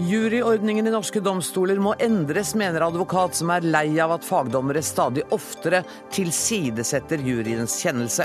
Juryordningen 0.00 0.86
i 0.86 0.90
norske 0.94 1.20
domstoler 1.20 1.78
må 1.82 1.92
endres, 2.00 2.54
mener 2.56 2.86
advokat 2.86 3.36
som 3.36 3.50
er 3.52 3.66
lei 3.66 3.98
av 4.00 4.14
at 4.14 4.24
fagdommere 4.24 4.80
stadig 4.84 5.26
oftere 5.34 5.82
tilsidesetter 6.14 7.20
juryens 7.20 7.74
kjennelse. 7.82 8.24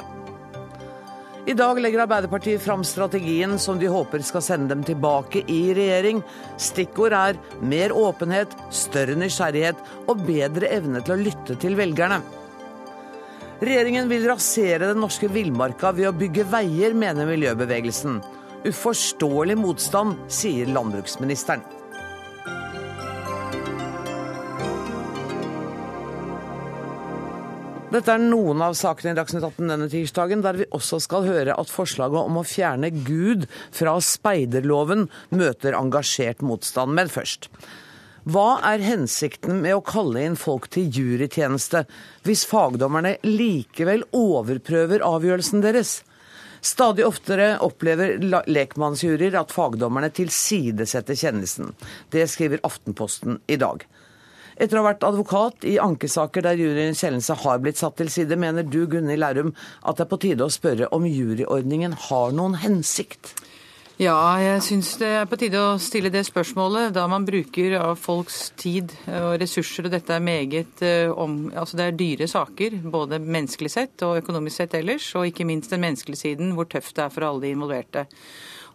I 1.45 1.53
dag 1.53 1.77
legger 1.81 2.05
Arbeiderpartiet 2.05 2.63
fram 2.63 2.81
strategien 2.87 3.59
som 3.61 3.77
de 3.81 3.91
håper 3.91 4.23
skal 4.25 4.41
sende 4.41 4.71
dem 4.71 4.85
tilbake 4.87 5.43
i 5.51 5.75
regjering. 5.77 6.23
Stikkord 6.57 7.13
er 7.13 7.37
mer 7.61 7.93
åpenhet, 7.93 8.55
større 8.73 9.17
nysgjerrighet 9.19 9.83
og 10.07 10.23
bedre 10.25 10.71
evne 10.73 11.03
til 11.05 11.17
å 11.17 11.21
lytte 11.27 11.59
til 11.61 11.77
velgerne. 11.77 12.23
Regjeringen 13.63 14.09
vil 14.11 14.25
rasere 14.27 14.89
den 14.89 14.99
norske 14.99 15.29
villmarka 15.31 15.93
ved 15.95 16.09
å 16.09 16.17
bygge 16.17 16.43
veier, 16.51 16.91
mener 16.91 17.29
miljøbevegelsen. 17.29 18.17
Uforståelig 18.67 19.55
motstand, 19.55 20.17
sier 20.27 20.67
landbruksministeren. 20.75 21.63
Dette 27.95 28.11
er 28.11 28.19
noen 28.19 28.59
av 28.65 28.73
sakene 28.75 29.13
i 29.13 29.15
Dagsnytt 29.15 29.45
18 29.45 29.71
denne 29.71 29.87
tirsdagen, 29.87 30.43
der 30.43 30.59
vi 30.59 30.67
også 30.75 30.99
skal 30.99 31.23
høre 31.23 31.55
at 31.55 31.71
forslaget 31.71 32.27
om 32.27 32.41
å 32.41 32.43
fjerne 32.43 32.89
Gud 32.91 33.47
fra 33.71 33.95
speiderloven 34.03 35.07
møter 35.31 35.77
engasjert 35.79 36.43
motstand. 36.43 36.91
Men 36.97 37.07
først. 37.13 37.47
Hva 38.25 38.57
er 38.65 38.81
hensikten 38.81 39.59
med 39.61 39.75
å 39.77 39.83
kalle 39.85 40.23
inn 40.25 40.35
folk 40.39 40.65
til 40.73 40.87
jurytjeneste, 40.89 41.83
hvis 42.25 42.41
fagdommerne 42.49 43.19
likevel 43.21 44.01
overprøver 44.17 45.03
avgjørelsen 45.05 45.61
deres? 45.61 45.99
Stadig 46.65 47.05
oftere 47.05 47.51
opplever 47.61 48.15
lekmannsjuryer 48.49 49.37
at 49.37 49.53
fagdommerne 49.53 50.09
tilsidesetter 50.09 51.19
kjennelsen. 51.21 51.69
Det 52.09 52.25
skriver 52.31 52.63
Aftenposten 52.65 53.37
i 53.45 53.59
dag. 53.61 53.85
Etter 54.57 54.79
å 54.79 54.81
ha 54.81 54.89
vært 54.89 55.05
advokat 55.05 55.67
i 55.69 55.75
ankesaker 55.83 56.47
der 56.47 56.57
juryens 56.57 57.03
kjennelse 57.05 57.37
har 57.43 57.61
blitt 57.61 57.77
satt 57.77 57.99
til 57.99 58.09
side, 58.09 58.39
mener 58.41 58.65
du 58.65 58.87
Gunhild 58.89 59.21
Lærum 59.21 59.53
at 59.83 59.99
det 59.99 60.07
er 60.07 60.13
på 60.15 60.23
tide 60.25 60.47
å 60.47 60.53
spørre 60.53 60.89
om 60.97 61.05
juryordningen 61.05 61.93
har 62.07 62.33
noen 62.33 62.57
hensikt? 62.63 63.35
Ja, 63.95 64.17
jeg 64.43 64.59
syns 64.59 64.89
det 64.99 65.07
er 65.07 65.27
på 65.31 65.37
tide 65.39 65.55
å 65.55 65.77
stille 65.79 66.09
det 66.11 66.25
spørsmålet, 66.27 66.89
da 66.97 67.05
man 67.07 67.23
bruker 67.23 67.77
av 67.79 67.93
folks 67.95 68.49
tid 68.59 68.91
og 69.07 69.37
ressurser, 69.39 69.87
og 69.87 69.93
dette 69.93 70.11
er 70.11 70.25
meget 70.25 70.83
eh, 70.83 71.07
om 71.07 71.45
Altså 71.55 71.79
det 71.79 71.85
er 71.85 71.95
dyre 72.01 72.27
saker, 72.27 72.75
både 72.91 73.21
menneskelig 73.23 73.71
sett 73.71 74.03
og 74.03 74.19
økonomisk 74.19 74.59
sett 74.59 74.75
ellers, 74.81 75.07
og 75.15 75.29
ikke 75.29 75.47
minst 75.47 75.71
den 75.71 75.85
menneskelige 75.85 76.25
siden, 76.25 76.51
hvor 76.57 76.67
tøft 76.67 76.91
det 76.97 77.05
er 77.05 77.15
for 77.15 77.23
alle 77.23 77.45
de 77.45 77.53
involverte. 77.55 78.03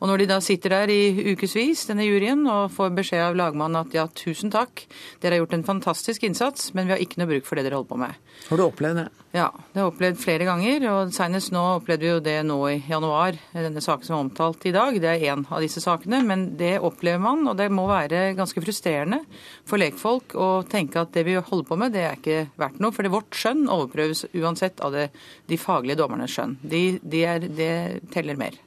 Og 0.00 0.08
når 0.08 0.22
de 0.22 0.28
da 0.30 0.38
sitter 0.40 0.72
der 0.72 0.92
i 0.92 1.32
ukevis, 1.34 1.84
denne 1.90 2.06
juryen, 2.06 2.46
og 2.48 2.72
får 2.72 2.94
beskjed 2.96 3.24
av 3.26 3.36
lagmannen 3.36 3.82
at 3.82 3.94
ja, 3.96 4.06
tusen 4.16 4.52
takk, 4.52 4.86
dere 5.20 5.36
har 5.36 5.44
gjort 5.44 5.58
en 5.58 5.66
fantastisk 5.66 6.24
innsats, 6.24 6.70
men 6.72 6.88
vi 6.88 6.94
har 6.94 7.02
ikke 7.04 7.20
noe 7.20 7.28
bruk 7.34 7.48
for 7.48 7.60
det 7.60 7.66
dere 7.66 7.76
holder 7.76 7.90
på 7.90 8.00
med. 8.00 8.30
Har 8.48 8.56
du 8.56 8.64
opplevd 8.64 9.02
det? 9.02 9.08
Ja, 9.30 9.46
det 9.52 9.78
har 9.78 9.84
jeg 9.84 9.90
opplevd 9.92 10.16
flere 10.18 10.46
ganger. 10.48 10.86
Og 10.90 11.12
senest 11.14 11.52
nå 11.54 11.60
opplevde 11.76 12.02
vi 12.02 12.08
jo 12.10 12.22
det 12.24 12.38
nå 12.48 12.56
i 12.66 12.78
januar, 12.88 13.36
denne 13.52 13.82
saken 13.84 14.08
som 14.08 14.16
er 14.16 14.24
omtalt 14.24 14.64
i 14.66 14.72
dag. 14.74 14.96
Det 15.02 15.10
er 15.10 15.26
én 15.34 15.44
av 15.46 15.60
disse 15.62 15.82
sakene, 15.84 16.22
men 16.26 16.46
det 16.58 16.78
opplever 16.80 17.22
man, 17.22 17.44
og 17.52 17.60
det 17.60 17.68
må 17.70 17.84
være 17.90 18.32
ganske 18.38 18.64
frustrerende 18.64 19.20
for 19.68 19.78
lekfolk 19.82 20.34
å 20.34 20.48
tenke 20.70 21.04
at 21.04 21.12
det 21.14 21.26
vi 21.28 21.36
holder 21.36 21.68
på 21.68 21.78
med, 21.78 21.94
det 21.94 22.06
er 22.06 22.18
ikke 22.18 22.48
verdt 22.58 22.80
noe. 22.82 22.96
For 22.96 23.06
det 23.06 23.12
vårt 23.14 23.36
skjønn 23.36 23.68
overprøves 23.68 24.26
uansett 24.32 24.82
av 24.82 24.96
det, 24.96 25.10
de 25.46 25.60
faglige 25.60 26.00
dommernes 26.00 26.34
skjønn. 26.34 26.56
De, 26.64 26.84
de 27.04 27.22
er, 27.28 27.46
det 27.46 27.72
teller 28.16 28.40
mer. 28.40 28.58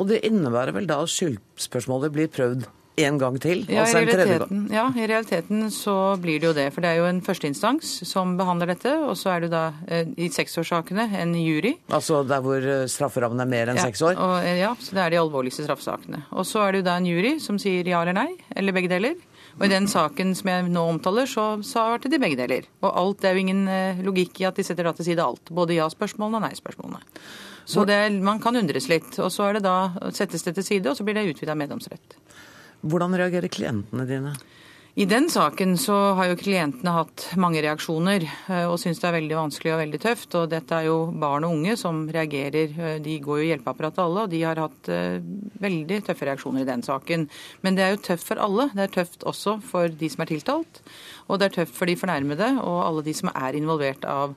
Og 0.00 0.08
det 0.08 0.22
innebærer 0.24 0.72
vel 0.72 0.88
da 0.88 1.02
at 1.04 1.12
skyldspørsmålet 1.12 2.14
blir 2.14 2.30
prøvd 2.32 2.68
en 3.00 3.18
gang 3.20 3.36
til? 3.40 3.62
Ja, 3.70 3.84
altså 3.84 4.00
i 4.02 4.08
gang? 4.08 4.66
ja, 4.72 4.86
i 4.96 5.06
realiteten 5.08 5.70
så 5.72 6.16
blir 6.20 6.40
det 6.40 6.48
jo 6.48 6.52
det. 6.56 6.66
For 6.74 6.84
det 6.84 6.90
er 6.90 7.00
jo 7.00 7.08
en 7.08 7.22
førsteinstans 7.24 7.92
som 8.08 8.36
behandler 8.40 8.72
dette. 8.74 8.92
Og 9.06 9.16
så 9.18 9.34
er 9.34 9.44
det 9.44 9.52
da 9.54 9.62
eh, 9.88 10.10
i 10.20 10.30
seksårssakene 10.32 11.06
en 11.20 11.34
jury. 11.38 11.76
Altså 11.88 12.22
der 12.28 12.44
hvor 12.44 12.60
eh, 12.60 12.86
strafferammen 12.90 13.40
er 13.44 13.50
mer 13.50 13.72
enn 13.72 13.80
ja, 13.80 13.88
seks 13.88 14.04
år? 14.04 14.16
Og, 14.20 14.36
eh, 14.44 14.60
ja, 14.62 14.74
så 14.80 14.96
det 14.96 15.04
er 15.04 15.14
de 15.14 15.20
alvorligste 15.22 15.66
straffesakene. 15.66 16.24
Og 16.32 16.48
så 16.48 16.64
er 16.64 16.72
det 16.72 16.82
jo 16.82 16.88
da 16.90 16.96
en 17.00 17.08
jury 17.08 17.36
som 17.42 17.60
sier 17.60 17.88
ja 17.88 18.02
eller 18.04 18.16
nei, 18.16 18.30
eller 18.56 18.76
begge 18.76 18.92
deler. 18.92 19.18
Og 19.58 19.66
i 19.66 19.72
den 19.72 19.88
saken 19.90 20.32
som 20.38 20.48
jeg 20.48 20.68
nå 20.72 20.82
omtaler, 20.94 21.28
så 21.28 21.52
svarte 21.66 22.08
de 22.08 22.20
begge 22.22 22.38
deler. 22.38 22.68
Og 22.80 22.90
alt, 22.90 23.20
det 23.20 23.28
er 23.28 23.36
jo 23.36 23.42
ingen 23.42 23.64
logikk 24.06 24.40
i 24.40 24.46
at 24.48 24.56
de 24.56 24.64
setter 24.64 24.86
da 24.86 24.94
til 24.96 25.10
side 25.10 25.24
alt. 25.24 25.50
Både 25.52 25.76
ja-spørsmålene 25.76 26.38
og 26.38 26.46
nei-spørsmålene. 26.46 27.02
Så 27.70 27.86
det, 27.86 27.98
man 28.26 28.40
kan 28.42 28.58
undres 28.58 28.88
litt. 28.90 29.12
Og 29.22 29.30
så 29.32 29.52
det 29.54 29.62
da, 29.66 29.92
settes 30.16 30.42
det 30.46 30.56
til 30.58 30.66
side, 30.66 30.90
og 30.90 30.98
så 30.98 31.06
blir 31.06 31.18
det 31.18 31.28
utvida 31.30 31.54
meddomsrett. 31.58 32.16
Hvordan 32.80 33.14
reagerer 33.20 33.52
klientene 33.52 34.08
dine? 34.08 34.34
I 34.98 35.04
den 35.06 35.28
saken 35.30 35.76
så 35.78 35.94
har 36.18 36.32
jo 36.32 36.38
klientene 36.40 36.90
hatt 36.90 37.28
mange 37.38 37.60
reaksjoner 37.62 38.24
eh, 38.26 38.64
og 38.66 38.74
syns 38.82 38.98
det 38.98 39.06
er 39.06 39.14
veldig 39.20 39.36
vanskelig 39.38 39.70
og 39.70 39.78
veldig 39.84 40.00
tøft. 40.02 40.34
Og 40.34 40.48
dette 40.50 40.74
er 40.74 40.88
jo 40.88 40.96
barn 41.22 41.46
og 41.46 41.54
unge 41.54 41.76
som 41.78 42.00
reagerer. 42.10 42.74
Eh, 42.74 42.96
de 43.04 43.14
går 43.22 43.38
jo 43.38 43.44
i 43.44 43.50
hjelpeapparatet 43.52 44.02
alle, 44.02 44.24
og 44.26 44.32
de 44.32 44.40
har 44.42 44.58
hatt 44.58 44.90
eh, 44.90 45.22
veldig 45.62 46.00
tøffe 46.08 46.26
reaksjoner 46.26 46.64
i 46.64 46.68
den 46.72 46.82
saken. 46.82 47.28
Men 47.62 47.78
det 47.78 47.86
er 47.86 47.94
jo 47.94 48.02
tøft 48.10 48.32
for 48.32 48.42
alle. 48.42 48.66
Det 48.74 48.88
er 48.88 48.96
tøft 48.98 49.28
også 49.30 49.60
for 49.70 49.94
de 50.02 50.10
som 50.10 50.26
er 50.26 50.32
tiltalt. 50.32 50.82
Og 51.30 51.38
det 51.38 51.48
er 51.48 51.60
tøft 51.60 51.78
for 51.78 51.86
de 51.86 51.94
fornærmede 52.00 52.50
og 52.58 52.82
alle 52.82 53.06
de 53.06 53.14
som 53.14 53.30
er 53.30 53.60
involvert 53.60 54.04
av 54.10 54.34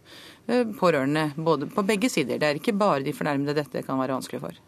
pårørende 0.47 1.29
både 1.35 1.69
på 1.71 1.85
begge 1.87 2.09
sider. 2.11 2.39
Det 2.39 2.49
er 2.49 2.59
ikke 2.59 2.75
bare 2.75 3.03
de 3.05 3.15
fornærmede 3.15 3.55
dette 3.61 3.85
kan 3.85 3.99
være 3.99 4.17
vanskelig 4.17 4.41
for. 4.43 4.59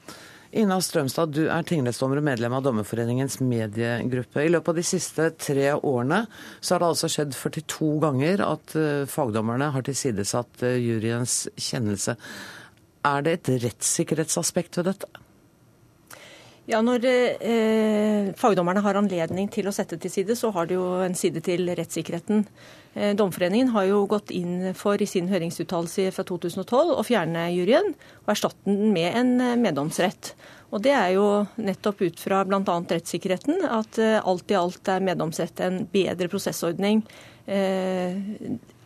Ina 0.56 0.78
Strømstad, 0.80 1.34
du 1.36 1.50
er 1.52 1.66
tingrettsdommer 1.68 2.22
og 2.22 2.24
medlem 2.24 2.54
av 2.56 2.64
Dommerforeningens 2.64 3.42
mediegruppe. 3.44 4.46
I 4.46 4.52
løpet 4.54 4.72
av 4.72 4.78
de 4.80 4.86
siste 4.88 5.26
tre 5.36 5.74
årene 5.76 6.22
så 6.62 6.76
har 6.76 6.84
det 6.84 6.92
altså 6.94 7.10
skjedd 7.12 7.36
42 7.36 7.90
ganger 8.06 8.44
at 8.46 8.76
eh, 8.80 9.04
fagdommerne 9.12 9.68
har 9.76 9.84
tilsidesatt 9.84 10.64
eh, 10.64 10.78
juryens 10.80 11.42
kjennelse. 11.60 12.16
Er 13.06 13.26
det 13.26 13.36
et 13.40 13.54
rettssikkerhetsaspekt 13.66 14.80
ved 14.80 14.94
dette? 14.94 15.25
Ja, 16.66 16.80
Når 16.82 17.04
eh, 17.06 18.32
fagdommerne 18.42 18.82
har 18.82 18.98
anledning 18.98 19.52
til 19.54 19.68
å 19.70 19.74
sette 19.76 20.00
til 20.02 20.10
side, 20.10 20.34
så 20.34 20.50
har 20.56 20.66
det 20.66 20.80
jo 20.80 20.88
en 21.06 21.14
side 21.18 21.44
til 21.46 21.70
rettssikkerheten. 21.78 22.42
Eh, 22.98 23.12
Domforeningen 23.14 23.70
har 23.76 23.86
jo 23.86 24.00
gått 24.10 24.34
inn 24.34 24.72
for 24.74 24.98
i 24.98 25.06
sin 25.10 25.30
høringsuttalelse 25.30 26.08
fra 26.16 26.26
2012 26.26 26.96
å 26.98 27.06
fjerne 27.06 27.46
juryen 27.54 27.92
og 28.24 28.34
erstatte 28.34 28.66
den 28.66 28.96
med 28.96 29.14
en 29.14 29.34
eh, 29.46 29.58
meddomsrett. 29.62 30.34
Og 30.74 30.82
Det 30.82 30.96
er 30.98 31.14
jo 31.14 31.28
nettopp 31.62 32.02
ut 32.02 32.26
fra 32.26 32.42
bl.a. 32.50 32.64
rettssikkerheten 32.66 33.62
at 33.70 34.02
eh, 34.02 34.18
alt 34.18 34.50
i 34.50 34.58
alt 34.58 34.90
er 34.90 35.06
meddomsrett 35.06 35.62
en 35.62 35.84
bedre 35.94 36.32
prosessordning. 36.34 37.06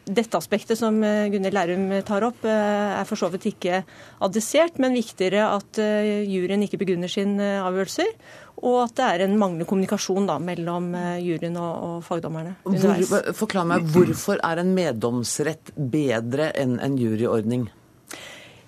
Eh, 0.09 0.13
dette 0.13 0.37
aspektet 0.37 0.77
som 0.77 1.03
eh, 1.03 1.29
Gunhild 1.29 1.53
Lærum 1.53 1.87
tar 2.05 2.25
opp, 2.27 2.43
eh, 2.45 2.99
er 2.99 3.07
for 3.07 3.19
så 3.19 3.29
vidt 3.31 3.49
ikke 3.53 3.83
adressert, 4.25 4.79
men 4.79 4.97
viktigere 4.97 5.47
at 5.55 5.79
eh, 5.79 6.25
juryen 6.27 6.63
ikke 6.65 6.79
begrunner 6.81 7.11
sine 7.11 7.59
avgjørelser, 7.63 8.13
og 8.59 8.83
at 8.83 8.95
det 8.97 9.07
er 9.07 9.25
en 9.25 9.37
manglende 9.39 9.67
kommunikasjon 9.69 10.27
da, 10.27 10.35
mellom 10.43 10.91
juryen 11.23 11.55
og, 11.55 11.83
og 11.87 11.99
fagdommerne. 12.03 12.57
Hvor, 12.65 13.29
forklar 13.37 13.67
meg, 13.69 13.87
Hvorfor 13.93 14.41
er 14.43 14.59
en 14.59 14.73
meddomsrett 14.75 15.71
bedre 15.77 16.51
enn 16.59 16.75
en 16.83 16.97
juryordning? 16.99 17.69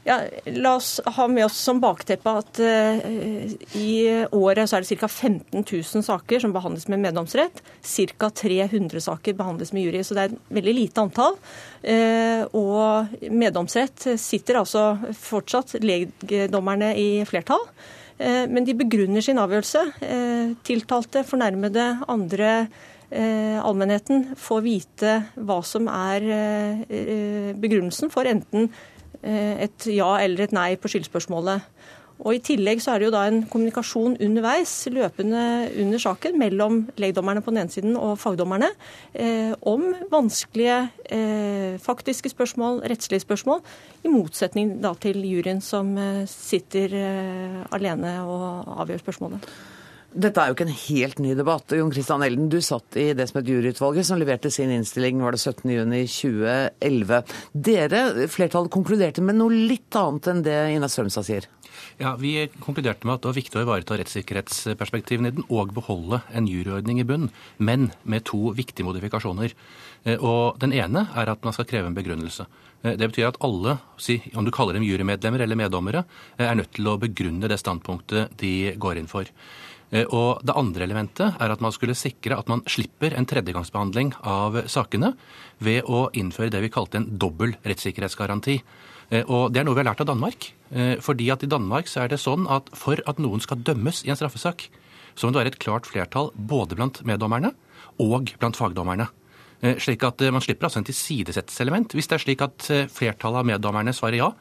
Ja, 0.03 0.17
la 0.45 0.75
oss 0.75 1.00
ha 1.06 1.28
med 1.28 1.45
oss 1.45 1.57
som 1.62 1.78
bakteppe 1.81 2.31
at 2.34 2.57
uh, 2.57 3.01
i 3.78 3.94
året 4.34 4.69
så 4.69 4.79
er 4.79 4.85
det 4.85 4.97
ca. 4.97 5.07
15 5.07 5.62
000 5.62 6.06
saker 6.07 6.41
som 6.41 6.53
behandles 6.56 6.88
med 6.89 7.03
meddomsrett. 7.03 7.62
Ca. 7.85 8.31
300 8.41 9.03
saker 9.06 9.38
behandles 9.38 9.73
med 9.75 9.85
jury, 9.85 10.01
så 10.01 10.17
det 10.17 10.23
er 10.23 10.34
et 10.34 10.56
veldig 10.57 10.73
lite 10.73 11.06
antall. 11.06 11.38
Uh, 11.85 12.50
og 12.57 13.29
meddomsrett 13.29 14.07
sitter 14.17 14.57
altså 14.63 14.95
fortsatt 15.22 15.78
legdommerne 15.85 16.95
i 16.98 17.09
flertall. 17.30 17.62
Uh, 18.18 18.50
men 18.50 18.65
de 18.65 18.77
begrunner 18.80 19.21
sin 19.21 19.42
avgjørelse. 19.42 19.86
Tiltalte, 20.65 21.27
fornærmede, 21.27 21.92
andre 22.09 22.56
allmennheten 23.12 24.38
får 24.39 24.62
vite 24.63 25.15
hva 25.36 25.57
som 25.68 25.89
er 25.92 26.24
begrunnelsen 27.59 28.07
for 28.13 28.24
enten 28.24 28.69
et 29.23 29.85
ja 29.94 30.15
eller 30.21 30.47
et 30.47 30.53
nei 30.56 30.69
på 30.81 30.89
skyldspørsmålet. 30.91 31.68
Og 32.21 32.38
I 32.38 32.41
tillegg 32.45 32.81
så 32.83 32.94
er 32.94 33.01
det 33.01 33.07
jo 33.07 33.13
da 33.15 33.23
en 33.25 33.39
kommunikasjon 33.50 34.19
underveis, 34.21 34.71
løpende 34.94 35.41
under 35.81 36.01
saken, 36.01 36.38
mellom 36.38 36.83
legdommerne 37.01 37.41
på 37.41 37.53
den 37.53 37.63
ene 37.63 37.73
siden 37.73 37.97
og 37.97 38.19
fagdommerne, 38.21 38.69
eh, 39.13 39.56
om 39.65 39.88
vanskelige 40.12 40.77
eh, 41.09 41.81
faktiske 41.81 42.29
spørsmål, 42.33 42.83
rettslige 42.91 43.25
spørsmål, 43.25 43.65
i 44.06 44.13
motsetning 44.13 44.77
da 44.83 44.94
til 45.01 45.24
juryen 45.25 45.63
som 45.65 45.95
eh, 45.97 46.24
sitter 46.29 46.94
eh, 46.94 47.62
alene 47.74 48.19
og 48.21 48.75
avgjør 48.85 49.06
spørsmålet. 49.07 49.50
Dette 50.12 50.44
er 50.44 50.50
jo 50.50 50.56
ikke 50.58 50.66
en 50.68 50.75
helt 50.75 51.19
ny 51.24 51.34
debatt. 51.40 51.72
Jon 51.72 51.92
Christian 51.94 52.24
Elden, 52.25 52.50
du 52.52 52.58
satt 52.60 52.98
i 53.00 53.13
det 53.16 53.30
som 53.30 53.40
het 53.40 53.48
juryutvalget, 53.48 54.08
som 54.10 54.19
leverte 54.19 54.52
sin 54.52 54.74
innstilling 54.75 55.22
var 55.24 55.38
det 55.38 55.40
17.6.2011. 55.40 57.22
Dere, 57.56 58.02
flertallet, 58.31 58.74
konkluderte 58.74 59.24
med 59.24 59.40
noe 59.40 59.56
litt 59.56 59.96
annet 59.96 60.28
enn 60.28 60.44
det 60.44 60.58
Ina 60.75 60.92
Strømstad 60.92 61.30
sier? 61.30 61.48
Ja, 62.02 62.18
Vi 62.19 62.50
konkluderte 62.60 63.08
med 63.08 63.16
at 63.16 63.24
det 63.24 63.31
var 63.31 63.38
viktig 63.40 63.60
å 63.60 63.63
ivareta 63.63 63.98
rettssikkerhetsperspektivene 64.02 65.31
i 65.31 65.38
den 65.38 65.48
og 65.48 65.72
beholde 65.78 66.22
en 66.36 66.50
juryordning 66.50 67.00
i 67.00 67.08
bunn, 67.08 67.30
men 67.58 67.92
med 68.04 68.28
to 68.28 68.52
viktige 68.58 68.88
modifikasjoner. 68.88 69.56
Eh, 70.04 70.19
og 70.19 70.60
Den 70.60 70.74
ene 70.74 71.08
er 71.16 71.31
at 71.31 71.44
man 71.48 71.56
skal 71.56 71.69
kreve 71.69 71.88
en 71.88 71.96
begrunnelse. 71.96 72.48
Eh, 72.84 72.98
det 72.98 73.12
betyr 73.13 73.31
at 73.31 73.40
alle, 73.40 73.80
om 74.36 74.46
du 74.46 74.52
kaller 74.52 74.74
dem 74.74 74.84
jurymedlemmer 74.84 75.40
eller 75.40 75.56
meddommere, 75.56 76.06
eh, 76.38 76.48
er 76.52 76.56
nødt 76.56 76.74
til 76.74 76.88
å 76.88 77.00
begrunne 77.00 77.48
det 77.48 77.60
standpunktet 77.60 78.36
de 78.38 78.74
går 78.75 78.98
inn 78.98 79.08
for. 79.08 79.25
Eh, 79.91 80.07
og 80.07 80.41
Det 80.43 80.55
andre 80.55 80.88
elementet 80.88 81.35
er 81.39 81.51
at 81.51 81.61
man 81.61 81.73
skulle 81.75 81.97
sikre 81.97 82.38
at 82.39 82.47
man 82.47 82.63
slipper 82.65 83.13
en 83.15 83.27
tredjegangsbehandling 83.27 84.13
av 84.23 84.63
sakene 84.71 85.13
ved 85.59 85.83
å 85.83 86.07
innføre 86.15 86.51
det 86.51 86.63
vi 86.63 86.71
kalte 86.71 87.01
en 87.01 87.09
dobbel 87.19 87.57
rettssikkerhetsgaranti. 87.67 88.61
Eh, 89.11 89.23
og 89.27 89.51
Det 89.51 89.59
er 89.59 89.65
noe 89.67 89.75
vi 89.75 89.83
har 89.83 89.91
lært 89.91 90.01
av 90.01 90.07
Danmark. 90.07 90.53
Eh, 90.71 90.95
fordi 90.99 91.29
at 91.31 91.43
I 91.43 91.51
Danmark 91.51 91.88
så 91.88 92.03
er 92.03 92.07
det 92.07 92.19
sånn 92.19 92.47
at 92.49 92.69
for 92.73 92.97
at 93.05 93.19
noen 93.19 93.41
skal 93.41 93.57
dømmes 93.57 94.05
i 94.05 94.09
en 94.09 94.15
straffesak, 94.15 94.69
så 95.15 95.27
må 95.27 95.33
det 95.33 95.43
være 95.43 95.51
et 95.51 95.59
klart 95.59 95.85
flertall 95.85 96.31
både 96.35 96.75
blant 96.75 97.03
meddommerne 97.03 97.53
og 97.99 98.31
blant 98.39 98.55
fagdommerne. 98.55 99.09
Slik 99.61 100.01
at 100.01 100.19
Man 100.31 100.41
slipper 100.41 100.65
altså 100.65 100.79
en 100.79 100.85
tilsidesettelseselement. 100.85 101.93
Hvis 101.93 102.07
det 102.07 102.15
er 102.15 102.23
slik 102.23 102.41
at 102.41 102.89
flertallet 102.89 103.43
av 103.43 103.45
meddommerne 103.45 103.93
svarer 103.93 104.17
ja, 104.17 104.31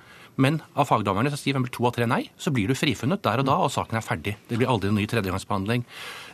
men 0.41 0.59
av 0.75 0.89
fagdommerne 0.89 1.31
så 1.33 1.39
sier 1.39 1.59
vel 1.59 1.71
to 1.73 1.87
av 1.89 1.95
tre 1.97 2.09
nei, 2.09 2.23
så 2.41 2.53
blir 2.55 2.71
du 2.71 2.79
frifunnet 2.79 3.23
der 3.27 3.43
og 3.43 3.49
da, 3.49 3.59
og 3.61 3.73
saken 3.75 3.99
er 4.01 4.05
ferdig. 4.07 4.37
Det 4.49 4.59
blir 4.59 4.71
aldri 4.71 4.91
en 4.91 4.99
ny 4.99 5.07
tredjegangsbehandling. 5.11 5.85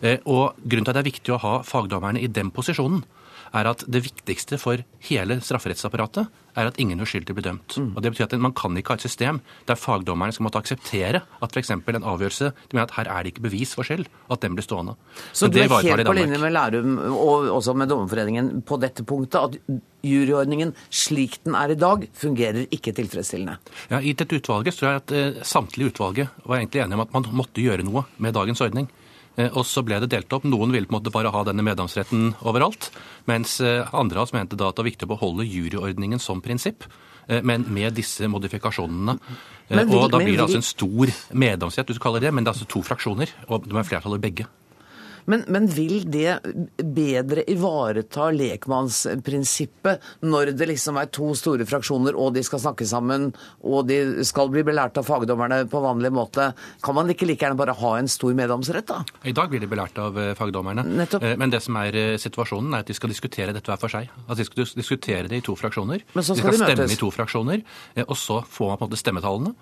Eh, 0.02 0.18
og 0.24 0.58
Grunnen 0.62 0.86
til 0.86 0.92
at 0.92 0.98
det 0.98 1.04
er 1.04 1.10
viktig 1.10 1.34
å 1.34 1.42
ha 1.42 1.54
fagdommerne 1.66 2.22
i 2.22 2.30
den 2.30 2.52
posisjonen, 2.54 3.04
er 3.54 3.70
at 3.70 3.84
det 3.86 4.02
viktigste 4.06 4.58
for 4.60 4.82
hele 5.08 5.40
strafferettsapparatet 5.44 6.26
er 6.56 6.70
at 6.70 6.78
ingen 6.80 7.00
uskyldig 7.04 7.34
blir 7.36 7.44
dømt. 7.44 7.76
Mm. 7.76 7.90
Og 7.94 8.02
Det 8.02 8.12
betyr 8.12 8.24
at 8.24 8.38
Man 8.40 8.54
kan 8.56 8.76
ikke 8.76 8.94
ha 8.94 8.96
et 8.96 9.04
system 9.04 9.40
der 9.68 9.76
fagdommerne 9.76 10.32
skal 10.32 10.44
måtte 10.44 10.58
akseptere 10.58 11.22
at 11.42 11.52
f.eks. 11.52 11.70
en 11.70 11.82
avgjørelse 11.84 12.52
de 12.52 12.76
mener 12.76 12.86
at 12.88 12.96
her 12.96 13.10
er 13.12 13.22
det 13.22 13.34
ikke 13.34 13.46
bevis 13.48 13.74
for 13.74 13.84
skyld, 13.84 14.06
at 14.30 14.40
den 14.40 14.56
blir 14.56 14.64
stående. 14.64 14.96
Så, 15.32 15.46
Men 15.46 15.52
du 15.52 15.58
er 15.60 15.68
helt 15.68 16.06
på 16.06 16.16
linje 16.16 16.38
med 16.38 16.52
Lærum 16.52 16.98
og 17.12 17.50
også 17.58 17.74
med 17.74 17.88
Dommerforeningen 17.88 18.62
på 18.62 18.80
dette 18.80 19.04
punktet, 19.04 19.36
at 19.40 19.80
juryordningen 20.06 20.74
slik 20.90 21.40
den 21.44 21.54
er 21.54 21.74
i 21.74 21.78
dag, 21.78 22.08
fungerer 22.14 22.66
ikke 22.70 22.92
tilfredsstillende? 22.92 23.58
Ja, 23.90 24.00
I 24.00 24.12
dette 24.12 24.38
utvalget 24.38 24.78
tror 24.78 24.90
jeg 24.90 25.02
at 25.02 25.12
eh, 25.12 25.42
samtlige 25.42 25.92
utvalget 25.92 26.28
var 26.44 26.60
egentlig 26.60 26.84
enige 26.84 27.00
om 27.00 27.04
at 27.06 27.12
man 27.12 27.28
måtte 27.42 27.64
gjøre 27.64 27.84
noe 27.84 28.06
med 28.18 28.34
dagens 28.34 28.60
ordning. 28.60 28.88
Eh, 29.36 29.50
og 29.52 29.66
så 29.68 29.84
ble 29.86 30.00
det 30.02 30.10
delt 30.12 30.32
opp. 30.32 30.46
Noen 30.48 30.72
ville 30.74 30.88
på 30.88 30.94
en 30.94 30.98
måte 31.00 31.14
bare 31.14 31.32
ha 31.32 31.42
denne 31.46 31.64
meddomsretten 31.66 32.32
overalt. 32.46 32.90
Mens 33.28 33.58
eh, 33.60 33.84
andre 33.96 34.22
av 34.22 34.28
oss 34.28 34.36
mente 34.36 34.58
da 34.58 34.70
at 34.70 34.76
det 34.76 34.84
var 34.84 34.90
viktig 34.90 35.08
å 35.08 35.12
beholde 35.14 35.48
juryordningen 35.48 36.22
som 36.22 36.42
prinsipp. 36.44 36.88
Eh, 37.28 37.42
men 37.42 37.66
med 37.72 37.96
disse 37.98 38.28
modifikasjonene. 38.32 39.18
Vil, 39.68 39.82
og 39.98 40.12
da 40.12 40.20
blir 40.22 40.36
det 40.36 40.46
altså 40.46 40.60
en 40.62 40.66
stor 40.66 41.10
meddomsrett, 41.34 41.90
du 41.90 42.02
kaller 42.02 42.22
det, 42.22 42.30
men 42.34 42.44
det 42.44 42.52
er 42.52 42.56
altså 42.56 42.70
to 42.70 42.84
fraksjoner. 42.86 43.32
Og 43.48 43.66
det 43.66 43.76
være 43.76 43.90
flertall 43.90 44.18
i 44.18 44.22
begge. 44.22 44.48
Men, 45.26 45.44
men, 45.50 45.66
vil 45.66 46.04
det 46.10 46.38
bedre 46.78 47.42
ivareta 47.50 48.28
lekmannsprinsippet 48.34 50.04
når 50.26 50.52
det 50.56 50.68
liksom 50.70 50.98
er 51.00 51.10
to 51.14 51.32
store 51.38 51.66
fraksjoner, 51.68 52.14
og 52.14 52.34
de 52.36 52.44
skal 52.46 52.62
snakke 52.62 52.86
sammen, 52.88 53.32
og 53.66 53.88
de 53.90 54.24
skal 54.26 54.50
bli 54.52 54.62
belært 54.66 54.98
av 55.00 55.08
fagdommerne 55.08 55.64
på 55.70 55.82
vanlig 55.82 56.12
måte? 56.14 56.52
Kan 56.84 56.98
man 56.98 57.10
ikke 57.12 57.28
like 57.28 57.42
gjerne 57.42 57.58
bare 57.58 57.76
ha 57.76 57.92
en 57.98 58.10
stor 58.10 58.34
meddomsrett, 58.38 58.86
da? 58.88 59.02
I 59.26 59.34
dag 59.36 59.50
blir 59.50 59.62
de 59.62 59.70
belært 59.70 59.98
av 60.02 60.18
eh, 60.20 60.32
fagdommerne. 60.38 60.86
Nettopp. 61.02 61.26
Eh, 61.26 61.36
men 61.40 61.52
det 61.52 61.62
som 61.64 61.78
er 61.82 61.98
eh, 61.98 62.16
situasjonen, 62.22 62.74
er 62.74 62.86
at 62.86 62.90
de 62.90 62.96
skal 62.96 63.12
diskutere 63.12 63.54
dette 63.56 63.70
hver 63.70 63.80
for 63.82 63.92
seg. 63.92 64.10
At 64.26 64.38
de 64.38 64.46
skal 64.46 64.66
diskutere 64.78 65.30
det 65.30 65.42
i 65.42 65.46
to 65.46 65.56
fraksjoner. 65.58 66.06
Men 66.14 66.26
så 66.26 66.38
skal 66.38 66.54
de 66.54 66.60
skal 66.60 66.70
de 66.70 66.76
stemme 66.76 66.94
i 66.94 67.00
to 67.00 67.10
fraksjoner, 67.14 67.64
og 68.06 68.16
så 68.18 68.42
får 68.46 68.72
man 68.72 68.78
på 68.78 68.86
en 68.86 68.90
måte 68.90 69.02
stemmetallene. 69.02 69.56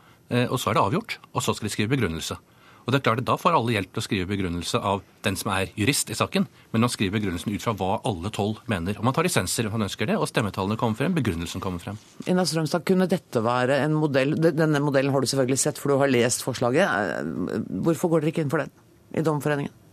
Og 0.48 0.56
så 0.56 0.70
er 0.70 0.76
det 0.76 0.82
avgjort, 0.82 1.18
og 1.36 1.42
så 1.44 1.52
skal 1.52 1.68
de 1.68 1.72
skrive 1.74 1.92
begrunnelse. 1.92 2.38
Og 2.84 2.92
det 2.92 3.00
er 3.00 3.04
klart 3.06 3.22
at 3.22 3.28
Da 3.28 3.36
får 3.40 3.56
alle 3.56 3.74
hjelp 3.76 3.92
til 3.92 4.02
å 4.02 4.04
skrive 4.04 4.28
begrunnelse 4.28 4.80
av 4.80 5.02
den 5.24 5.38
som 5.40 5.52
er 5.54 5.70
jurist 5.78 6.10
i 6.12 6.16
saken, 6.18 6.46
men 6.72 6.84
man 6.84 6.92
skriver 6.92 7.16
begrunnelsen 7.16 7.54
ut 7.54 7.64
fra 7.64 7.72
hva 7.78 8.00
alle 8.04 8.32
tolv 8.34 8.60
mener. 8.70 8.98
Og 8.98 9.06
Man 9.08 9.16
tar 9.16 9.24
lisenser 9.24 9.68
om 9.68 9.76
man 9.78 9.86
ønsker 9.88 10.10
det, 10.10 10.18
og 10.20 10.28
stemmetallene 10.28 10.76
kommer 10.80 11.00
frem, 11.00 11.16
begrunnelsen 11.16 11.64
kommer 11.64 11.80
frem. 11.80 12.00
Ina 12.28 12.44
Strømstad, 12.44 12.84
kunne 12.84 13.08
dette 13.10 13.40
være 13.44 13.80
en 13.84 13.96
modell 13.96 14.36
Denne 14.36 14.82
modellen 14.82 15.12
har 15.14 15.24
du 15.24 15.30
selvfølgelig 15.30 15.62
sett, 15.62 15.80
for 15.80 15.94
du 15.94 16.02
har 16.02 16.12
lest 16.12 16.44
forslaget. 16.44 16.84
Eh, 16.84 17.64
hvorfor 17.86 18.12
går 18.12 18.24
dere 18.24 18.34
ikke 18.34 18.44
inn 18.44 18.52
for 18.52 18.64
den 18.64 18.74
i 19.14 19.24
Dommerforeningen? 19.24 19.83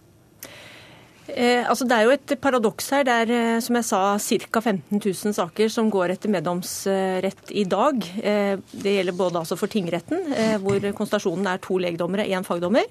Eh, 1.33 1.63
altså 1.69 1.85
det 1.87 1.95
er 1.95 2.07
jo 2.07 2.13
et 2.15 2.33
paradoks 2.43 2.89
her. 2.91 3.05
Det 3.07 3.15
er 3.23 3.33
eh, 3.35 3.59
som 3.63 3.77
jeg 3.77 3.87
sa, 3.87 4.01
ca. 4.19 4.61
15 4.61 4.99
000 4.99 5.35
saker 5.37 5.71
som 5.71 5.89
går 5.93 6.15
etter 6.15 6.31
meddomsrett 6.33 7.53
i 7.55 7.63
dag. 7.69 8.03
Eh, 8.19 8.55
det 8.71 8.95
gjelder 8.97 9.17
både 9.17 9.41
altså 9.43 9.57
for 9.59 9.71
tingretten, 9.71 10.33
eh, 10.35 10.57
hvor 10.61 10.83
konstellasjonen 10.97 11.47
er 11.53 11.61
to 11.63 11.79
legdommere, 11.81 12.27
én 12.27 12.47
fagdommer, 12.47 12.87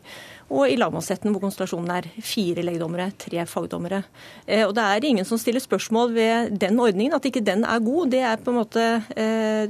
og 0.51 0.67
i 0.67 0.79
lagmannsretten 0.81 1.35
hvor 1.35 1.45
konstellasjonen 1.45 1.93
er 1.99 2.09
fire 2.25 2.65
legdommere, 2.65 3.11
tre 3.21 3.45
fagdommere. 3.47 4.03
Eh, 4.47 4.65
og 4.65 4.75
Det 4.75 4.87
er 4.89 5.09
ingen 5.11 5.29
som 5.29 5.39
stiller 5.39 5.61
spørsmål 5.61 6.15
ved 6.17 6.59
den 6.59 6.81
ordningen. 6.81 7.15
At 7.15 7.29
ikke 7.29 7.45
den 7.45 7.65
er 7.65 7.85
god, 7.85 8.11
det 8.11 8.25
er 8.25 8.41
på 8.41 8.55
en 8.55 8.61
måte 8.63 8.87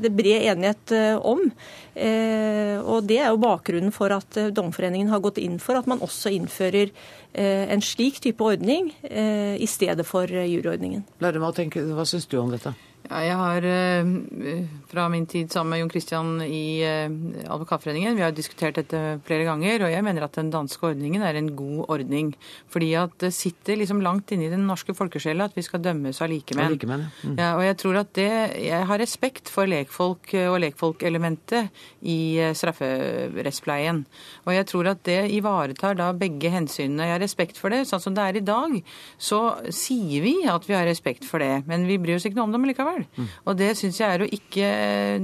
det 0.00 0.10
bred 0.14 0.46
enighet 0.52 0.92
om. 1.26 1.40
Og 1.50 3.06
Det 3.06 3.18
er 3.18 3.32
jo 3.32 3.40
bakgrunnen 3.42 3.92
for 3.92 4.12
at 4.14 4.38
Domforeningen 4.54 5.10
har 5.10 5.20
gått 5.20 5.40
inn 5.42 5.58
for 5.58 5.76
at 5.76 5.88
man 5.90 6.00
også 6.00 6.30
innfører 6.32 6.92
en 7.34 7.82
slik 7.84 8.20
type 8.20 8.42
ordning 8.42 8.90
i 9.06 9.66
stedet 9.70 10.06
for 10.06 10.26
juryordningen. 10.26 11.04
Lære 11.22 11.38
meg 11.38 11.52
å 11.52 11.54
tenke, 11.54 11.84
Hva 11.94 12.06
syns 12.08 12.26
du 12.26 12.38
om 12.40 12.50
dette? 12.50 12.74
Ja, 13.08 13.20
jeg 13.24 13.36
har 13.38 13.64
eh, 13.66 14.66
fra 14.90 15.06
min 15.12 15.26
tid 15.30 15.52
sammen 15.52 15.74
med 15.74 15.80
Jon 15.82 15.90
Christian 15.92 16.30
i 16.42 16.82
eh, 16.82 17.06
Advokatforeningen, 17.50 18.16
vi 18.18 18.24
har 18.24 18.34
diskutert 18.34 18.78
dette 18.80 19.20
flere 19.26 19.46
ganger, 19.46 19.86
og 19.86 19.92
jeg 19.92 20.04
mener 20.06 20.26
at 20.26 20.36
den 20.38 20.50
danske 20.52 20.90
ordningen 20.90 21.22
er 21.26 21.38
en 21.38 21.52
god 21.56 21.84
ordning. 21.94 22.32
Fordi 22.72 22.90
at 22.98 23.14
det 23.22 23.32
sitter 23.36 23.78
liksom 23.78 24.02
langt 24.04 24.32
inne 24.34 24.48
i 24.48 24.52
den 24.52 24.66
norske 24.68 24.94
folkesjela 24.96 25.46
at 25.48 25.56
vi 25.58 25.64
skal 25.66 25.82
dømmes 25.84 26.20
av 26.22 26.30
likemenn. 26.32 26.74
likemenn 26.74 27.06
mm. 27.22 27.36
ja, 27.38 27.52
og 27.56 27.64
jeg 27.66 27.78
tror 27.82 28.00
at 28.02 28.12
det 28.18 28.28
Jeg 28.60 28.86
har 28.86 28.98
respekt 29.00 29.48
for 29.52 29.68
lekfolk 29.70 30.32
og 30.50 30.58
lekfolkelementet 30.64 31.70
i 32.02 32.18
eh, 32.40 32.54
strafferettspleien. 32.56 34.02
Og 34.46 34.54
jeg 34.56 34.68
tror 34.70 34.90
at 34.94 35.04
det 35.06 35.20
ivaretar 35.36 35.98
da 35.98 36.10
begge 36.16 36.50
hensynene. 36.52 37.06
Jeg 37.06 37.16
har 37.16 37.22
respekt 37.22 37.60
for 37.60 37.72
det. 37.72 37.84
Sånn 37.88 38.02
som 38.02 38.16
det 38.16 38.26
er 38.26 38.40
i 38.40 38.44
dag, 38.44 38.76
så 39.20 39.40
sier 39.74 40.24
vi 40.24 40.34
at 40.50 40.66
vi 40.68 40.76
har 40.76 40.88
respekt 40.88 41.26
for 41.28 41.42
det, 41.42 41.62
men 41.70 41.86
vi 41.88 41.98
bryr 42.00 42.18
oss 42.18 42.26
ikke 42.28 42.38
noe 42.40 42.48
om 42.48 42.56
dem 42.56 42.68
likevel. 42.68 43.04
Mm. 43.16 43.30
Og 43.46 43.58
det 43.60 43.72
syns 43.78 44.00
jeg 44.00 44.16
er 44.16 44.24
å 44.24 44.30
ikke 44.30 44.68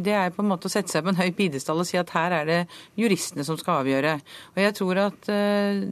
Det 0.07 0.15
er 0.15 0.33
på 0.35 0.45
en 0.45 0.51
måte 0.51 0.69
å 0.69 0.73
sette 0.73 0.93
seg 0.93 1.05
på 1.05 1.13
en 1.13 1.19
høy 1.21 1.31
pidestall 1.37 1.83
og 1.83 1.89
si 1.89 1.99
at 2.01 2.13
her 2.15 2.35
er 2.41 2.49
det 2.49 2.61
juristene 2.99 3.45
som 3.47 3.59
skal 3.61 3.83
avgjøre. 3.83 4.17
Og 4.55 4.63
jeg 4.63 4.77
tror 4.79 5.03
at 5.07 5.29
uh, 5.33 5.83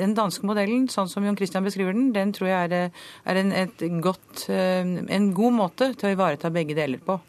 den 0.00 0.16
danske 0.18 0.46
modellen, 0.48 0.88
sånn 0.92 1.10
som 1.10 1.24
Jon 1.26 1.38
Christian 1.38 1.66
beskriver 1.66 1.96
den, 1.96 2.10
den 2.16 2.34
tror 2.36 2.50
jeg 2.50 2.70
er, 2.70 3.00
er 3.24 3.40
en, 3.42 3.54
godt, 4.04 4.46
uh, 4.48 4.84
en 4.84 5.32
god 5.36 5.58
måte 5.58 5.92
til 5.94 6.10
å 6.10 6.14
ivareta 6.16 6.52
begge 6.54 6.78
deler 6.78 7.02
på. 7.04 7.20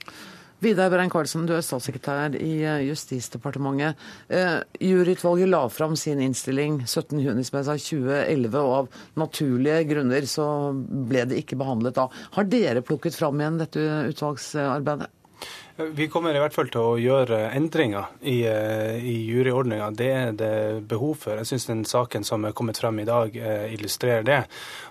Vidar 0.61 0.91
Brein-Karlsen, 0.93 1.47
du 1.49 1.55
er 1.55 1.63
statssekretær 1.65 2.35
i 2.37 2.51
eh, 2.61 2.83
Justisdepartementet. 2.85 3.97
Eh, 4.29 4.59
juryutvalget 4.91 5.49
la 5.49 5.63
fram 5.73 5.95
sin 5.97 6.21
innstilling 6.21 6.83
17.6.2011, 6.83 8.59
og 8.59 8.75
av 8.75 8.99
naturlige 9.17 9.87
grunner 9.89 10.27
så 10.29 10.45
ble 11.09 11.25
det 11.31 11.41
ikke 11.41 11.57
behandlet 11.57 11.97
da. 11.97 12.05
Har 12.37 12.45
dere 12.51 12.85
plukket 12.85 13.17
fram 13.17 13.41
igjen 13.41 13.57
dette 13.63 13.87
utvalgsarbeidet? 14.11 15.09
Vi 15.89 16.07
kommer 16.11 16.35
i 16.35 16.41
hvert 16.41 16.55
fall 16.55 16.69
til 16.71 16.81
å 16.81 16.99
gjøre 16.99 17.39
endringer 17.57 18.11
i, 18.21 18.41
eh, 18.47 18.97
i 19.01 19.15
juryordninga. 19.29 19.89
Det 19.95 20.09
er 20.11 20.31
det 20.37 20.87
behov 20.87 21.17
for. 21.23 21.37
Jeg 21.41 21.49
syns 21.49 21.67
den 21.69 21.83
saken 21.85 22.23
som 22.23 22.45
er 22.45 22.53
kommet 22.53 22.77
frem 22.77 22.99
i 22.99 23.05
dag, 23.05 23.35
eh, 23.35 23.73
illustrerer 23.73 24.23
det. 24.23 24.45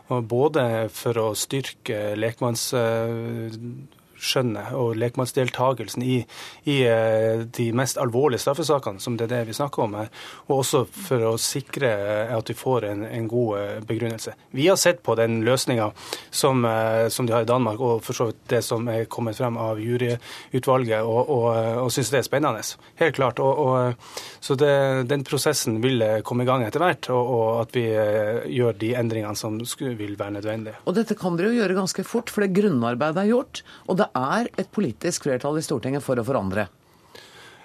Både 0.09 0.89
for 0.91 1.15
å 1.15 1.35
styrke 1.35 2.17
lekmanns 2.17 2.75
skjønnet 4.21 4.75
og 4.77 4.97
lekmannsdeltakelsen 5.01 6.05
i, 6.05 6.19
i, 6.69 6.77
eh, 6.87 7.43
de 7.57 7.71
mest 7.77 7.99
alvorlige 8.01 8.43
straffesakene, 8.45 9.01
som 9.01 9.17
det 9.17 9.27
er 9.27 9.33
det 9.35 9.41
vi 9.51 9.57
snakker 9.57 9.85
om 9.87 9.97
her, 9.99 10.11
og 10.49 10.61
også 10.61 10.85
for 10.93 11.27
å 11.31 11.35
sikre 11.41 11.91
eh, 11.91 12.35
at 12.37 12.51
vi 12.51 12.57
får 12.59 12.89
en, 12.91 13.05
en 13.09 13.29
god 13.31 13.59
eh, 13.59 13.79
begrunnelse. 13.87 14.37
Vi 14.57 14.69
har 14.69 14.79
sett 14.81 15.03
på 15.07 15.17
den 15.19 15.41
løsninga 15.47 15.91
som, 16.31 16.67
som, 17.11 17.27
de 17.27 17.35
har 17.35 17.47
i 17.47 17.49
Danmark, 17.49 17.81
og 17.81 18.05
for 18.05 18.17
så 18.17 18.29
vidt 18.31 18.43
det 18.53 18.63
som 18.67 18.89
er 18.93 19.09
kommet 19.11 19.39
frem 19.39 19.57
av 19.61 19.81
juryutvalget, 19.81 21.01
og, 21.03 21.31
og, 21.31 21.49
og 21.87 21.93
syns 21.95 22.13
det 22.13 22.21
er 22.21 22.27
spennende. 22.27 22.63
Helt 23.01 23.17
klart. 23.17 23.41
Og, 23.41 23.61
og, 23.65 24.11
så 24.43 24.57
det, 24.59 24.73
den 25.09 25.25
prosessen 25.27 25.79
vil 25.83 26.03
komme 26.27 26.45
i 26.45 26.49
gang 26.49 26.65
etter 26.67 26.83
hvert, 26.83 27.09
og, 27.15 27.33
og 27.35 27.49
at 27.63 27.77
vi 27.77 27.87
gjør 28.57 28.77
de 28.81 28.93
endringene 28.99 29.39
som 29.39 29.59
vil 29.81 30.17
være 30.19 30.37
nødvendige. 30.39 30.81
Og 30.85 30.97
dette 30.99 31.17
kan 31.19 31.39
dere 31.39 31.53
jo 31.53 31.63
gjøre 31.63 31.79
ganske 31.79 32.05
fort, 32.07 32.33
for 32.33 32.45
det 32.45 32.53
grunnarbeidet 32.59 33.25
er 33.25 33.31
gjort. 33.33 33.63
og 33.87 34.01
det 34.01 34.10
er 34.17 34.51
et 34.59 34.71
politisk 34.73 35.27
flertall 35.27 35.59
i 35.61 35.65
Stortinget 35.65 36.05
for 36.05 36.19
å 36.21 36.27
forandre? 36.27 36.69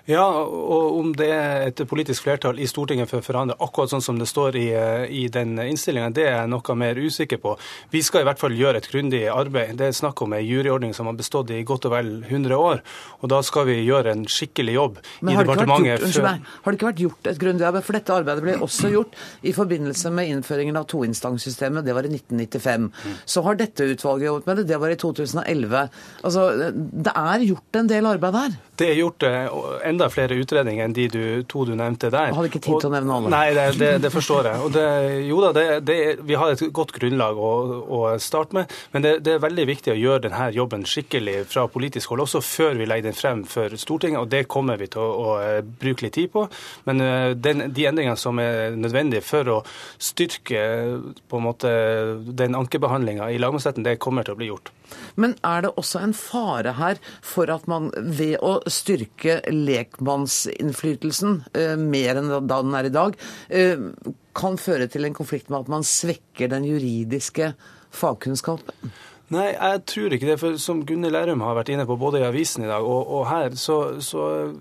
Ja, 0.05 0.25
og 0.45 0.99
om 0.99 1.13
det 1.17 1.31
er 1.33 1.63
et 1.65 1.79
politisk 1.89 2.27
flertall 2.27 2.59
i 2.61 2.67
Stortinget 2.69 3.09
for 3.09 3.23
å 3.23 3.25
forandre 3.25 3.55
akkurat 3.63 3.89
sånn 3.89 4.03
som 4.05 4.19
det 4.21 4.27
står 4.29 4.57
i, 4.59 4.67
i 5.09 5.23
den 5.33 5.55
innstillinga, 5.57 6.11
det 6.13 6.27
er 6.27 6.35
jeg 6.43 6.51
noe 6.51 6.75
mer 6.77 6.99
usikker 7.01 7.39
på. 7.41 7.55
Vi 7.89 8.03
skal 8.05 8.21
i 8.21 8.27
hvert 8.27 8.41
fall 8.41 8.53
gjøre 8.53 8.83
et 8.83 8.89
grundig 8.91 9.23
arbeid. 9.33 9.73
Det 9.79 9.87
er 9.89 9.97
snakk 9.97 10.21
om 10.21 10.35
ei 10.37 10.43
juryordning 10.45 10.93
som 10.93 11.09
har 11.09 11.17
bestått 11.17 11.49
i 11.55 11.63
godt 11.65 11.87
og 11.89 11.95
vel 11.95 12.11
100 12.21 12.53
år. 12.53 12.83
Og 13.25 13.31
da 13.33 13.39
skal 13.45 13.65
vi 13.71 13.79
gjøre 13.79 14.13
en 14.13 14.27
skikkelig 14.29 14.75
jobb 14.77 14.99
i 15.01 15.33
departementet. 15.39 15.89
Gjort, 15.95 16.05
unnskyld 16.05 16.27
meg, 16.27 16.53
har 16.53 16.69
det 16.69 16.79
ikke 16.79 16.89
vært 16.91 17.03
gjort 17.05 17.31
et 17.31 17.41
grundig 17.41 17.67
arbeid? 17.71 17.87
For 17.89 17.97
dette 17.97 18.19
arbeidet 18.19 18.45
ble 18.45 18.57
også 18.67 18.93
gjort 18.93 19.17
i 19.41 19.55
forbindelse 19.57 20.13
med 20.13 20.35
innføringen 20.35 20.77
av 20.77 20.85
toinstanssystemet. 20.93 21.85
Det 21.87 21.97
var 21.97 22.05
i 22.05 22.13
1995. 22.13 22.91
Så 23.25 23.45
har 23.49 23.57
dette 23.57 23.89
utvalget 23.89 24.29
jobbet 24.29 24.51
med 24.51 24.61
det. 24.61 24.69
Det 24.69 24.81
var 24.85 24.93
i 24.93 25.01
2011. 25.01 25.83
Altså, 26.21 26.47
det 26.77 27.17
er 27.25 27.49
gjort 27.49 27.81
en 27.81 27.89
del 27.89 28.13
arbeid 28.13 28.41
her. 28.43 28.57
Det 28.75 28.89
er 28.91 28.97
gjort 28.99 29.23
eh, 29.23 29.45
enda 29.95 30.09
flere 30.11 30.37
utredninger 30.37 30.85
enn 30.85 30.95
de 30.95 31.07
du, 31.11 31.23
to 31.49 31.65
du 31.67 31.73
nevnte 31.77 32.11
der. 32.13 32.29
Jeg 32.29 32.37
hadde 32.37 32.51
ikke 32.51 32.61
tid 32.67 32.79
til 32.83 32.89
å 32.89 32.93
nevne 32.93 33.17
alle. 33.17 33.31
Nei, 33.33 33.45
det, 33.55 33.65
det, 33.79 33.91
det 34.03 34.11
forstår 34.13 34.49
jeg. 34.51 34.71
Det, 34.75 34.85
jo 35.29 35.39
da, 35.43 35.65
det, 35.83 35.97
vi 36.27 36.37
har 36.39 36.53
et 36.53 36.63
godt 36.75 36.93
grunnlag 36.95 37.39
å, 37.39 37.51
å 37.97 38.01
starte 38.21 38.57
med. 38.57 38.75
Men 38.93 39.05
det, 39.05 39.15
er 39.35 39.43
veldig 39.43 39.67
viktig 39.71 39.93
å 39.93 39.97
gjøre 39.99 40.25
denne 40.27 40.49
jobben 40.55 40.85
skikkelig 40.89 41.37
fra 41.51 41.65
politisk 41.71 42.11
hold, 42.11 42.25
også 42.25 42.43
før 42.45 42.79
vi 42.79 42.89
legger 42.89 43.09
den 43.09 43.17
frem 43.17 43.43
for 43.49 43.73
Stortinget. 43.79 44.21
Og 44.21 44.31
det 44.31 44.45
kommer 44.51 44.79
vi 44.81 44.89
til 44.91 45.03
å, 45.03 45.09
å 45.25 45.35
eh, 45.43 45.59
bruke 45.63 46.07
litt 46.07 46.17
tid 46.19 46.31
på. 46.35 46.45
Men 46.89 47.03
eh, 47.03 47.31
den, 47.39 47.67
de 47.75 47.89
endringene 47.89 48.19
som 48.19 48.39
er 48.43 48.75
nødvendige 48.75 49.25
for 49.25 49.53
å 49.57 49.59
styrke 49.97 50.65
på 51.29 51.39
en 51.39 51.47
måte 51.47 51.71
den 52.35 52.57
ankebehandlinga 52.57 53.31
i 53.31 53.39
lagmannsretten, 53.41 53.85
det 53.85 53.99
kommer 54.03 54.27
til 54.27 54.35
å 54.35 54.41
bli 54.41 54.51
gjort. 54.51 54.73
Men 55.19 55.33
er 55.45 55.65
det 55.65 55.73
også 55.79 56.01
en 56.03 56.13
fare 56.15 56.75
her 56.77 56.99
for 57.25 57.49
at 57.53 57.65
man 57.71 57.89
ved 57.95 58.37
å 58.45 58.57
styrke 58.71 59.39
lekmannsinnflytelsen 59.85 61.41
eh, 61.55 61.75
mer 61.79 62.21
enn 62.21 62.31
da 62.33 62.59
den 62.61 62.75
er 62.77 62.89
i 62.89 62.93
dag, 62.93 63.17
eh, 63.49 63.89
kan 64.35 64.59
føre 64.59 64.89
til 64.91 65.07
en 65.07 65.15
konflikt 65.15 65.49
med 65.49 65.63
at 65.63 65.71
man 65.71 65.85
svekker 65.87 66.51
den 66.51 66.67
juridiske 66.67 67.53
fagkunnskapen? 67.95 68.93
Nei, 69.33 69.47
jeg 69.55 69.81
tror 69.89 70.13
ikke 70.13 70.27
det. 70.29 70.37
For 70.37 70.57
som 70.61 70.83
Gunhild 70.85 71.15
Lærum 71.15 71.41
har 71.41 71.55
vært 71.57 71.71
inne 71.73 71.87
på 71.89 71.97
både 71.97 72.21
i 72.21 72.27
avisen 72.27 72.65
i 72.65 72.69
dag 72.69 72.85
og, 72.85 73.07
og 73.09 73.23
her, 73.29 73.55
så, 73.57 73.97
så 74.05 74.51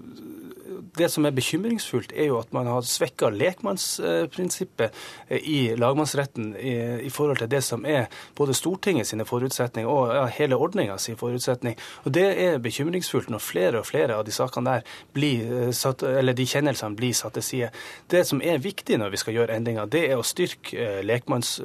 det 0.96 1.08
som 1.10 1.26
er 1.26 1.34
bekymringsfullt, 1.34 2.12
er 2.14 2.28
jo 2.30 2.38
at 2.38 2.52
man 2.54 2.68
har 2.70 2.84
svekka 2.86 3.30
lekmannsprinsippet 3.34 4.94
eh, 5.28 5.38
i 5.42 5.58
lagmannsretten 5.78 6.52
i, 6.56 6.74
i, 7.06 7.10
forhold 7.10 7.40
til 7.42 7.50
det 7.50 7.62
som 7.66 7.84
er 7.86 8.06
både 8.36 8.54
Stortinget 8.54 9.08
sine 9.08 9.26
forutsetninger 9.26 9.90
og 9.90 10.14
ja, 10.14 10.24
hele 10.38 10.56
ordninga 10.56 10.98
sin 10.98 11.18
forutsetning. 11.18 11.76
Og 12.04 12.14
Det 12.14 12.26
er 12.46 12.58
bekymringsfullt 12.62 13.30
når 13.32 13.42
flere 13.42 13.78
og 13.82 13.86
flere 13.86 14.18
av 14.18 14.24
de 14.26 14.34
sakene 14.34 14.70
der 14.70 14.96
blir 15.16 15.54
eh, 15.66 15.72
satt, 15.74 16.02
eller 16.02 16.36
de 16.36 16.46
kjennelsene 16.46 16.96
blir 16.96 17.14
satt 17.16 17.34
til 17.38 17.46
side. 17.48 17.70
Det 18.10 18.24
som 18.26 18.42
er 18.42 18.62
viktig 18.62 18.98
når 19.00 19.14
vi 19.14 19.22
skal 19.22 19.34
gjøre 19.38 19.58
endringer, 19.58 19.90
det 19.90 20.04
er 20.10 20.20
å 20.20 20.26
styrke 20.26 20.78
eh, 20.78 21.02
lekmanns, 21.04 21.56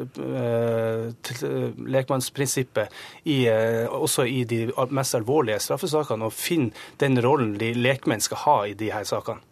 lekmannsprinsippet 1.89 2.91
i, 3.29 3.38
også 3.50 4.25
i 4.27 4.43
de 4.48 4.59
mest 4.95 5.15
alvorlige 5.15 5.59
straffesakene, 5.63 6.25
og 6.25 6.33
finne 6.33 6.71
den 7.01 7.19
rollen 7.24 7.55
de 7.59 7.71
lekmenn 7.77 8.21
skal 8.24 8.43
ha 8.45 8.57
i 8.69 8.75
de 8.77 8.91
her 8.93 9.05
sakene 9.07 9.18
sakene. 9.19 9.45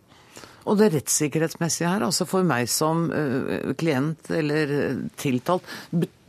Og 0.68 0.76
det 0.80 0.92
rettssikkerhetsmessige 0.98 1.90
her, 1.90 2.04
altså 2.04 2.28
for 2.28 2.46
meg 2.48 2.68
som 2.72 3.08
uh, 3.12 3.74
klient 3.80 4.32
eller 4.36 4.74
uh, 4.74 5.02
tiltalt, 5.20 5.68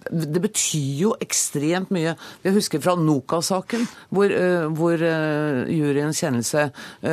det 0.08 0.40
betyr 0.40 1.00
jo 1.02 1.10
ekstremt 1.20 1.90
mye. 1.92 2.14
Jeg 2.44 2.54
husker 2.54 2.80
fra 2.80 2.94
Noka-saken, 2.96 3.82
hvor, 4.14 4.30
uh, 4.30 4.68
hvor 4.78 5.02
juryens 5.02 6.22
kjennelse 6.22 6.68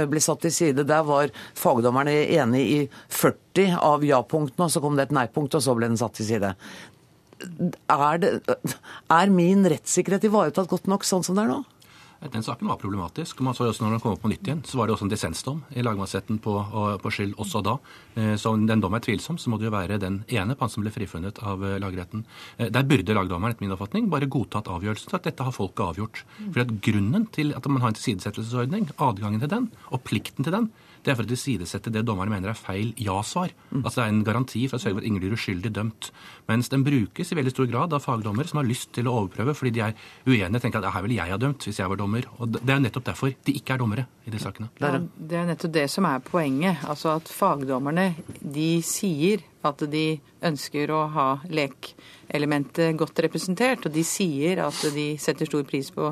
ble 0.07 0.21
satt 0.23 0.45
til 0.45 0.53
side. 0.53 0.85
Der 0.87 1.03
var 1.07 1.33
fagdommerne 1.57 2.13
enig 2.37 2.65
i 2.77 2.81
40 3.09 3.79
av 3.81 4.05
ja-punktene, 4.05 4.69
og 4.69 4.75
så 4.75 4.83
kom 4.83 4.99
det 4.99 5.09
et 5.09 5.17
nei-punkt, 5.17 5.57
og 5.57 5.65
så 5.65 5.75
ble 5.75 5.89
den 5.89 5.99
satt 5.99 6.15
til 6.21 6.29
side. 6.29 6.53
Er, 7.91 8.21
det, 8.21 8.37
er 9.11 9.33
min 9.33 9.65
rettssikkerhet 9.67 10.29
ivaretatt 10.29 10.69
godt 10.71 10.87
nok 10.87 11.03
sånn 11.03 11.25
som 11.25 11.35
det 11.35 11.43
er 11.43 11.51
nå? 11.51 11.63
Den 12.33 12.43
saken 12.43 12.67
var 12.67 12.79
problematisk. 12.81 13.39
Man 13.45 13.55
så 13.55 13.67
også 13.69 13.83
når 13.83 13.95
den 13.95 14.01
kom 14.03 14.15
opp 14.15 14.21
på 14.23 14.31
nytt 14.31 14.47
igjen, 14.47 14.63
så 14.65 14.79
var 14.79 14.87
det 14.87 14.95
også 14.95 15.05
en 15.07 15.11
dissensdom 15.11 15.61
i 15.75 15.83
lagmannsretten 15.85 16.39
på, 16.43 16.53
på, 17.01 17.11
skyld 17.13 17.35
også 17.41 17.61
da. 17.65 17.75
Eh, 18.15 18.33
så 18.41 18.53
om 18.55 18.65
den 18.67 18.81
dommen 18.83 18.99
er 18.99 19.05
tvilsom, 19.05 19.37
så 19.41 19.51
må 19.51 19.59
det 19.59 19.67
jo 19.69 19.73
være 19.75 19.99
den 20.01 20.21
ene 20.31 20.55
på 20.55 20.65
han 20.65 20.73
som 20.73 20.85
ble 20.85 20.93
frifunnet 20.95 21.41
av 21.45 21.63
eh, 21.65 21.77
lagretten. 21.81 22.25
Eh, 22.57 22.71
der 22.73 22.87
burde 22.89 23.17
lagdommeren 23.17 23.55
etter 23.55 23.65
min 23.65 23.75
oppfatning 23.75 24.09
bare 24.13 24.29
godtatt 24.31 24.71
avgjørelsen 24.71 25.11
til 25.11 25.19
at 25.19 25.29
dette 25.29 25.47
har 25.47 25.55
folket 25.55 25.85
avgjort. 25.85 26.23
For 26.47 26.63
at 26.65 26.73
Grunnen 26.85 27.29
til 27.35 27.53
at 27.57 27.69
man 27.69 27.83
har 27.83 27.93
en 27.93 27.99
tilsidesettelsesordning, 27.99 28.89
adgangen 29.01 29.43
til 29.43 29.51
den 29.51 29.69
og 29.91 30.03
plikten 30.07 30.47
til 30.47 30.55
den, 30.55 30.71
det 31.05 31.13
er 31.13 31.19
for 31.19 31.27
å 31.27 31.29
tilsidesette 31.29 31.93
det 31.93 32.01
dommerne 32.07 32.33
mener 32.33 32.51
er 32.51 32.57
feil 32.57 32.91
ja-svar. 32.97 33.53
Mm. 33.69 33.83
Altså 33.83 33.99
Det 33.99 34.05
er 34.05 34.13
en 34.13 34.23
garanti 34.25 34.63
for 34.69 34.79
å 34.79 34.81
sørge 34.81 34.97
for 34.97 35.03
at 35.03 35.09
ingen 35.09 35.21
blir 35.21 35.35
uskyldig 35.37 35.71
dømt. 35.75 36.09
Mens 36.49 36.71
den 36.73 36.85
brukes 36.85 37.31
i 37.31 37.37
veldig 37.37 37.53
stor 37.53 37.69
grad 37.69 37.93
av 37.93 38.03
fagdommere 38.03 38.49
som 38.49 38.61
har 38.61 38.69
lyst 38.69 38.91
til 38.97 39.09
å 39.09 39.15
overprøve 39.21 39.55
fordi 39.57 39.75
de 39.77 39.85
er 39.85 39.95
uenige. 40.25 40.63
tenker 40.65 40.81
at 40.81 40.93
her 40.95 41.05
ville 41.05 41.19
jeg 41.19 41.33
ha 41.33 41.41
dømt 41.41 41.67
hvis 41.67 41.79
jeg 41.79 41.91
var 41.91 42.01
dommer. 42.01 42.25
Og 42.39 42.57
Det 42.57 42.73
er 42.73 42.81
nettopp 42.81 43.05
derfor 43.11 43.33
de 43.45 43.57
ikke 43.59 43.75
er 43.75 43.83
dommere 43.83 44.07
i 44.25 44.33
de 44.33 44.41
sakene. 44.41 44.71
Ja, 44.81 44.97
det 44.99 45.37
er 45.37 45.49
nettopp 45.51 45.73
det 45.77 45.89
som 45.93 46.09
er 46.09 46.23
poenget. 46.25 46.81
Altså 46.89 47.15
at 47.15 47.29
fagdommerne 47.29 48.15
de 48.41 48.81
sier 48.81 49.45
at 49.65 49.81
de 49.89 50.19
ønsker 50.45 50.91
å 50.93 51.05
ha 51.13 51.27
lekelementet 51.49 52.97
godt 52.99 53.21
representert. 53.25 53.85
Og 53.85 53.93
de 53.93 54.03
sier 54.05 54.61
at 54.65 54.81
de 54.93 55.13
setter 55.21 55.49
stor 55.49 55.65
pris 55.67 55.89
på 55.93 56.11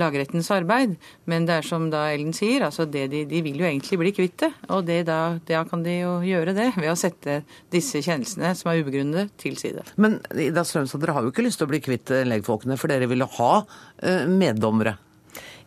lagrettens 0.00 0.50
arbeid. 0.54 0.96
Men 1.30 1.46
det 1.48 1.58
er 1.58 1.66
som 1.66 1.88
da 1.92 2.06
Ellen 2.12 2.34
sier, 2.36 2.64
altså 2.68 2.86
de, 2.88 3.06
de, 3.10 3.42
vil 3.44 3.60
jo 3.60 3.68
egentlig 3.68 4.00
bli 4.00 4.14
kvitt 4.16 4.38
det. 4.44 4.52
Og 4.72 4.86
det 4.88 5.02
da, 5.10 5.20
da, 5.48 5.62
kan 5.68 5.84
de 5.84 5.98
jo 6.00 6.16
gjøre 6.26 6.56
det 6.56 6.70
ved 6.78 6.90
å 6.92 6.98
sette 6.98 7.42
disse 7.72 8.02
kjennelsene 8.04 8.54
som 8.58 8.72
er 8.72 8.82
ubegrunnede, 8.82 9.28
til 9.40 9.56
side. 9.60 9.84
Men 10.00 10.20
Ida 10.38 10.64
Strømstad, 10.66 11.02
dere 11.02 11.16
har 11.16 11.24
jo 11.24 11.32
ikke 11.32 11.44
lyst 11.46 11.60
til 11.60 11.68
å 11.68 11.72
bli 11.72 11.82
kvitt 11.84 12.12
legfolkene, 12.26 12.78
for 12.80 12.92
dere 12.92 13.08
ville 13.10 13.28
ha 13.38 13.54
eh, 13.62 14.28
meddommere? 14.28 14.96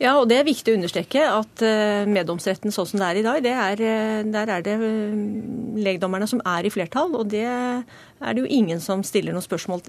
Ja, 0.01 0.17
og 0.19 0.27
det 0.27 0.41
er 0.41 0.47
viktig 0.47 0.73
å 0.73 0.75
understreke 0.75 1.21
at 1.23 1.61
eh, 1.63 2.03
meddomsretten 2.09 2.73
sånn 2.75 2.89
som 2.89 2.99
det 2.99 3.07
er 3.07 3.19
i 3.21 3.25
dag, 3.25 3.47
er, 3.47 3.83
eh, 3.83 4.25
der 4.27 4.51
er 4.57 4.65
det 4.65 4.75
legdommerne 5.85 6.27
som 6.27 6.43
er 6.43 6.67
i 6.67 6.73
flertall. 6.73 7.15
Og 7.15 7.29
det 7.31 7.45
er 7.47 7.85
det 8.35 8.43
jo 8.43 8.49
ingen 8.51 8.83
som 8.83 9.05
stiller 9.07 9.35
noe 9.35 9.45
spørsmål 9.45 9.85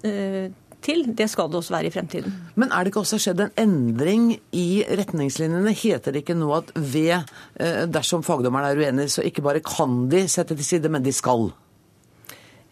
til. 0.83 1.05
Det 1.17 1.29
skal 1.31 1.51
det 1.51 1.61
også 1.61 1.75
være 1.75 1.91
i 1.91 1.95
fremtiden. 1.95 2.35
Men 2.55 2.71
er 2.71 2.85
det 2.85 2.93
ikke 2.93 3.03
også 3.05 3.21
skjedd 3.23 3.45
en 3.45 3.55
endring 3.61 4.31
i 4.57 4.85
retningslinjene? 4.87 5.75
Heter 5.77 6.15
det 6.15 6.25
ikke 6.25 6.39
nå 6.39 6.51
at 6.57 6.73
ved, 6.75 7.29
eh, 7.61 7.85
dersom 7.87 8.25
fagdommerne 8.27 8.73
er 8.73 8.83
uenige, 8.83 9.09
så 9.17 9.25
ikke 9.27 9.43
bare 9.43 9.65
kan 9.65 10.09
de 10.11 10.27
sette 10.29 10.57
til 10.57 10.65
side, 10.65 10.89
men 10.89 11.05
de 11.05 11.13
skal? 11.13 11.51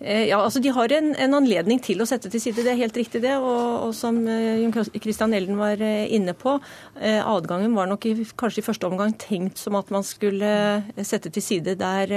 Eh, 0.02 0.26
ja, 0.28 0.40
altså 0.42 0.60
De 0.60 0.72
har 0.74 0.92
en, 0.92 1.12
en, 1.14 1.36
anledning 1.38 1.78
til 1.82 2.02
å 2.02 2.06
sette 2.08 2.28
til 2.32 2.42
side, 2.42 2.64
det 2.66 2.72
er 2.72 2.80
helt 2.80 2.96
riktig 2.98 3.22
det. 3.24 3.36
Og, 3.38 3.88
og 3.88 3.92
som 3.96 4.18
eh, 4.28 4.60
Jon 4.62 4.74
Christian 4.74 5.34
Elden 5.36 5.58
var 5.60 5.80
eh, 5.82 6.10
inne 6.14 6.34
på, 6.34 6.58
adgangen 7.04 7.74
var 7.74 7.88
nok 7.90 8.04
i, 8.06 8.12
kanskje 8.38 8.60
i 8.62 8.64
første 8.64 8.86
omgang 8.86 9.12
tenkt 9.18 9.58
som 9.58 9.74
at 9.76 9.88
man 9.92 10.04
skulle 10.06 10.48
sette 11.04 11.30
til 11.34 11.42
side 11.42 11.74
der 11.80 12.12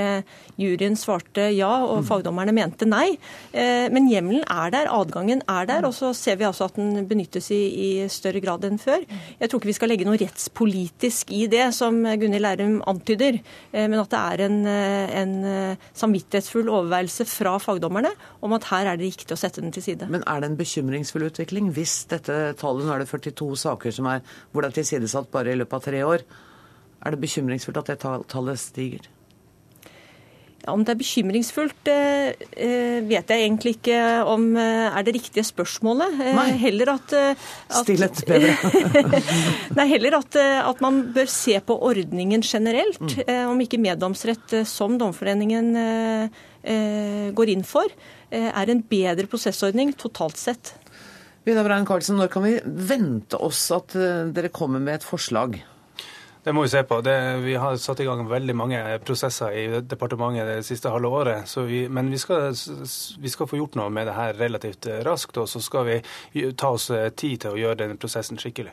juryen 0.60 0.96
svarte 1.00 1.48
ja 1.56 1.70
og 1.82 2.04
mm. 2.04 2.06
fagdommerne 2.08 2.54
mente 2.56 2.86
nei. 2.88 3.18
Men 3.54 4.08
hjemmelen 4.10 4.46
er 4.46 4.72
der, 4.74 4.90
adgangen 4.94 5.42
er 5.50 5.68
der, 5.70 5.88
og 5.88 5.96
så 5.98 6.12
ser 6.16 6.38
vi 6.40 6.46
altså 6.48 6.68
at 6.70 6.78
den 6.78 7.08
benyttes 7.10 7.50
i, 7.56 7.58
i 7.58 7.90
større 8.12 8.42
grad 8.44 8.68
enn 8.70 8.80
før. 8.82 9.04
Jeg 9.42 9.50
tror 9.50 9.60
ikke 9.60 9.72
vi 9.72 9.78
skal 9.80 9.92
legge 9.92 10.08
noe 10.08 10.20
rettspolitisk 10.22 11.34
i 11.36 11.44
det, 11.52 11.66
som 11.76 12.00
Gunhild 12.06 12.46
Lærum 12.46 12.78
antyder, 12.88 13.42
men 13.74 13.98
at 14.04 14.14
det 14.14 14.22
er 14.22 14.46
en, 14.48 14.60
en 15.24 15.36
samvittighetsfull 15.98 16.70
overveielse 16.70 17.28
fra 17.32 17.58
fagdommerne 17.58 17.77
fagdommerne 17.78 18.14
om 18.42 18.56
at 18.58 18.68
her 18.72 18.92
er 18.92 19.00
det 19.00 19.12
riktig 19.12 19.34
å 19.34 19.40
sette 19.40 19.62
den 19.62 19.74
til 19.76 19.86
side. 19.86 20.10
Men 20.10 20.26
er 20.28 20.42
det 20.42 20.52
en 20.52 20.60
bekymringsfull 20.60 21.28
utvikling 21.30 21.72
hvis 21.76 22.06
dette 22.12 22.56
tallet, 22.60 22.88
nå 22.88 22.96
er 22.96 23.04
det 23.04 23.12
42 23.12 23.54
saker 23.68 23.92
som 23.92 24.10
er, 24.12 24.24
hvor 24.52 24.64
det 24.64 24.72
er 24.72 24.80
tilsidesatt 24.82 25.32
bare 25.32 25.54
i 25.54 25.60
løpet 25.60 25.78
av 25.78 25.86
tre 25.86 26.02
år, 26.06 26.26
er 27.06 27.14
det 27.14 27.22
bekymringsfullt 27.22 27.84
at 27.84 27.94
det 27.94 28.00
tallet 28.02 28.60
stiger? 28.60 29.06
Ja, 30.68 30.74
om 30.76 30.82
det 30.84 30.92
er 30.92 31.00
bekymringsfullt, 31.00 31.88
eh, 31.88 32.34
eh, 32.60 32.98
vet 33.08 33.30
jeg 33.32 33.44
egentlig 33.46 33.78
ikke 33.78 34.00
om 34.28 34.50
eh, 34.60 34.90
er 34.90 35.06
det 35.08 35.14
riktige 35.16 35.46
spørsmålet. 35.48 36.18
Nei. 36.36 36.50
Heller 36.60 36.92
at, 36.98 37.14
at 37.16 37.78
Stillhet 37.86 38.20
bedre. 38.28 38.58
Nei, 39.78 39.86
heller 39.94 40.18
at, 40.20 40.36
at, 40.36 40.82
man 40.84 41.06
bør 41.16 41.32
se 41.32 41.56
på 41.64 41.78
ordningen 41.88 42.44
generelt. 42.44 43.00
Mm. 43.00 43.54
Om 43.54 43.64
ikke 43.64 43.80
meddomsrett, 43.80 44.60
som 44.68 45.00
Dommerforeningen 45.00 45.72
går 46.68 47.54
inn 47.54 47.64
for, 47.68 47.88
er 48.32 48.72
en 48.72 48.84
bedre 48.84 49.28
prosessordning 49.32 49.94
totalt 49.96 50.40
sett. 50.42 50.74
Vidar 51.48 51.64
Brein 51.64 51.88
Karlsen, 51.88 52.18
når 52.20 52.32
kan 52.34 52.44
vi 52.44 52.58
vente 52.66 53.40
oss 53.40 53.62
at 53.72 53.96
dere 54.36 54.52
kommer 54.52 54.84
med 54.84 55.00
et 55.00 55.08
forslag? 55.08 55.56
Det 56.48 56.54
må 56.56 56.62
vi 56.64 56.70
se 56.72 56.80
på. 56.88 57.02
Det, 57.04 57.14
vi 57.44 57.58
har 57.60 57.76
satt 57.76 58.00
i 58.00 58.06
gang 58.08 58.22
veldig 58.30 58.54
mange 58.56 58.78
prosesser 59.04 59.52
i 59.52 59.82
departementet 59.84 60.48
det 60.48 60.62
siste 60.64 60.88
halve 60.88 61.10
året. 61.12 61.56
Vi, 61.68 61.82
men 61.92 62.08
vi 62.08 62.20
skal, 62.22 62.56
vi 63.20 63.32
skal, 63.34 63.50
få 63.52 63.60
gjort 63.60 63.76
noe 63.76 63.92
med 63.92 64.08
det 64.08 64.14
her 64.16 64.32
relativt 64.40 64.88
raskt. 65.04 65.36
Og 65.42 65.50
så 65.52 65.60
skal 65.60 65.84
vi 65.90 65.98
ta 66.56 66.70
oss 66.78 66.88
tid 67.20 67.42
til 67.44 67.52
å 67.52 67.60
gjøre 67.60 67.82
den 67.82 68.00
prosessen 68.00 68.40
skikkelig. 68.40 68.72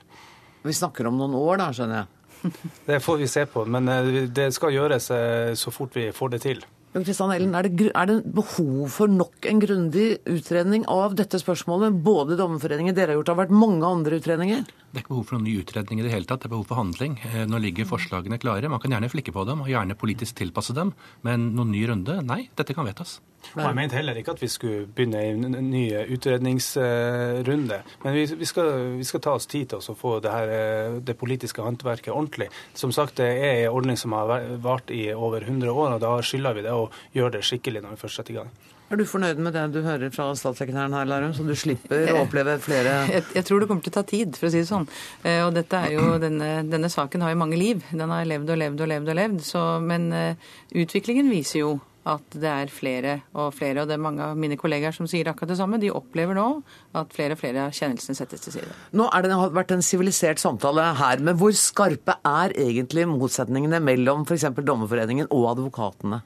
Vi 0.62 0.76
snakker 0.78 1.10
om 1.10 1.18
noen 1.18 1.34
år 1.34 1.58
da, 1.64 1.68
skjønner 1.74 2.04
jeg? 2.04 2.12
Det 2.92 3.00
får 3.02 3.18
vi 3.24 3.30
se 3.34 3.42
på. 3.50 3.66
Men 3.66 3.90
det 4.38 4.46
skal 4.54 4.76
gjøres 4.76 5.10
så 5.58 5.74
fort 5.74 5.98
vi 5.98 6.12
får 6.14 6.36
det 6.36 6.42
til. 6.46 6.62
Kristian 7.02 7.32
Ellen, 7.34 7.56
er 7.58 7.66
det, 7.66 7.88
er 7.90 8.06
det 8.06 8.20
behov 8.36 8.86
for 8.94 9.10
nok 9.10 9.48
en 9.50 9.58
grundig 9.62 10.20
utredning 10.30 10.84
av 10.86 11.16
dette 11.18 11.40
spørsmålet? 11.42 11.96
Både 12.06 12.38
Dommerforeningen, 12.38 12.94
dere 12.94 13.10
har 13.10 13.18
gjort, 13.18 13.26
det 13.26 13.34
har 13.34 13.42
vært 13.42 13.56
mange 13.64 13.88
andre 13.88 14.20
utredninger? 14.22 14.62
Det 14.94 15.00
er 15.00 15.02
ikke 15.08 15.10
behov 15.16 15.24
for 15.26 15.34
noen 15.34 15.48
ny 15.48 15.52
utredning 15.58 15.98
i 15.98 16.04
det 16.06 16.10
hele 16.12 16.26
tatt, 16.30 16.44
det 16.44 16.46
er 16.46 16.52
behov 16.52 16.68
for 16.68 16.78
handling. 16.78 17.16
Eh, 17.26 17.40
nå 17.50 17.58
ligger 17.58 17.88
forslagene 17.90 18.36
klare. 18.38 18.68
Man 18.70 18.78
kan 18.78 18.92
gjerne 18.94 19.08
flikke 19.10 19.32
på 19.34 19.42
dem 19.48 19.64
og 19.64 19.70
gjerne 19.72 19.96
politisk 19.98 20.36
tilpasse 20.38 20.70
dem, 20.76 20.92
men 21.26 21.48
noen 21.56 21.72
ny 21.74 21.80
runde? 21.90 22.20
Nei, 22.22 22.44
dette 22.54 22.76
kan 22.78 22.86
vedtas. 22.86 23.16
Jeg 23.50 23.74
mente 23.74 23.98
heller 23.98 24.20
ikke 24.20 24.36
at 24.36 24.42
vi 24.44 24.48
skulle 24.48 24.84
begynne 24.86 25.18
en 25.34 25.56
ny 25.66 25.82
utredningsrunde. 26.14 27.80
Men 28.04 28.14
vi, 28.14 28.22
vi, 28.38 28.46
skal, 28.46 28.70
vi 29.00 29.08
skal, 29.08 29.24
ta 29.26 29.34
oss 29.34 29.50
tid 29.50 29.72
til 29.72 29.82
å 29.82 29.96
få 29.98 30.14
det, 30.22 30.30
her, 30.30 30.52
eh, 30.54 31.00
det 31.02 31.18
politiske 31.18 31.66
håndverket 31.66 32.14
ordentlig. 32.14 32.52
Som 32.78 32.94
sagt, 32.94 33.18
det 33.18 33.32
er 33.34 33.64
en 33.64 33.74
ordning 33.74 33.98
som 33.98 34.14
har 34.14 34.46
vart 34.62 34.94
i 34.94 35.08
over 35.10 35.42
100 35.42 35.74
år, 35.74 35.96
og 35.96 36.06
da 36.06 36.14
skylder 36.22 36.54
vi 36.54 36.64
det 36.68 36.78
å 36.78 36.86
gjøre 37.18 37.40
det 37.40 37.42
skikkelig 37.50 37.82
når 37.82 37.96
vi 37.96 38.02
først 38.06 38.22
setter 38.22 38.36
i 38.36 38.38
gang. 38.44 38.54
Er 38.94 39.00
du 39.00 39.08
fornøyd 39.10 39.40
med 39.42 39.56
det 39.56 39.62
du 39.74 39.80
hører 39.82 40.12
fra 40.14 40.28
statssekretæren 40.38 40.92
her, 40.94 41.08
Larum, 41.10 41.32
så 41.34 41.42
du 41.42 41.56
slipper 41.58 42.12
å 42.12 42.20
oppleve 42.20 42.52
flere 42.62 42.92
jeg, 43.08 43.24
jeg, 43.34 43.42
tror 43.48 43.64
det 43.64 43.66
kommer 43.66 43.82
til 43.82 43.90
å 43.90 43.96
ta 43.96 44.04
tid, 44.06 44.36
for 44.38 44.46
å 44.46 44.50
si 44.54 44.60
det 44.60 44.68
sånn. 44.68 44.84
Eh, 45.26 45.40
og 45.42 45.50
dette 45.56 45.80
er 45.82 45.96
jo, 45.96 46.04
denne, 46.22 46.50
denne 46.70 46.90
saken 46.92 47.24
har 47.24 47.32
jo 47.32 47.40
mange 47.40 47.58
liv. 47.58 47.82
Den 47.90 48.12
har 48.14 48.22
levd 48.28 48.52
og 48.54 48.60
levd 48.60 48.84
og 48.84 48.90
levd 48.92 49.10
og 49.10 49.18
levd. 49.18 49.40
Så, 49.42 49.62
men 49.82 50.06
uh, 50.14 50.52
utviklingen 50.78 51.26
viser 51.32 51.64
jo 51.64 51.72
at 52.06 52.36
det 52.38 52.50
er 52.52 52.70
flere 52.70 53.14
og 53.32 53.48
flere, 53.56 53.82
og 53.82 53.90
det 53.90 53.96
er 53.96 54.04
mange 54.04 54.22
av 54.22 54.38
mine 54.38 54.58
kollegaer 54.60 54.94
som 54.94 55.08
sier 55.10 55.26
akkurat 55.32 55.50
det 55.50 55.58
samme. 55.58 55.80
De 55.82 55.90
opplever 55.90 56.38
nå 56.38 56.46
at 56.94 57.16
flere 57.16 57.34
og 57.34 57.40
flere 57.40 57.64
av 57.66 57.74
kjennelsene 57.74 58.14
settes 58.14 58.44
til 58.44 58.60
side. 58.60 58.76
Nå 58.94 59.08
har 59.10 59.26
det 59.26 59.40
vært 59.56 59.74
en 59.74 59.82
sivilisert 59.82 60.42
samtale 60.42 60.86
her, 61.00 61.24
men 61.24 61.40
hvor 61.40 61.56
skarpe 61.58 62.20
er 62.22 62.54
egentlig 62.68 63.08
motsetningene 63.10 63.82
mellom 63.82 64.22
f.eks. 64.28 64.52
Dommerforeningen 64.62 65.32
og 65.34 65.50
advokatene? 65.56 66.22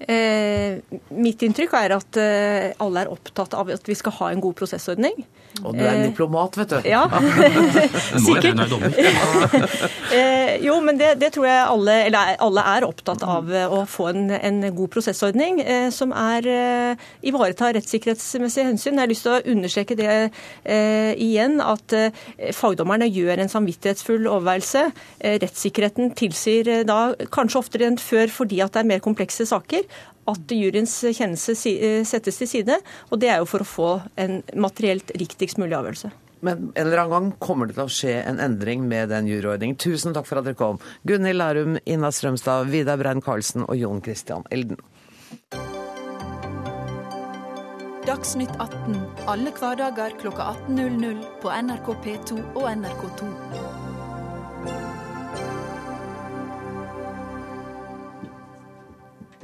Eh, 0.00 0.80
mitt 1.12 1.42
inntrykk 1.44 1.74
er 1.76 1.94
at 1.98 2.18
eh, 2.20 2.70
alle 2.80 3.04
er 3.04 3.12
opptatt 3.12 3.52
av 3.58 3.68
at 3.74 3.88
vi 3.88 3.96
skal 3.98 4.16
ha 4.20 4.30
en 4.32 4.40
god 4.40 4.56
prosessordning. 4.62 5.24
Og 5.60 5.74
du 5.76 5.82
er 5.82 5.90
en 5.92 6.04
eh, 6.04 6.08
diplomat, 6.08 6.56
vet 6.60 6.72
du. 6.72 6.88
Ja, 6.88 7.02
sikkert. 8.26 8.60
eh, 10.14 10.56
jo, 10.64 10.76
men 10.84 11.00
det, 11.00 11.12
det, 11.20 11.32
tror 11.34 11.48
jeg 11.48 11.64
alle, 11.64 11.96
eller 12.08 12.34
alle 12.40 12.64
er 12.72 12.86
opptatt 12.86 13.24
av 13.26 13.50
eh, 13.52 13.66
å 13.68 13.82
få 13.90 14.10
en, 14.12 14.30
en 14.36 14.62
god 14.76 14.92
prosessordning 14.94 15.60
eh, 15.60 15.88
som 15.94 16.14
er 16.16 16.48
eh, 16.48 17.08
ivaretar 17.28 17.74
rettssikkerhetsmessige 17.76 18.70
hensyn. 18.70 18.96
Jeg 18.96 19.04
har 19.04 19.12
lyst 19.12 19.26
til 19.26 19.36
å 19.36 19.54
understreke 19.54 19.98
det 19.98 20.10
eh, 20.14 21.12
igjen, 21.20 21.58
at 21.60 21.92
fagdommerne 22.56 23.08
gjør 23.10 23.42
en 23.42 23.52
samvittighetsfull 23.52 24.28
overveielse. 24.30 24.86
rettssikkerheten 25.20 26.14
tilsier 26.18 26.84
da 26.88 27.00
kanskje 27.34 27.60
oftere 27.60 27.90
enn 27.90 27.98
før 28.00 28.32
fordi 28.32 28.62
at 28.64 28.74
det 28.74 28.84
er 28.84 28.90
mer 28.94 29.04
komplekse 29.04 29.46
saker 29.48 29.84
at 30.30 30.54
juryens 30.54 30.96
kjennelse 31.10 31.56
eh, 31.74 32.00
settes 32.08 32.40
til 32.40 32.50
side. 32.50 32.80
Og 33.10 33.20
det 33.22 33.30
er 33.32 33.40
jo 33.42 33.48
for 33.50 33.64
å 33.64 33.68
få 33.68 33.92
en 34.20 34.40
materielt 34.54 35.12
riktigst 35.20 35.60
mulig 35.60 35.76
avgjørelse. 35.78 36.12
Men 36.40 36.70
en 36.72 36.86
eller 36.86 37.02
annen 37.02 37.12
gang 37.12 37.32
kommer 37.42 37.68
det 37.68 37.76
til 37.76 37.84
å 37.84 37.92
skje 37.92 38.14
en 38.24 38.40
endring 38.40 38.86
med 38.88 39.10
den 39.12 39.28
juryordningen. 39.28 39.76
Tusen 39.80 40.16
takk 40.16 40.28
for 40.28 40.40
at 40.40 40.48
dere 40.48 40.56
kom. 40.56 40.80
Gunhild 41.08 41.40
Lærum, 41.40 41.76
Inna 41.84 42.12
Strømstad, 42.14 42.70
Vidar 42.72 43.00
Brein 43.00 43.20
Karlsen 43.24 43.66
og 43.66 43.76
Jon 43.76 44.00
Christian 44.04 44.48
Elden. 44.50 44.80
Dagsnytt 48.08 48.56
18 48.56 48.96
alle 49.28 49.52
hverdager 49.54 50.16
kl 50.18 50.32
18.00 50.32 51.20
på 51.44 51.52
NRK 51.52 51.92
P2 52.06 52.40
og 52.56 52.66
NRK2. 52.72 53.79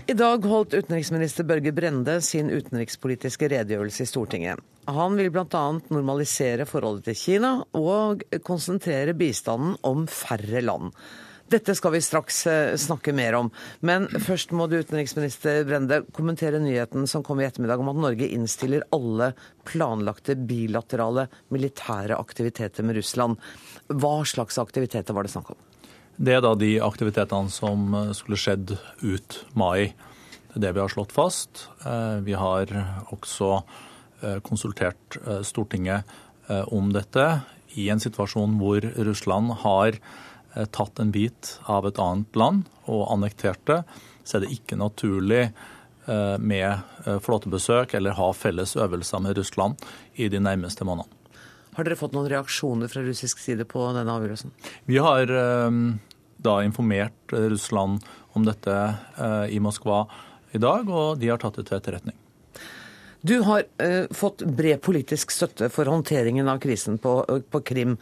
I 0.06 0.14
dag 0.14 0.44
holdt 0.46 0.74
utenriksminister 0.74 1.42
Børge 1.44 1.72
Brende 1.74 2.20
sin 2.22 2.46
utenrikspolitiske 2.46 3.48
redegjørelse 3.50 4.04
i 4.04 4.06
Stortinget. 4.06 4.60
Han 4.86 5.16
vil 5.18 5.32
bl.a. 5.34 5.62
normalisere 5.90 6.62
forholdet 6.70 7.08
til 7.08 7.16
Kina 7.18 7.50
og 7.74 8.22
konsentrere 8.46 9.16
bistanden 9.18 9.74
om 9.82 10.06
færre 10.06 10.62
land. 10.62 10.94
Dette 11.50 11.74
skal 11.74 11.96
vi 11.96 12.04
straks 12.06 12.38
eh, 12.46 12.76
snakke 12.78 13.10
mer 13.18 13.34
om. 13.40 13.50
Men 13.82 14.06
først 14.14 14.54
må 14.54 14.68
du, 14.70 14.78
utenriksminister 14.78 15.66
Brende, 15.66 16.04
kommentere 16.14 16.62
nyheten 16.62 17.10
som 17.10 17.26
kom 17.26 17.42
i 17.42 17.48
ettermiddag 17.50 17.82
om 17.82 17.90
at 17.90 18.02
Norge 18.06 18.30
innstiller 18.30 18.86
alle 18.94 19.32
planlagte 19.66 20.38
bilaterale 20.38 21.26
militære 21.50 22.14
aktiviteter 22.14 22.86
med 22.86 23.02
Russland. 23.02 23.42
Hva 23.90 24.20
slags 24.22 24.62
aktiviteter 24.62 25.18
var 25.18 25.26
det 25.26 25.34
snakk 25.34 25.56
om? 25.56 25.65
Det 26.16 26.32
er 26.32 26.40
da 26.40 26.54
de 26.56 26.78
aktivitetene 26.80 27.52
som 27.52 27.90
eh, 27.94 28.12
skulle 28.16 28.40
skjedd 28.40 28.72
ut 29.04 29.40
mai. 29.52 29.92
Det 30.48 30.56
er 30.56 30.64
det 30.64 30.72
vi 30.78 30.80
har 30.80 30.92
slått 30.92 31.12
fast. 31.12 31.66
Eh, 31.84 32.22
vi 32.24 32.36
har 32.40 32.72
også 33.12 33.50
eh, 34.22 34.38
konsultert 34.44 35.20
Stortinget 35.44 36.16
om 36.70 36.92
dette 36.94 37.24
i 37.74 37.88
en 37.90 37.98
situasjon 37.98 38.52
hvor 38.60 38.84
Russland 39.02 39.50
har 39.64 39.96
tatt 40.70 41.00
en 41.02 41.10
bit 41.10 41.56
av 41.66 41.88
et 41.88 41.98
annet 41.98 42.38
land 42.38 42.68
og 42.86 43.02
annektert 43.10 43.58
det, 43.66 43.80
så 44.22 44.38
er 44.38 44.44
det 44.44 44.52
ikke 44.54 44.78
naturlig 44.78 45.48
med 46.38 46.86
flåtebesøk 47.26 47.96
eller 47.98 48.14
ha 48.14 48.30
felles 48.30 48.76
øvelser 48.78 49.26
med 49.26 49.42
Russland 49.42 49.82
i 50.14 50.30
de 50.30 50.38
nærmeste 50.38 50.86
månedene. 50.86 51.15
Har 51.76 51.84
dere 51.84 51.98
fått 52.00 52.14
noen 52.16 52.30
reaksjoner 52.32 52.88
fra 52.88 53.04
russisk 53.04 53.40
side 53.42 53.66
på 53.68 53.82
denne 53.92 54.12
avgjørelsen? 54.16 54.52
Vi 54.88 54.96
har 55.02 55.28
da 56.40 56.60
informert 56.64 57.32
Russland 57.32 58.04
om 58.36 58.44
dette 58.46 58.72
eh, 58.72 59.56
i 59.56 59.60
Moskva 59.60 60.04
i 60.56 60.60
dag, 60.62 60.88
og 60.88 61.18
de 61.20 61.32
har 61.32 61.40
tatt 61.42 61.58
det 61.58 61.66
til 61.68 61.78
etterretning. 61.78 62.16
Du 63.26 63.40
har 63.42 63.64
uh, 63.82 64.04
fått 64.14 64.44
bred 64.56 64.78
politisk 64.84 65.32
støtte 65.34 65.70
for 65.72 65.88
håndteringen 65.90 66.46
av 66.48 66.60
krisen 66.62 67.00
på, 67.02 67.18
på, 67.50 67.60
Krim. 67.66 67.96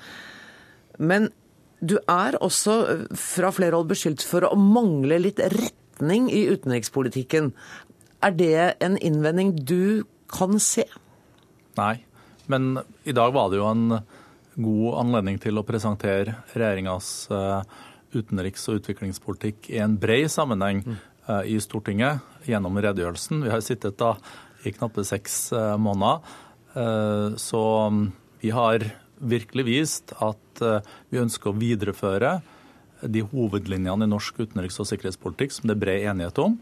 Men 0.99 1.31
du 1.81 1.97
er 2.11 2.37
også 2.45 2.75
fra 3.17 3.53
flere 3.55 3.79
hold 3.79 3.89
beskyldt 3.93 4.25
for 4.27 4.45
å 4.45 4.59
mangle 4.59 5.23
litt 5.23 5.41
retning 5.41 6.29
i 6.29 6.45
utenrikspolitikken. 6.51 7.55
Er 8.25 8.37
det 8.37 8.59
en 8.85 8.99
innvending 9.01 9.55
du 9.65 10.05
kan 10.33 10.59
se? 10.61 10.85
Nei, 11.79 11.97
men 12.51 12.79
i 13.05 13.15
dag 13.17 13.33
var 13.35 13.51
det 13.51 13.61
jo 13.61 13.67
en 13.71 13.99
god 14.55 15.01
anledning 15.01 15.39
til 15.43 15.59
å 15.59 15.67
presentere 15.67 16.37
regjeringas 16.55 17.09
uh, 17.33 17.63
utenriks- 18.15 18.69
og 18.71 18.81
utviklingspolitikk 18.81 19.71
i 19.75 19.81
en 19.83 19.97
bred 20.01 20.31
sammenheng 20.33 20.85
uh, 20.87 21.43
i 21.43 21.59
Stortinget 21.63 22.23
gjennom 22.49 22.79
redegjørelsen. 22.79 23.43
Vi 23.47 23.53
har 23.53 23.65
sittet 23.65 23.99
da 24.01 24.15
i 24.65 24.73
knappe 24.75 25.05
seks 25.07 25.49
uh, 25.57 25.75
måneder. 25.81 26.41
Så 27.39 27.59
um, 27.87 28.09
vi 28.43 28.51
har 28.51 28.83
virkelig 29.23 29.63
vist 29.69 30.11
at 30.19 30.59
vi 31.07 31.21
ønsker 31.21 31.53
å 31.53 31.55
videreføre 31.55 32.33
de 33.07 33.23
hovedlinjene 33.31 34.09
i 34.09 34.11
norsk 34.11 34.41
utenriks- 34.43 34.81
og 34.83 34.89
sikkerhetspolitikk 34.91 35.55
som 35.55 35.69
det 35.71 35.77
er 35.77 35.83
bred 35.85 36.07
enighet 36.11 36.41
om. 36.43 36.57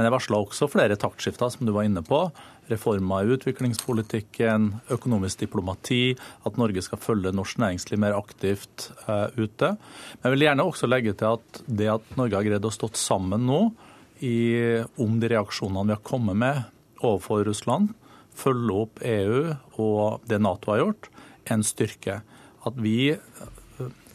Men 0.00 0.06
jeg 0.08 0.14
varsla 0.14 0.38
også 0.40 0.64
flere 0.72 0.96
taktskifter, 0.96 1.50
som 1.52 1.68
du 1.68 1.74
var 1.76 1.84
inne 1.84 2.00
på. 2.00 2.22
Reformer 2.70 3.26
i 3.26 3.34
utviklingspolitikken, 3.34 4.70
økonomisk 4.96 5.42
diplomati, 5.42 6.14
at 6.48 6.56
Norge 6.56 6.80
skal 6.86 7.02
følge 7.02 7.34
norsk 7.36 7.60
næringsliv 7.60 8.00
mer 8.00 8.16
aktivt 8.16 8.86
uh, 9.04 9.28
ute. 9.36 9.74
Men 9.74 10.24
jeg 10.24 10.32
vil 10.32 10.46
gjerne 10.46 10.66
også 10.70 10.88
legge 10.88 11.12
til 11.20 11.36
at 11.36 11.60
det 11.68 11.92
at 11.98 12.16
Norge 12.16 12.38
har 12.38 12.48
greid 12.48 12.64
å 12.64 12.72
stått 12.72 12.96
sammen 12.96 13.44
nå 13.44 13.60
i, 14.24 14.80
om 14.96 15.20
de 15.20 15.34
reaksjonene 15.34 15.90
vi 15.90 15.98
har 15.98 16.04
kommet 16.08 16.40
med 16.46 16.64
overfor 17.04 17.44
Russland, 17.50 17.92
følge 18.32 18.80
opp 18.86 19.04
EU 19.04 19.42
og 19.84 20.24
det 20.32 20.40
Nato 20.40 20.72
har 20.72 20.86
gjort, 20.86 21.12
en 21.52 21.60
styrke. 21.60 22.22
At 22.64 22.80
vi 22.80 23.10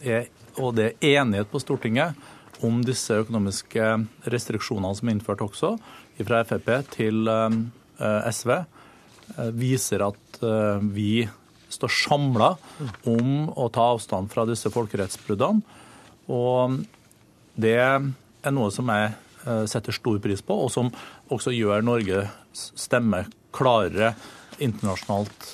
er, 0.02 0.26
og 0.58 0.74
det 0.80 0.96
er 0.96 1.20
enighet 1.22 1.54
på 1.54 1.62
Stortinget 1.62 2.18
om 2.64 2.80
disse 2.84 3.16
økonomiske 3.22 3.88
restriksjonene 4.32 4.96
som 4.96 5.08
er 5.08 5.16
innført 5.16 5.44
også, 5.44 5.74
fra 6.24 6.42
Frp 6.48 6.70
til 6.94 7.28
eh, 7.28 8.28
SV, 8.32 8.52
eh, 8.56 9.50
viser 9.58 10.06
at 10.06 10.40
eh, 10.40 10.86
vi 10.94 11.26
står 11.76 11.92
samla 11.92 12.52
om 13.10 13.50
å 13.52 13.68
ta 13.74 13.90
avstand 13.96 14.30
fra 14.32 14.46
disse 14.48 14.70
folkerettsbruddene. 14.72 15.80
Og 16.32 16.78
det 17.58 17.76
er 17.76 18.54
noe 18.54 18.72
som 18.74 18.88
jeg 18.92 19.14
setter 19.70 19.94
stor 19.94 20.16
pris 20.22 20.40
på, 20.42 20.56
og 20.64 20.72
som 20.74 20.88
også 21.30 21.52
gjør 21.54 21.84
Norges 21.86 22.64
stemme 22.74 23.26
klarere 23.54 24.14
internasjonalt 24.58 25.52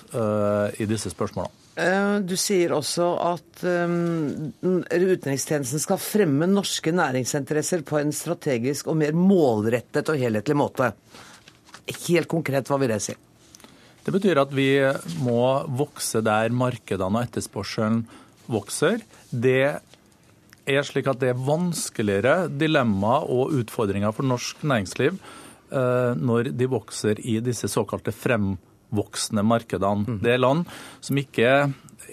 i 0.81 0.89
disse 0.89 1.13
spørsmålene. 1.13 1.62
Eh, 1.73 2.17
du 2.21 2.35
sier 2.37 2.75
også 2.77 3.07
at 3.25 3.63
um, 3.65 4.53
utenrikstjenesten 4.61 5.81
skal 5.81 6.01
fremme 6.01 6.49
norske 6.51 6.93
næringsinteresser 6.93 7.85
på 7.89 7.97
en 8.03 8.13
strategisk 8.13 8.91
og 8.93 8.99
mer 9.01 9.17
målrettet 9.17 10.11
og 10.13 10.21
helhetlig 10.21 10.57
måte. 10.59 10.91
Helt 12.05 12.29
konkret, 12.29 12.69
hva 12.69 12.77
vil 12.83 12.93
det 12.93 13.01
si? 13.07 13.17
Det 14.03 14.13
betyr 14.13 14.43
at 14.43 14.53
vi 14.53 14.69
må 15.23 15.45
vokse 15.79 16.21
der 16.27 16.53
markedene 16.53 17.23
og 17.23 17.25
etterspørselen 17.31 18.03
vokser. 18.53 19.01
Det 19.31 19.73
er 19.73 20.85
slik 20.85 21.09
at 21.09 21.23
det 21.23 21.31
er 21.33 21.47
vanskeligere 21.47 22.51
dilemmaer 22.53 23.31
og 23.33 23.55
utfordringer 23.63 24.13
for 24.13 24.29
norsk 24.29 24.61
næringsliv 24.61 25.17
eh, 25.17 26.13
når 26.21 26.53
de 26.53 26.69
vokser 26.69 27.23
i 27.25 27.39
disse 27.41 27.71
såkalte 27.73 28.13
fremvoksende 28.13 28.69
markedene. 28.93 30.07
Mm. 30.07 30.23
Det 30.23 30.33
er 30.35 30.43
land 30.43 30.65
som 31.01 31.21
ikke 31.21 31.51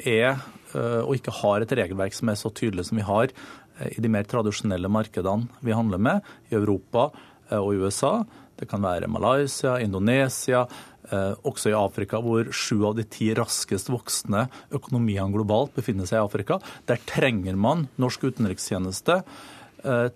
er 0.05 0.29
eh, 0.73 1.01
og 1.03 1.15
ikke 1.17 1.35
har 1.41 1.61
et 1.61 1.77
regelverk 1.83 2.15
som 2.15 2.29
er 2.31 2.39
så 2.39 2.51
tydelig 2.51 2.89
som 2.89 2.99
vi 2.99 3.07
har 3.07 3.29
eh, 3.29 3.97
i 3.97 4.03
de 4.03 4.11
mer 4.11 4.27
tradisjonelle 4.29 4.91
markedene 4.91 5.49
vi 5.65 5.75
handler 5.75 5.99
med, 5.99 6.21
i 6.49 6.55
Europa 6.55 7.09
og 7.49 7.81
USA. 7.81 8.19
Det 8.59 8.67
kan 8.69 8.83
være 8.83 9.07
Malaysia, 9.09 9.79
Indonesia, 9.81 10.67
Eh, 11.09 11.33
også 11.47 11.71
i 11.71 11.77
Afrika, 11.77 12.19
hvor 12.21 12.51
sju 12.53 12.83
av 12.85 12.97
de 12.99 13.05
ti 13.09 13.31
raskest 13.33 13.89
voksende 13.89 14.43
økonomiene 14.77 15.33
globalt 15.33 15.73
befinner 15.73 16.05
seg 16.05 16.19
i 16.19 16.25
Afrika. 16.27 16.59
Der 16.85 17.01
trenger 17.09 17.57
man 17.57 17.87
norsk 17.97 18.27
utenrikstjeneste 18.29 19.15
eh, 19.17 19.23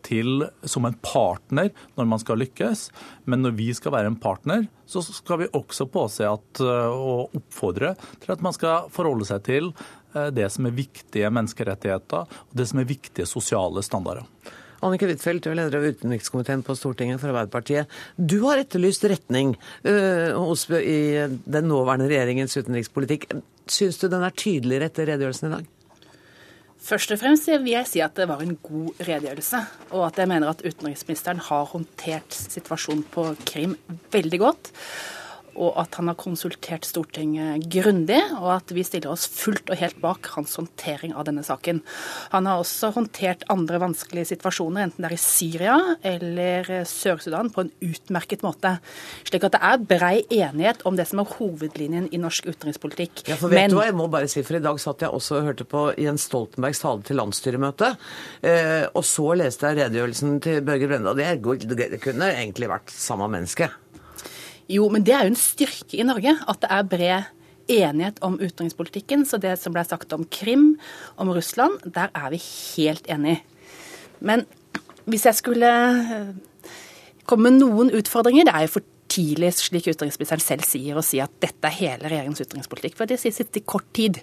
til, 0.06 0.45
som 0.63 0.88
en 0.88 0.97
partner 1.04 1.69
når 1.97 2.08
man 2.10 2.21
skal 2.21 2.41
lykkes. 2.41 2.88
Men 3.30 3.43
når 3.45 3.58
vi 3.58 3.69
skal 3.76 3.95
være 3.95 4.12
en 4.12 4.19
partner, 4.19 4.67
så 4.89 5.04
skal 5.06 5.43
vi 5.43 5.52
også 5.56 5.88
påse 5.91 6.28
at, 6.28 6.63
eh, 6.63 6.89
og 6.93 7.36
oppfordre 7.39 7.93
til 8.23 8.36
at 8.36 8.43
man 8.45 8.56
skal 8.56 8.89
forholde 8.93 9.28
seg 9.30 9.45
til 9.47 9.73
det 10.13 10.45
som 10.54 10.67
er 10.69 10.76
viktige 10.78 11.30
menneskerettigheter 11.34 12.28
og 12.28 12.52
det 12.54 12.67
som 12.69 12.78
er 12.84 12.86
viktige 12.86 13.26
sosiale 13.26 13.82
standarder. 13.82 14.28
Annike 14.86 15.08
Huitfeldt, 15.10 15.47
er 15.49 15.58
leder 15.58 15.80
av 15.80 15.88
utenrikskomiteen 15.89 16.62
på 16.62 16.76
Stortinget 16.78 17.17
for 17.17 17.32
Arbeiderpartiet. 17.32 17.89
Du 18.13 18.43
har 18.43 18.62
etterlyst 18.62 19.08
retning 19.10 19.56
i 19.88 20.99
den 21.56 21.69
nåværende 21.71 22.12
regjeringens 22.12 22.54
utenrikspolitikk. 22.60 23.32
Syns 23.65 23.97
du 23.97 24.06
den 24.12 24.28
er 24.28 24.36
tydeligere 24.38 24.91
etter 24.91 25.10
redegjørelsen 25.10 25.49
i 25.49 25.56
dag? 25.56 25.71
Først 26.83 27.13
og 27.15 27.19
fremst 27.21 27.47
vil 27.47 27.71
jeg 27.71 27.87
si 27.87 28.01
at 28.03 28.15
det 28.19 28.27
var 28.27 28.41
en 28.43 28.57
god 28.59 28.97
redegjørelse, 29.07 29.59
og 29.95 30.01
at 30.09 30.17
jeg 30.19 30.27
mener 30.27 30.51
at 30.51 30.63
utenriksministeren 30.65 31.39
har 31.39 31.69
håndtert 31.71 32.35
situasjonen 32.35 33.05
på 33.13 33.29
Krim 33.47 33.77
veldig 34.11 34.39
godt 34.41 34.71
og 35.55 35.77
at 35.81 35.97
han 35.99 36.09
har 36.11 36.17
konsultert 36.19 36.87
Stortinget 36.87 37.67
grundig, 37.71 38.19
og 38.39 38.49
at 38.57 38.73
vi 38.75 38.83
stiller 38.85 39.13
oss 39.13 39.25
fullt 39.29 39.71
og 39.71 39.79
helt 39.79 39.99
bak 40.03 40.29
hans 40.35 40.55
håndtering 40.59 41.13
av 41.17 41.27
denne 41.29 41.43
saken. 41.45 41.81
Han 42.33 42.49
har 42.49 42.61
også 42.61 42.91
håndtert 42.95 43.45
andre 43.53 43.79
vanskelige 43.83 44.31
situasjoner, 44.33 44.87
enten 44.87 45.05
det 45.05 45.11
er 45.11 45.17
i 45.17 45.21
Syria 45.21 45.77
eller 46.13 46.71
Sør-Sudan, 46.89 47.51
på 47.53 47.65
en 47.65 47.73
utmerket 47.83 48.45
måte. 48.45 48.75
Slik 49.27 49.47
at 49.47 49.57
det 49.57 49.63
er 49.63 49.85
brei 49.93 50.15
enighet 50.33 50.83
om 50.89 50.97
det 50.99 51.07
som 51.09 51.23
er 51.23 51.31
hovedlinjen 51.37 52.09
i 52.11 52.21
norsk 52.21 52.49
utenrikspolitikk. 52.49 53.25
Ja, 53.29 53.37
for 53.39 53.53
vet 53.53 53.67
Men... 53.67 53.75
du 53.75 53.79
hva, 53.79 53.87
jeg 53.89 53.97
må 53.99 54.09
bare 54.11 54.31
si, 54.31 54.43
for 54.45 54.57
I 54.59 54.63
dag 54.63 54.81
satt 54.81 55.05
jeg 55.05 55.13
også 55.13 55.39
og 55.39 55.49
hørte 55.51 55.67
på 55.69 55.85
Jens 56.01 56.27
Stoltenbergs 56.29 56.83
tale 56.83 57.05
til 57.05 57.19
landsstyremøtet. 57.19 58.03
Eh, 58.45 58.85
og 58.91 59.03
så 59.07 59.33
leste 59.39 59.69
jeg 59.69 59.83
redegjørelsen 59.83 60.39
til 60.43 60.61
Børge 60.65 60.89
det, 60.93 61.89
det 61.93 62.01
kunne 62.03 62.29
egentlig 62.33 62.69
vært 62.71 62.93
samme 62.93 63.27
menneske. 63.31 63.69
Jo, 64.73 64.89
men 64.89 65.05
det 65.05 65.13
er 65.13 65.27
jo 65.27 65.33
en 65.33 65.39
styrke 65.39 65.99
i 65.99 66.05
Norge 66.07 66.33
at 66.49 66.62
det 66.63 66.69
er 66.73 66.89
bred 66.89 67.31
enighet 67.71 68.19
om 68.25 68.39
utenrikspolitikken. 68.39 69.25
Så 69.27 69.39
det 69.41 69.55
som 69.62 69.75
ble 69.75 69.83
sagt 69.88 70.13
om 70.15 70.25
Krim, 70.31 70.73
om 71.21 71.31
Russland, 71.33 71.83
der 71.86 72.12
er 72.15 72.31
vi 72.33 72.41
helt 72.41 73.07
enige. 73.12 73.43
Men 74.19 74.45
hvis 75.05 75.27
jeg 75.27 75.39
skulle 75.39 75.69
eh, 75.69 76.33
komme 77.27 77.49
med 77.51 77.59
noen 77.59 77.89
utfordringer 77.91 78.47
Det 78.47 78.53
er 78.55 78.65
jo 78.65 78.75
for 78.77 78.89
tidlig, 79.13 79.51
slik 79.59 79.89
utenriksministeren 79.91 80.41
selv 80.41 80.65
sier, 80.65 80.95
å 80.97 81.03
si 81.05 81.19
at 81.21 81.33
dette 81.43 81.67
er 81.67 81.75
hele 81.75 82.09
regjeringens 82.09 82.41
utenrikspolitikk. 82.41 82.95
For 82.97 83.09
det 83.09 83.19
sies 83.21 83.41
i 83.43 83.65
kort 83.67 83.89
tid. 83.93 84.21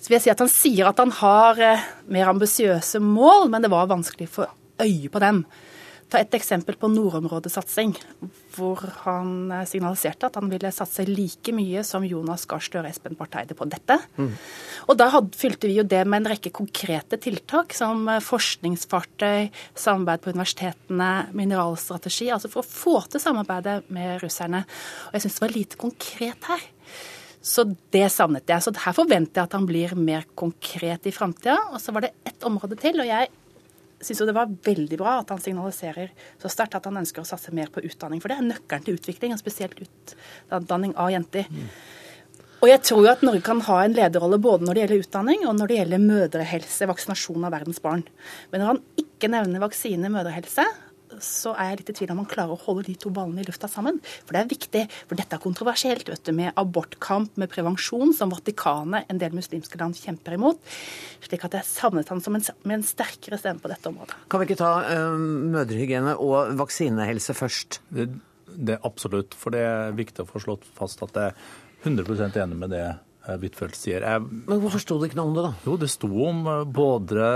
Så 0.00 0.08
vil 0.08 0.16
jeg 0.16 0.24
si 0.24 0.32
at 0.32 0.40
Han 0.40 0.50
sier 0.50 0.88
at 0.88 0.98
han 0.98 1.12
har 1.20 1.60
eh, 1.60 1.88
mer 2.08 2.32
ambisiøse 2.32 3.02
mål, 3.04 3.50
men 3.52 3.62
det 3.62 3.72
var 3.72 3.92
vanskelig 3.92 4.30
å 4.30 4.36
få 4.40 4.48
øye 4.80 5.12
på 5.12 5.20
dem 5.22 5.44
ta 6.10 6.20
et 6.20 6.34
eksempel 6.36 6.76
på 6.80 6.90
nordområdesatsing, 6.90 7.94
hvor 8.56 8.82
han 9.04 9.52
eh, 9.54 9.66
signaliserte 9.68 10.28
at 10.28 10.38
han 10.38 10.50
ville 10.50 10.72
satse 10.74 11.06
like 11.08 11.54
mye 11.54 11.84
som 11.86 12.06
Jonas 12.06 12.46
Gahr 12.50 12.62
Støre 12.64 12.88
og 12.88 12.90
Espen 12.90 13.16
Barth 13.18 13.38
Eide 13.40 13.56
på 13.58 13.68
dette. 13.70 13.96
Mm. 14.18 14.32
Og 14.90 14.98
da 14.98 15.10
hadde, 15.14 15.38
fylte 15.38 15.70
vi 15.70 15.78
jo 15.78 15.86
det 15.86 16.02
med 16.06 16.22
en 16.22 16.32
rekke 16.32 16.52
konkrete 16.54 17.20
tiltak, 17.22 17.76
som 17.76 18.02
eh, 18.10 18.22
forskningsfartøy, 18.24 19.50
samarbeid 19.78 20.24
på 20.24 20.34
universitetene, 20.34 21.12
mineralstrategi, 21.36 22.30
altså 22.34 22.50
for 22.52 22.64
å 22.64 22.70
få 22.70 22.98
til 23.10 23.22
samarbeidet 23.22 23.80
med 23.94 24.18
russerne. 24.24 24.64
Og 25.08 25.16
jeg 25.16 25.26
syns 25.26 25.38
det 25.38 25.46
var 25.46 25.56
lite 25.56 25.80
konkret 25.80 26.50
her. 26.50 26.68
Så 27.40 27.64
det 27.94 28.04
savnet 28.12 28.50
jeg. 28.50 28.60
Så 28.60 28.72
her 28.76 28.96
forventer 28.96 29.40
jeg 29.40 29.48
at 29.48 29.54
han 29.56 29.66
blir 29.68 29.94
mer 29.96 30.26
konkret 30.36 31.06
i 31.08 31.12
framtida. 31.14 31.56
Og 31.72 31.80
så 31.80 31.94
var 31.96 32.04
det 32.04 32.12
ett 32.28 32.44
område 32.44 32.76
til, 32.80 33.00
og 33.00 33.08
jeg 33.08 33.30
syns 34.00 34.22
det 34.24 34.36
var 34.36 34.50
veldig 34.64 34.98
bra 35.00 35.18
at 35.20 35.30
han 35.32 35.40
signaliserer 35.42 36.12
så 36.40 36.50
sterkt 36.52 36.78
at 36.78 36.88
han 36.88 37.00
ønsker 37.00 37.22
å 37.22 37.28
satse 37.28 37.52
mer 37.56 37.72
på 37.72 37.82
utdanning. 37.84 38.22
For 38.22 38.32
det 38.32 38.38
er 38.40 38.48
nøkkelen 38.48 38.86
til 38.86 38.96
utvikling, 38.98 39.34
og 39.34 39.42
spesielt 39.42 39.80
utdanning 39.80 40.94
av 40.96 41.12
jenter. 41.12 41.48
Mm. 41.50 41.66
Og 42.60 42.68
jeg 42.68 42.82
tror 42.84 43.06
jo 43.06 43.12
at 43.12 43.22
Norge 43.24 43.40
kan 43.44 43.62
ha 43.64 43.78
en 43.84 43.94
lederrolle 43.96 44.36
både 44.42 44.66
når 44.66 44.76
det 44.76 44.82
gjelder 44.82 45.04
utdanning 45.06 45.46
og 45.48 45.54
når 45.56 45.70
det 45.70 45.78
gjelder 45.78 46.02
mødrehelse, 46.04 46.88
vaksinasjon 46.90 47.46
av 47.48 47.54
verdens 47.56 47.80
barn. 47.80 48.02
Men 48.52 48.60
når 48.60 48.72
han 48.74 48.82
ikke 49.00 49.30
nevner 49.32 49.62
vaksine, 49.64 50.12
mødrehelse, 50.12 50.66
så 51.24 51.54
er 51.54 51.72
jeg 51.72 51.80
litt 51.80 51.92
i 51.92 51.96
tvil 52.00 52.12
om 52.14 52.20
man 52.22 52.28
klarer 52.30 52.54
å 52.54 52.62
holde 52.64 52.86
de 52.88 52.96
to 53.00 53.12
ballene 53.14 53.42
i 53.42 53.46
lufta 53.48 53.68
sammen. 53.70 54.00
For 54.24 54.36
det 54.36 54.42
er 54.42 54.50
viktig. 54.50 54.84
For 55.08 55.18
dette 55.18 55.36
er 55.36 55.42
kontroversielt, 55.42 56.08
vet 56.10 56.24
du, 56.26 56.32
med 56.36 56.56
abortkamp, 56.60 57.36
med 57.40 57.52
prevensjon, 57.52 58.14
som 58.16 58.32
Vatikanet, 58.32 59.08
en 59.10 59.20
del 59.20 59.36
muslimske 59.36 59.80
land, 59.80 59.98
kjemper 59.98 60.36
imot. 60.38 60.62
Slik 61.26 61.46
at 61.48 61.58
jeg 61.58 61.68
savnet 61.68 62.10
han 62.12 62.22
en, 62.22 62.48
med 62.64 62.78
en 62.78 62.86
sterkere 62.86 63.40
stemme 63.40 63.62
på 63.62 63.70
dette 63.72 63.90
området. 63.90 64.18
Kan 64.30 64.42
vi 64.42 64.50
ikke 64.50 64.60
ta 64.62 64.72
uh, 64.86 65.18
mødrehygiene 65.54 66.16
og 66.20 66.56
vaksinehelse 66.60 67.36
først? 67.36 67.80
Det, 67.90 68.08
det 68.54 68.78
er 68.78 68.88
absolutt. 68.88 69.36
For 69.38 69.54
det 69.54 69.64
er 69.66 69.98
viktig 69.98 70.24
å 70.24 70.30
få 70.30 70.42
slått 70.42 70.66
fast 70.76 71.02
at 71.06 71.16
jeg 71.18 71.34
er 71.34 71.88
100% 71.88 72.36
enig 72.42 72.58
med 72.60 72.74
det 72.74 72.84
Huitfeldt 73.38 73.78
sier. 73.78 74.04
Jeg, 74.06 74.26
Men 74.48 74.62
hvorfor 74.62 74.82
sto 74.82 74.98
det 75.00 75.10
ikke 75.10 75.20
noe 75.20 75.30
om 75.30 75.38
det, 75.38 75.46
da? 75.46 75.52
Jo, 75.68 75.78
det 75.80 75.90
sto 75.92 76.10
om 76.26 76.44
eh, 76.50 76.62
både 76.66 77.30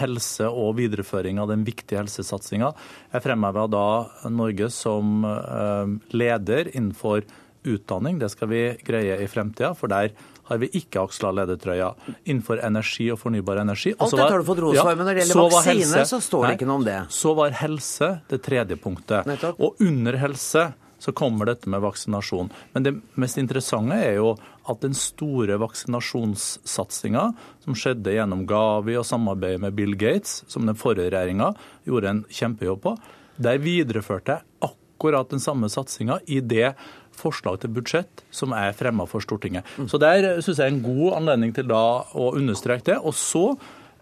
helse 0.00 0.50
og 0.50 0.76
videreføring 0.80 1.40
av 1.42 1.50
den 1.52 1.64
viktige 1.66 2.00
helsesatsinga. 2.02 2.72
Jeg 3.14 3.26
fremheva 3.26 3.66
da 3.70 3.88
Norge 4.32 4.70
som 4.74 5.26
eh, 5.28 5.96
leder 6.16 6.72
innenfor 6.74 7.26
utdanning. 7.66 8.18
Det 8.22 8.30
skal 8.30 8.50
vi 8.50 8.62
greie 8.86 9.18
i 9.22 9.28
fremtida, 9.30 9.72
for 9.78 9.90
der 9.90 10.14
har 10.46 10.60
vi 10.62 10.68
ikke 10.78 11.02
aksla 11.02 11.32
ledertrøya 11.34 11.90
innenfor 12.24 12.60
energi 12.64 13.08
og 13.10 13.18
fornybar 13.18 13.60
energi. 13.62 13.94
Alt 13.98 14.14
dette 14.14 14.28
har 14.30 14.42
du 14.42 14.46
fått 14.46 14.62
ros 14.62 14.76
for, 14.78 14.92
ja, 14.92 14.98
men 14.98 15.08
når 15.08 15.18
det 15.18 15.24
gjelder 15.24 15.54
vaksine, 15.56 15.72
helse, 15.74 16.04
så 16.12 16.20
står 16.22 16.44
det 16.44 16.50
nei, 16.50 16.58
ikke 16.60 16.68
noe 16.70 16.80
om 16.80 16.86
det. 16.86 16.98
Så 17.18 17.34
var 17.38 17.56
helse 17.62 18.10
det 18.30 18.42
tredje 18.46 18.78
punktet. 18.82 19.26
Nettopp. 19.26 19.58
Og 19.58 19.82
under 19.82 20.20
helse 20.22 20.68
så 21.02 21.12
kommer 21.12 21.50
dette 21.50 21.68
med 21.68 21.82
vaksinasjon. 21.84 22.52
Men 22.72 22.86
det 22.86 22.94
mest 23.20 23.38
interessante 23.42 23.98
er 24.00 24.16
jo 24.20 24.36
at 24.70 24.82
den 24.82 24.96
store 24.98 25.58
vaksinasjonssatsinga 25.62 27.26
som 27.64 27.76
skjedde 27.78 28.16
gjennom 28.16 28.44
Gavi 28.48 28.96
og 28.98 29.06
samarbeidet 29.06 29.62
med 29.62 29.76
Bill 29.78 29.94
Gates, 29.98 30.42
som 30.50 30.66
den 30.66 30.78
forrige 30.78 31.12
regjeringa 31.14 31.52
gjorde 31.86 32.12
en 32.12 32.24
kjempejobb 32.28 32.82
på, 32.84 32.96
der 33.36 33.62
videreførte 33.62 34.36
jeg 34.38 34.70
akkurat 34.70 35.30
den 35.30 35.42
samme 35.42 35.68
satsinga 35.70 36.18
i 36.26 36.40
det 36.40 36.72
forslag 37.16 37.60
til 37.60 37.72
budsjett 37.76 38.24
som 38.34 38.54
er 38.56 38.76
fremma 38.76 39.06
for 39.08 39.24
Stortinget. 39.24 39.64
Mm. 39.76 39.88
Så 39.88 40.00
Der 40.00 40.40
syns 40.40 40.58
jeg 40.58 40.66
er 40.66 40.74
en 40.74 40.84
god 40.84 41.16
anledning 41.20 41.54
til 41.56 41.68
da 41.68 41.82
å 42.12 42.32
understreke 42.36 42.92
det. 42.92 42.98
Og 43.00 43.14
så 43.16 43.56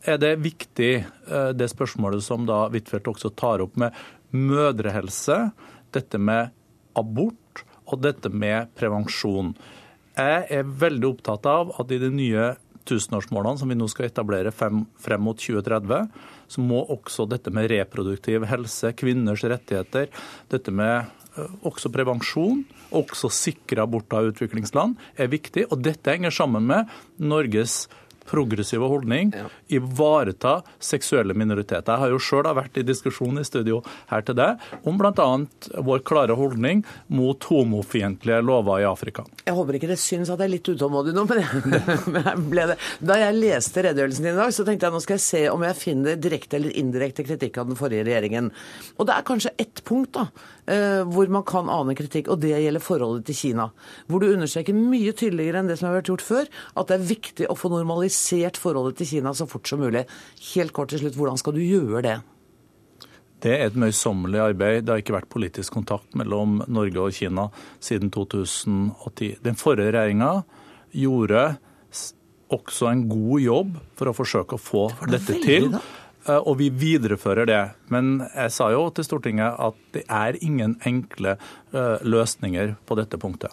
er 0.04 0.18
det 0.20 0.36
viktig 0.44 0.92
eh, 1.00 1.50
det 1.56 1.70
spørsmålet 1.72 2.24
som 2.24 2.46
da 2.46 2.66
Huitfeldt 2.68 3.10
også 3.14 3.32
tar 3.34 3.64
opp 3.64 3.78
med 3.80 3.94
mødrehelse. 4.34 5.38
Dette 5.94 6.18
med 6.18 6.52
abort 6.98 7.64
og 7.90 8.02
dette 8.02 8.30
med 8.32 8.70
prevensjon. 8.78 9.54
Jeg 10.14 10.46
er 10.54 10.68
veldig 10.84 11.08
opptatt 11.10 11.46
av 11.50 11.72
at 11.80 11.90
i 11.90 11.98
de 11.98 12.10
nye 12.14 12.52
tusenårsmålene 12.86 13.60
som 13.60 13.70
vi 13.70 13.76
nå 13.78 13.88
skal 13.90 14.06
etablere 14.06 14.52
frem, 14.54 14.84
mot 15.24 15.40
2030, 15.40 16.08
så 16.52 16.62
må 16.62 16.84
også 16.92 17.26
dette 17.30 17.50
med 17.54 17.70
reproduktiv 17.72 18.44
helse, 18.50 18.92
kvinners 18.98 19.44
rettigheter, 19.48 20.10
dette 20.52 20.74
med 20.74 21.10
også 21.66 21.90
prevensjon, 21.90 22.62
også 22.94 23.30
sikre 23.32 23.82
aborter 23.82 24.22
i 24.28 24.30
utviklingsland, 24.30 24.94
er 25.18 25.32
viktig. 25.32 25.66
Og 25.72 25.80
dette 25.82 26.14
henger 26.14 26.34
sammen 26.34 26.68
med 26.68 26.92
Norges 27.18 27.84
progressive 28.28 28.88
holdning, 28.88 29.32
ja. 29.36 29.48
ivareta 29.68 30.58
seksuelle 30.82 31.34
minoriteter. 31.36 31.92
Jeg 31.92 32.02
har 32.04 32.12
jo 32.14 32.20
sjøl 32.22 32.48
vært 32.56 32.78
i 32.80 32.84
diskusjon 32.86 33.40
i 33.40 33.44
studio 33.46 33.80
her 34.10 34.24
til 34.26 34.36
deg 34.38 34.62
om 34.88 34.98
bl.a. 35.00 35.28
vår 35.84 36.02
klare 36.06 36.36
holdning 36.38 36.82
mot 37.14 37.48
homofiendtlige 37.50 38.40
lover 38.44 38.82
i 38.82 38.88
Afrika. 38.88 39.24
Jeg 39.44 39.56
håper 39.56 39.78
ikke 39.78 39.90
det 39.90 40.00
syns 40.02 40.32
at 40.32 40.40
jeg 40.40 40.48
er 40.48 40.54
litt 40.56 40.70
utålmodig 40.72 41.14
nå, 41.16 41.26
men 41.30 42.20
jeg 42.20 42.46
ble 42.50 42.66
det. 42.72 42.78
Da 43.00 43.18
jeg 43.20 43.38
leste 43.38 43.84
redegjørelsen 43.86 44.28
din 44.28 44.34
i 44.34 44.40
dag, 44.40 44.54
så 44.54 44.66
tenkte 44.66 44.88
jeg 44.88 44.96
nå 44.96 45.02
skal 45.04 45.18
jeg 45.18 45.26
se 45.26 45.44
om 45.52 45.64
jeg 45.66 45.80
finner 45.80 46.20
direkte 46.20 46.58
eller 46.58 46.74
indirekte 46.80 47.26
kritikk 47.26 47.60
av 47.60 47.70
den 47.70 47.80
forrige 47.80 48.06
regjeringen. 48.08 48.50
Og 48.98 49.08
det 49.08 49.16
er 49.16 49.28
kanskje 49.28 49.54
ett 49.60 49.84
punkt 49.86 50.14
da, 50.16 50.28
eh, 50.70 51.02
hvor 51.08 51.30
man 51.32 51.46
kan 51.48 51.70
ane 51.72 51.96
kritikk, 51.98 52.30
og 52.32 52.42
det 52.44 52.54
gjelder 52.54 52.84
forholdet 52.84 53.28
til 53.30 53.40
Kina. 53.40 53.70
Hvor 54.08 54.22
du 54.22 54.30
understreker 54.30 54.76
mye 54.76 55.14
tydeligere 55.16 55.62
enn 55.62 55.70
det 55.70 55.78
som 55.80 55.90
har 55.90 55.98
vært 55.98 56.12
gjort 56.12 56.24
før, 56.24 56.50
at 56.74 56.90
det 56.90 56.98
er 56.98 57.08
viktig 57.14 57.50
å 57.50 57.58
få 57.58 57.72
normalisert 57.72 58.13
normalisert 58.14 58.58
forholdet 58.58 58.98
til 58.98 59.06
Kina 59.06 59.32
så 59.34 59.46
fort 59.46 59.68
som 59.68 59.80
mulig. 59.80 60.06
Helt 60.54 60.72
kort 60.72 60.90
til 60.90 61.00
slutt, 61.00 61.16
hvordan 61.16 61.38
skal 61.38 61.54
du 61.54 61.60
gjøre 61.60 62.02
det? 62.02 62.20
Det 63.42 63.52
er 63.52 63.66
et 63.66 63.76
møysommelig 63.76 64.40
arbeid. 64.40 64.84
Det 64.84 64.92
har 64.92 65.02
ikke 65.02 65.18
vært 65.18 65.28
politisk 65.28 65.72
kontakt 65.74 66.14
mellom 66.14 66.62
Norge 66.66 67.00
og 67.00 67.12
Kina 67.12 67.50
siden 67.80 68.10
2010. 68.10 69.42
Den 69.44 69.56
forrige 69.56 69.92
regjeringa 69.92 70.44
gjorde 70.92 71.56
også 72.54 72.88
en 72.90 73.08
god 73.08 73.40
jobb 73.40 73.76
for 73.96 74.08
å 74.08 74.14
forsøke 74.14 74.56
å 74.56 74.62
få 74.62 74.88
det 75.02 75.18
dette 75.18 75.40
til. 75.42 75.74
Eh, 76.26 76.38
og 76.38 76.56
vi 76.60 76.70
viderefører 76.70 77.46
det. 77.50 77.62
Men 77.92 78.22
jeg 78.30 78.54
sa 78.54 78.70
jo 78.72 78.86
til 78.94 79.04
Stortinget 79.04 79.58
at 79.58 79.76
det 79.92 80.06
er 80.08 80.38
ingen 80.40 80.78
enkle 80.86 81.36
eh, 81.36 82.00
løsninger 82.00 82.78
på 82.86 82.96
dette 83.00 83.20
punktet. 83.20 83.52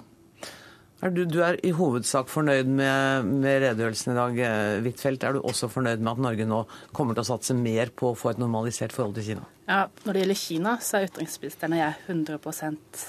Er 1.02 1.10
du, 1.10 1.24
du, 1.26 1.40
er 1.42 1.58
i 1.66 1.72
hovedsak 1.74 2.30
fornøyd 2.30 2.68
med, 2.70 3.30
med 3.42 3.64
redegjørelsen 3.64 4.14
i 4.14 4.18
dag, 4.20 4.42
eh, 4.46 4.84
Huitfeldt. 4.86 5.26
Er 5.26 5.34
du 5.34 5.42
også 5.42 5.70
fornøyd 5.74 6.04
med 6.04 6.12
at 6.12 6.22
Norge 6.28 6.46
nå 6.46 6.60
kommer 6.94 7.18
til 7.18 7.26
å 7.26 7.30
satse 7.32 7.58
mer 7.58 7.90
på 7.90 8.12
å 8.12 8.18
få 8.18 8.36
et 8.36 8.42
normalisert 8.42 8.94
forhold 8.94 9.18
til 9.18 9.32
Kina? 9.32 9.48
Ja, 9.66 9.88
Når 10.06 10.14
det 10.14 10.24
gjelder 10.24 10.42
Kina, 10.44 10.78
så 10.78 11.00
er 11.00 11.10
utenriksministeren 11.10 11.78
og 11.78 11.82
jeg 11.82 11.98
100% 12.06 13.06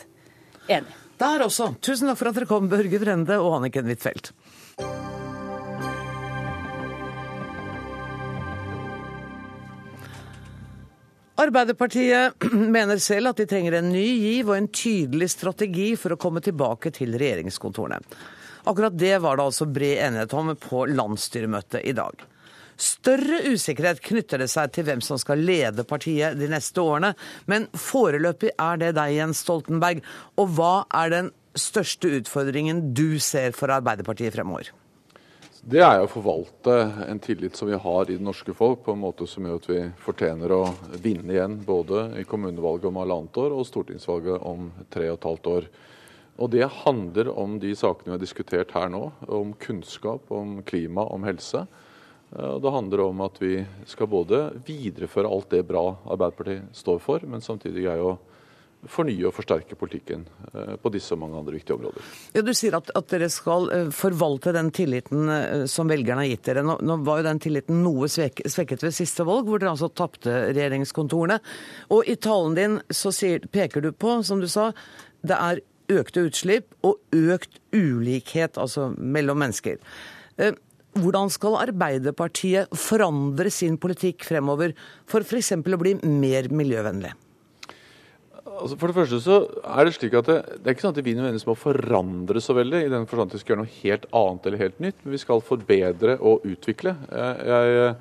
enig. 0.73 1.01
Der 1.21 1.45
også. 1.45 1.75
Tusen 1.85 2.09
takk 2.09 2.23
for 2.23 2.33
at 2.33 2.41
dere 2.41 2.49
kom, 2.51 2.73
Børge 2.73 3.03
Brende 3.03 3.37
og 3.45 3.59
Anniken 3.61 3.93
Huitfeldt. 3.93 4.33
Arbeiderpartiet 11.43 12.45
mener 12.77 13.01
selv 13.03 13.33
at 13.33 13.41
de 13.41 13.47
trenger 13.51 13.79
en 13.79 13.91
ny 13.93 14.07
giv 14.07 14.51
og 14.51 14.59
en 14.59 14.69
tydelig 14.71 15.33
strategi 15.35 15.93
for 15.99 16.15
å 16.15 16.21
komme 16.21 16.43
tilbake 16.45 16.93
til 16.95 17.17
regjeringskontorene. 17.19 17.99
Akkurat 18.71 18.95
det 18.95 19.17
var 19.25 19.39
det 19.39 19.47
altså 19.49 19.67
bred 19.67 20.05
enighet 20.07 20.37
om 20.39 20.53
på 20.61 20.85
landsstyremøtet 20.93 21.83
i 21.83 21.95
dag. 21.99 22.23
Større 22.83 23.43
usikkerhet 23.53 24.01
knytter 24.03 24.43
det 24.43 24.49
seg 24.51 24.71
til 24.75 24.87
hvem 24.87 25.03
som 25.05 25.19
skal 25.21 25.43
lede 25.43 25.85
partiet 25.87 26.39
de 26.39 26.49
neste 26.51 26.83
årene, 26.83 27.13
men 27.51 27.69
foreløpig 27.79 28.55
er 28.57 28.81
det 28.81 28.93
deg, 28.99 29.17
Jens 29.19 29.43
Stoltenberg. 29.45 30.03
Og 30.41 30.55
hva 30.57 30.75
er 31.03 31.13
den 31.13 31.33
største 31.59 32.11
utfordringen 32.21 32.89
du 32.97 33.19
ser 33.23 33.55
for 33.57 33.75
Arbeiderpartiet 33.75 34.35
fremover? 34.35 34.73
Det 35.63 35.79
er 35.79 36.01
å 36.03 36.09
forvalte 36.11 36.73
en 37.07 37.21
tillit 37.23 37.55
som 37.55 37.69
vi 37.71 37.77
har 37.79 38.09
i 38.11 38.17
det 38.17 38.25
norske 38.27 38.51
folk, 38.51 38.81
på 38.83 38.97
en 38.97 39.03
måte 39.05 39.29
som 39.31 39.45
gjør 39.47 39.61
at 39.61 39.69
vi 39.71 39.77
fortjener 40.03 40.51
å 40.57 40.65
vinne 40.99 41.37
igjen 41.37 41.55
både 41.63 42.01
i 42.19 42.25
kommunevalget 42.27 42.89
om 42.89 42.99
halvannet 42.99 43.39
år 43.39 43.55
og 43.55 43.69
stortingsvalget 43.69 44.43
om 44.43 44.73
tre 44.91 45.07
og 45.13 45.21
et 45.21 45.29
halvt 45.29 45.47
år. 45.53 45.69
Og 46.43 46.51
Det 46.51 46.67
handler 46.83 47.31
om 47.31 47.55
de 47.63 47.71
sakene 47.79 48.11
vi 48.11 48.17
har 48.17 48.25
diskutert 48.25 48.75
her 48.75 48.91
nå, 48.91 49.05
om 49.31 49.55
kunnskap, 49.55 50.27
om 50.35 50.59
klima, 50.67 51.07
om 51.07 51.23
helse. 51.31 51.63
Og 52.35 52.59
Det 52.59 52.75
handler 52.75 53.05
om 53.07 53.23
at 53.23 53.39
vi 53.39 53.61
skal 53.87 54.11
både 54.11 54.49
videreføre 54.67 55.31
alt 55.31 55.55
det 55.55 55.63
bra 55.71 55.93
Arbeiderpartiet 56.11 56.75
står 56.75 56.99
for, 57.07 57.23
men 57.23 57.45
samtidig 57.45 57.87
greie 57.87 58.03
å 58.03 58.19
fornye 58.91 59.27
og 59.29 59.35
forsterke 59.37 59.77
politikken 59.79 60.25
eh, 60.53 60.75
på 60.83 60.91
disse 60.95 61.15
og 61.15 61.21
mange 61.23 61.39
andre 61.39 61.55
viktige 61.55 61.77
områder. 61.77 62.07
Ja, 62.35 62.43
du 62.43 62.53
sier 62.57 62.77
at, 62.79 62.91
at, 62.99 63.09
dere 63.13 63.29
skal 63.33 63.69
eh, 63.75 63.91
forvalte 63.95 64.55
den 64.57 64.73
tilliten 64.75 65.31
eh, 65.31 65.65
som 65.71 65.91
velgerne 65.91 66.25
har 66.25 66.33
gitt 66.33 66.49
dere. 66.49 66.65
Nå, 66.67 66.79
nå 66.83 66.99
var 67.07 67.21
jo 67.21 67.29
den 67.29 67.43
tilliten 67.43 67.83
noe 67.85 68.11
svek, 68.11 68.45
svekket 68.51 68.83
ved 68.87 68.97
siste 68.97 69.27
valg, 69.29 69.47
hvor 69.47 69.63
dere 69.63 69.75
altså 69.75 69.93
tapte 69.95 70.35
regjeringskontorene. 70.51 71.39
Og 71.95 72.11
i 72.11 72.19
talen 72.19 72.59
din 72.59 72.81
så 72.91 73.15
sier, 73.15 73.47
peker 73.53 73.85
du 73.85 73.93
på, 73.95 74.19
som 74.27 74.43
du 74.43 74.51
sa, 74.51 74.71
det 75.23 75.39
er 75.39 75.63
økte 75.93 76.27
utslipp 76.27 76.73
og 76.87 76.99
økt 77.15 77.59
ulikhet, 77.75 78.57
altså 78.59 78.91
mellom 78.97 79.43
mennesker. 79.43 79.79
Hvordan 80.97 81.31
skal 81.33 81.59
Arbeiderpartiet 81.61 82.73
forandre 82.77 83.53
sin 83.53 83.77
politikk 83.81 84.25
fremover 84.29 84.73
for 85.09 85.25
f.eks. 85.25 85.53
å 85.61 85.81
bli 85.81 85.99
mer 86.01 86.49
miljøvennlig? 86.53 87.13
Altså 88.53 88.77
for 88.79 88.91
det 88.91 88.97
første 88.97 89.19
så 89.25 89.37
er 89.65 89.87
Det 89.87 89.95
slik 89.97 90.17
at 90.19 90.29
det, 90.29 90.39
det 90.61 90.69
er 90.69 90.77
ikke 90.77 90.85
sånn 90.85 90.95
at 90.95 91.05
vi 91.05 91.15
nødvendigvis 91.17 91.49
må 91.49 91.55
forandre 91.59 92.43
så 92.45 92.55
veldig, 92.57 92.81
i 92.85 92.91
den 92.93 93.07
forstand 93.09 93.33
at 93.33 93.37
vi 93.37 93.43
skal 93.43 93.55
gjøre 93.55 93.63
noe 93.65 93.77
helt 93.81 94.09
annet 94.21 94.49
eller 94.49 94.63
helt 94.67 94.83
nytt, 94.85 94.99
men 95.03 95.15
vi 95.15 95.23
skal 95.23 95.45
forbedre 95.47 96.19
og 96.21 96.45
utvikle. 96.49 96.95
Jeg, 97.09 97.47
jeg, 97.49 97.95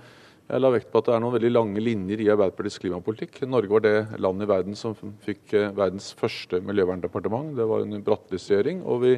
jeg 0.51 0.63
la 0.65 0.71
vekt 0.73 0.89
på 0.91 0.99
at 0.99 1.07
det 1.07 1.13
er 1.15 1.23
noen 1.23 1.35
veldig 1.37 1.51
lange 1.53 1.83
linjer 1.83 2.23
i 2.25 2.29
Arbeiderpartiets 2.33 2.81
klimapolitikk. 2.83 3.37
Norge 3.47 3.71
var 3.71 3.85
det 3.85 3.95
landet 4.19 4.47
i 4.47 4.51
verden 4.51 4.75
som 4.75 4.97
fikk 5.23 5.53
eh, 5.55 5.69
verdens 5.77 6.09
første 6.19 6.59
miljøverndepartement. 6.67 7.53
Det 7.55 7.67
var 7.69 7.85
en 7.85 8.01
regjering. 8.03 8.81
Og 8.83 9.05
vi 9.05 9.13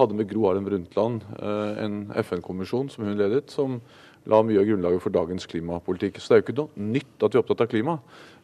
hadde 0.00 0.16
med 0.18 0.26
Gro 0.32 0.48
Harlem 0.48 0.66
Brundtland 0.66 1.22
eh, 1.38 1.84
en 1.84 2.00
FN-kommisjon 2.24 2.90
som 2.90 3.06
hun 3.06 3.14
ledet, 3.20 3.46
som 3.54 3.78
la 4.26 4.42
mye 4.42 4.58
av 4.58 4.66
grunnlaget 4.66 5.04
for 5.04 5.14
dagens 5.14 5.46
klimapolitikk. 5.50 6.18
Så 6.18 6.32
det 6.32 6.34
er 6.34 6.42
jo 6.42 6.46
ikke 6.48 6.58
noe 6.58 6.90
nytt 6.98 7.14
at 7.22 7.30
vi 7.30 7.38
er 7.38 7.44
opptatt 7.44 7.64
av 7.64 7.70
klima, 7.70 7.96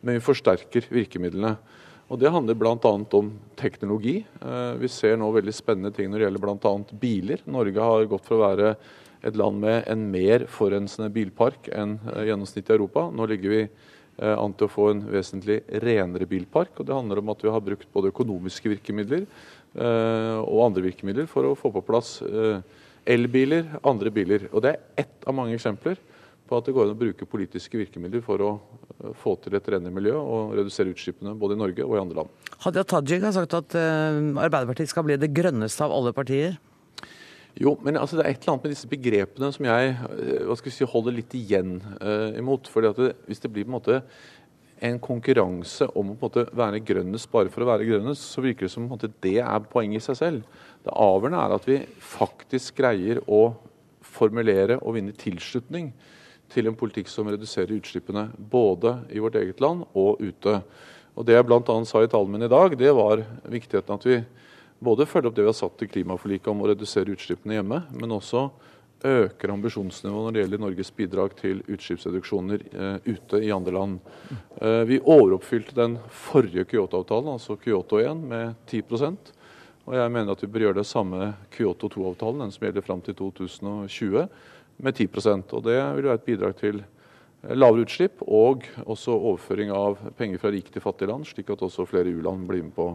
men 0.03 0.18
vi 0.18 0.27
forsterker 0.29 0.88
virkemidlene. 0.94 1.57
Og 2.09 2.16
Det 2.16 2.31
handler 2.33 2.57
bl.a. 2.57 2.79
om 3.12 3.29
teknologi. 3.59 4.23
Eh, 4.40 4.73
vi 4.81 4.88
ser 4.88 5.18
nå 5.21 5.29
veldig 5.35 5.53
spennende 5.53 5.92
ting 5.92 6.09
når 6.09 6.23
det 6.23 6.25
gjelder 6.25 6.44
bl.a. 6.47 6.73
biler. 7.03 7.42
Norge 7.44 7.85
har 7.85 8.09
gått 8.09 8.25
for 8.25 8.38
å 8.38 8.47
være 8.47 8.71
et 9.29 9.37
land 9.37 9.61
med 9.61 9.85
en 9.92 10.07
mer 10.09 10.47
forurensende 10.49 11.11
bilpark 11.12 11.68
enn 11.68 11.99
eh, 12.14 12.31
gjennomsnittet 12.31 12.73
i 12.73 12.77
Europa. 12.79 13.05
Nå 13.12 13.29
ligger 13.29 13.53
vi 13.53 13.61
eh, 13.66 14.33
an 14.33 14.57
til 14.57 14.71
å 14.71 14.73
få 14.73 14.88
en 14.94 15.05
vesentlig 15.12 15.61
renere 15.85 16.31
bilpark. 16.31 16.79
og 16.79 16.88
Det 16.88 16.97
handler 16.97 17.21
om 17.21 17.35
at 17.35 17.44
vi 17.44 17.53
har 17.53 17.66
brukt 17.68 17.92
både 17.92 18.14
økonomiske 18.14 18.77
virkemidler 18.77 19.29
og 19.79 20.62
andre 20.64 20.81
virkemidler 20.87 21.27
for 21.29 21.44
å 21.44 21.53
få 21.55 21.68
på 21.71 21.83
plass 21.85 22.14
elbiler, 23.05 23.66
andre 23.87 24.11
biler. 24.11 24.47
Og 24.49 24.64
Det 24.64 24.71
er 24.73 25.05
ett 25.05 25.27
av 25.29 25.37
mange 25.37 25.53
eksempler 25.55 26.01
på 26.49 26.59
at 26.59 26.69
det 26.69 26.75
går 26.77 26.89
an 26.89 26.95
å 26.97 26.99
bruke 26.99 27.29
politiske 27.29 27.81
virkemidler 27.81 28.23
for 28.25 28.45
å 28.45 28.53
eh, 28.57 29.13
få 29.19 29.37
til 29.43 29.57
et 29.59 29.69
renere 29.75 29.95
miljø 29.95 30.17
og 30.19 30.55
redusere 30.59 30.95
utslippene 30.95 31.37
både 31.39 31.59
i 31.59 31.61
Norge 31.61 31.87
og 31.87 31.97
i 31.97 32.01
andre 32.03 32.23
land. 32.23 32.49
Hadia 32.65 32.87
Tajik 32.89 33.27
har 33.27 33.37
sagt 33.37 33.55
at 33.59 33.77
uh, 33.79 34.41
Arbeiderpartiet 34.43 34.91
skal 34.91 35.07
bli 35.07 35.19
det 35.21 35.31
grønneste 35.37 35.85
av 35.85 35.95
alle 35.95 36.15
partier. 36.17 36.57
Jo, 37.59 37.75
men 37.83 37.99
altså, 37.99 38.19
det 38.19 38.25
er 38.25 38.35
et 38.35 38.43
eller 38.43 38.55
annet 38.55 38.67
med 38.67 38.75
disse 38.75 38.91
begrepene 38.91 39.53
som 39.55 39.67
jeg 39.67 39.95
eh, 39.95 40.43
hva 40.47 40.57
skal 40.59 40.71
vi 40.71 40.75
si, 40.77 40.89
holder 40.89 41.17
litt 41.17 41.39
igjen 41.39 41.79
uh, 41.99 42.35
imot. 42.39 42.71
fordi 42.71 42.93
at 42.93 43.01
det, 43.03 43.15
Hvis 43.27 43.43
det 43.43 43.53
blir 43.53 43.67
på 43.67 43.73
en 43.73 43.79
måte 43.79 44.03
en 44.89 45.01
konkurranse 45.03 45.89
om 45.99 46.13
å 46.13 46.15
på 46.15 46.29
en 46.29 46.29
måte 46.29 46.45
være 46.55 46.83
grønnest 46.87 47.31
bare 47.33 47.51
for 47.51 47.65
å 47.65 47.71
være 47.73 47.89
grønnest, 47.89 48.29
så 48.31 48.45
virker 48.45 48.67
det 48.67 48.73
som 48.75 48.85
på 48.85 48.93
en 48.93 48.95
måte 48.95 49.11
det 49.25 49.41
er 49.43 49.71
poenget 49.73 50.05
i 50.05 50.07
seg 50.07 50.21
selv. 50.21 50.61
Det 50.87 50.95
avgjørende 50.95 51.41
er 51.43 51.55
at 51.57 51.67
vi 51.67 51.81
faktisk 52.13 52.79
greier 52.79 53.19
å 53.27 53.43
formulere 54.07 54.79
og 54.79 54.95
vinne 54.97 55.17
tilslutning 55.19 55.91
til 56.53 56.69
en 56.69 56.77
politikk 56.79 57.11
som 57.13 57.29
reduserer 57.29 57.77
utslippene 57.77 58.29
både 58.37 58.95
i 59.13 59.21
vårt 59.23 59.37
eget 59.41 59.61
land 59.61 59.85
og 59.93 60.23
ute. 60.23 60.61
Og 61.19 61.27
Det 61.27 61.35
jeg 61.35 61.47
bl.a. 61.49 61.77
sa 61.85 62.03
i 62.03 62.11
talen 62.11 62.33
min 62.33 62.47
i 62.47 62.51
dag, 62.51 62.77
det 62.79 62.95
var 62.95 63.25
viktigheten 63.45 63.95
at 63.95 64.07
vi 64.07 64.23
både 64.79 65.07
følger 65.07 65.31
opp 65.31 65.37
det 65.37 65.45
vi 65.45 65.51
har 65.51 65.59
satt 65.59 65.83
i 65.83 65.91
klimaforliket 65.91 66.51
om 66.53 66.63
å 66.63 66.71
redusere 66.71 67.13
utslippene 67.13 67.59
hjemme, 67.59 67.83
men 67.91 68.15
også 68.15 68.49
øker 69.05 69.53
ambisjonsnivået 69.55 70.25
når 70.27 70.35
det 70.35 70.41
gjelder 70.43 70.63
Norges 70.63 70.93
bidrag 70.95 71.35
til 71.39 71.61
utslippsreduksjoner 71.71 72.63
eh, 72.67 73.11
ute 73.15 73.43
i 73.47 73.53
andre 73.55 73.75
land. 73.75 73.99
Eh, 74.59 74.83
vi 74.91 74.99
overoppfylte 74.99 75.77
den 75.79 75.99
forrige 76.11 76.67
Kyoto-avtalen, 76.71 77.37
altså 77.37 77.59
Kyoto 77.63 78.01
1, 78.03 78.25
med 78.31 78.57
10% 78.71 79.35
og 79.89 79.95
jeg 79.97 80.13
mener 80.13 80.35
at 80.35 80.43
vi 80.45 80.51
bør 80.53 80.67
gjøre 80.67 80.83
det 80.83 80.89
samme 80.89 81.31
Kyoto 81.55 81.89
2-avtalen, 81.89 82.43
den 82.43 82.51
som 82.53 82.67
gjelder 82.67 82.85
fram 82.85 83.01
til 83.05 83.15
2020 83.17 84.27
med 84.79 84.95
10% 84.95 85.55
og 85.57 85.67
Det 85.67 85.79
vil 85.97 86.09
være 86.09 86.21
et 86.21 86.29
bidrag 86.29 86.57
til 86.59 86.83
lavere 87.55 87.85
utslipp 87.87 88.23
og 88.27 88.67
også 88.83 89.14
overføring 89.14 89.71
av 89.71 90.01
penger 90.19 90.41
fra 90.43 90.51
rike 90.51 90.73
til 90.75 90.83
fattige 90.83 91.11
land, 91.11 91.27
slik 91.27 91.51
at 91.55 91.62
også 91.62 91.87
flere 91.87 92.11
u-land 92.11 92.49
blir 92.49 92.64
med 92.67 92.75
på 92.75 92.91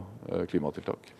klimatiltak. 0.49 0.51
klimatiltak. 0.51 1.13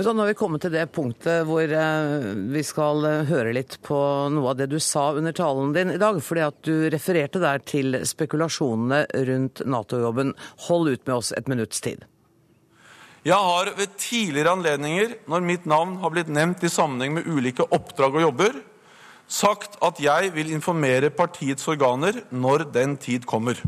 Så 0.00 0.12
nå 0.12 0.22
har 0.22 0.30
vi 0.30 0.38
kommet 0.38 0.62
til 0.64 0.72
det 0.72 0.86
punktet 0.96 1.44
hvor 1.48 1.60
eh, 1.60 2.28
vi 2.54 2.62
skal 2.64 3.04
eh, 3.04 3.26
høre 3.28 3.52
litt 3.52 3.76
på 3.84 3.98
noe 4.32 4.52
av 4.52 4.56
det 4.56 4.70
du 4.72 4.78
sa 4.80 5.10
under 5.12 5.34
talen 5.36 5.74
din 5.76 5.92
i 5.92 5.98
dag. 6.00 6.22
fordi 6.24 6.40
at 6.46 6.62
du 6.64 6.88
refererte 6.88 7.42
der 7.42 7.58
til 7.58 7.98
spekulasjonene 8.06 9.04
rundt 9.28 9.60
Nato-jobben. 9.66 10.32
Hold 10.68 10.88
ut 10.88 11.06
med 11.06 11.14
oss 11.16 11.34
et 11.36 11.48
minutts 11.52 11.84
tid. 11.84 12.06
Jeg 13.28 13.36
har 13.36 13.68
ved 13.76 13.92
tidligere 14.00 14.54
anledninger, 14.56 15.12
når 15.28 15.44
mitt 15.44 15.66
navn 15.68 15.98
har 16.00 16.14
blitt 16.14 16.32
nevnt 16.32 16.64
i 16.64 16.72
sammenheng 16.72 17.18
med 17.18 17.28
ulike 17.28 17.66
oppdrag 17.68 18.16
og 18.16 18.24
jobber, 18.30 18.56
sagt 19.30 19.78
at 19.84 20.00
jeg 20.02 20.32
vil 20.34 20.50
informere 20.50 21.12
partiets 21.14 21.68
organer 21.70 22.24
når 22.34 22.66
den 22.74 22.96
tid 22.98 23.26
kommer. 23.28 23.60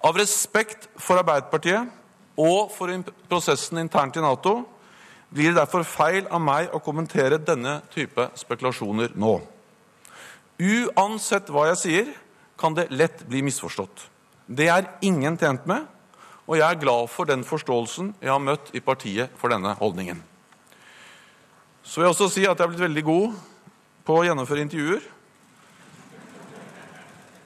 Av 0.00 0.16
respekt 0.16 0.88
for 0.96 1.20
Arbeiderpartiet 1.20 1.92
og 2.40 2.72
for 2.72 2.92
prosessen 3.28 3.80
internt 3.82 4.16
i 4.16 4.24
Nato 4.24 4.62
blir 5.28 5.50
det 5.50 5.60
derfor 5.60 5.84
feil 5.88 6.28
av 6.30 6.40
meg 6.40 6.72
å 6.72 6.80
kommentere 6.80 7.40
denne 7.42 7.80
type 7.92 8.30
spekulasjoner 8.38 9.16
nå. 9.18 9.34
Uansett 10.56 11.50
hva 11.52 11.66
jeg 11.72 11.80
sier, 11.82 12.14
kan 12.56 12.72
det 12.72 12.88
lett 12.88 13.26
bli 13.28 13.42
misforstått. 13.44 14.06
Det 14.46 14.70
er 14.72 14.86
ingen 15.04 15.36
tjent 15.36 15.66
med, 15.68 15.84
og 16.46 16.56
jeg 16.56 16.64
er 16.64 16.80
glad 16.80 17.10
for 17.12 17.28
den 17.28 17.42
forståelsen 17.44 18.14
jeg 18.22 18.30
har 18.30 18.40
møtt 18.40 18.70
i 18.72 18.80
partiet 18.80 19.34
for 19.36 19.52
denne 19.52 19.74
holdningen. 19.76 20.22
Så 21.82 22.00
vil 22.00 22.06
jeg 22.06 22.14
også 22.14 22.30
si 22.32 22.46
at 22.46 22.56
jeg 22.56 22.64
er 22.64 22.72
blitt 22.72 22.86
veldig 22.86 23.04
god 23.04 23.36
på 24.06 24.20
å 24.20 24.24
gjennomføre 24.26 24.64
intervjuer. 24.66 25.12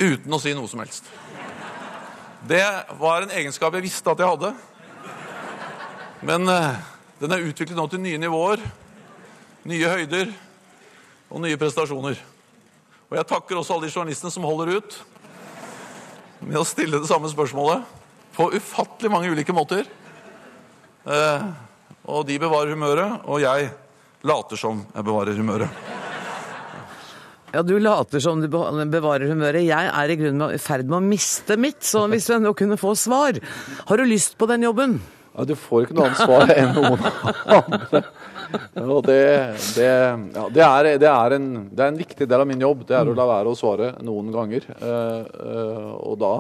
uten 0.01 0.33
å 0.33 0.39
si 0.41 0.55
noe 0.57 0.69
som 0.69 0.81
helst. 0.81 1.05
Det 2.49 2.65
var 2.97 3.23
en 3.23 3.35
egenskap 3.37 3.75
jeg 3.77 3.85
visste 3.85 4.09
at 4.09 4.21
jeg 4.23 4.31
hadde. 4.31 4.55
Men 6.25 6.49
eh, 6.49 6.79
den 7.21 7.35
er 7.37 7.45
utviklet 7.45 7.77
nå 7.77 7.85
til 7.93 8.01
nye 8.01 8.21
nivåer, 8.21 8.63
nye 9.69 9.93
høyder 9.93 10.33
og 11.29 11.45
nye 11.45 11.61
prestasjoner. 11.61 12.17
Og 13.11 13.19
jeg 13.19 13.29
takker 13.29 13.61
også 13.61 13.77
alle 13.77 13.91
de 13.91 13.93
journalistene 13.93 14.33
som 14.33 14.49
holder 14.49 14.79
ut 14.79 14.99
med 16.41 16.57
å 16.57 16.65
stille 16.65 17.01
det 17.01 17.11
samme 17.11 17.29
spørsmålet 17.29 17.85
på 18.37 18.49
ufattelig 18.57 19.13
mange 19.13 19.33
ulike 19.33 19.53
måter. 19.57 19.85
Eh, 21.05 21.49
og 22.09 22.25
de 22.29 22.41
bevarer 22.41 22.73
humøret, 22.73 23.21
og 23.29 23.45
jeg 23.45 23.69
later 24.25 24.61
som 24.61 24.85
jeg 24.95 25.05
bevarer 25.05 25.37
humøret. 25.37 25.90
Ja, 27.53 27.63
Du 27.63 27.79
later 27.79 28.23
som 28.23 28.41
du 28.41 28.49
bevarer 28.49 29.27
humøret. 29.31 29.67
Jeg 29.67 29.91
er 29.91 30.11
i 30.11 30.19
grunnen 30.19 30.55
i 30.55 30.61
ferd 30.63 30.87
med 30.87 31.01
å 31.01 31.05
miste 31.05 31.57
mitt, 31.59 31.83
så 31.83 32.07
hvis 32.11 32.29
du 32.29 32.37
ennå 32.37 32.55
kunne 32.55 32.79
få 32.79 32.95
svar. 32.95 33.41
Har 33.89 33.99
du 33.99 34.07
lyst 34.07 34.39
på 34.39 34.47
den 34.51 34.69
jobben? 34.69 35.01
Ja, 35.35 35.45
Du 35.45 35.57
får 35.59 35.87
ikke 35.87 35.97
noe 35.99 36.11
annet 36.11 36.23
svar 36.23 36.53
enn 36.59 36.75
noen 36.77 37.01
andre. 37.57 38.03
Og 38.83 39.03
det, 39.07 39.21
det, 39.77 39.87
ja, 39.87 40.45
det, 40.51 40.63
er, 40.67 40.89
det, 40.99 41.11
er 41.11 41.37
en, 41.37 41.49
det, 41.71 41.81
er, 41.81 41.89
en, 41.89 42.01
viktig 42.01 42.27
del 42.31 42.43
av 42.43 42.49
min 42.51 42.63
jobb. 42.63 42.85
Det 42.87 42.97
er 42.99 43.11
å 43.11 43.15
la 43.19 43.27
være 43.31 43.51
å 43.51 43.59
svare 43.59 43.93
noen 44.07 44.31
ganger. 44.35 44.67
Uh, 44.83 45.23
uh, 45.39 45.91
og 46.07 46.19
da 46.23 46.35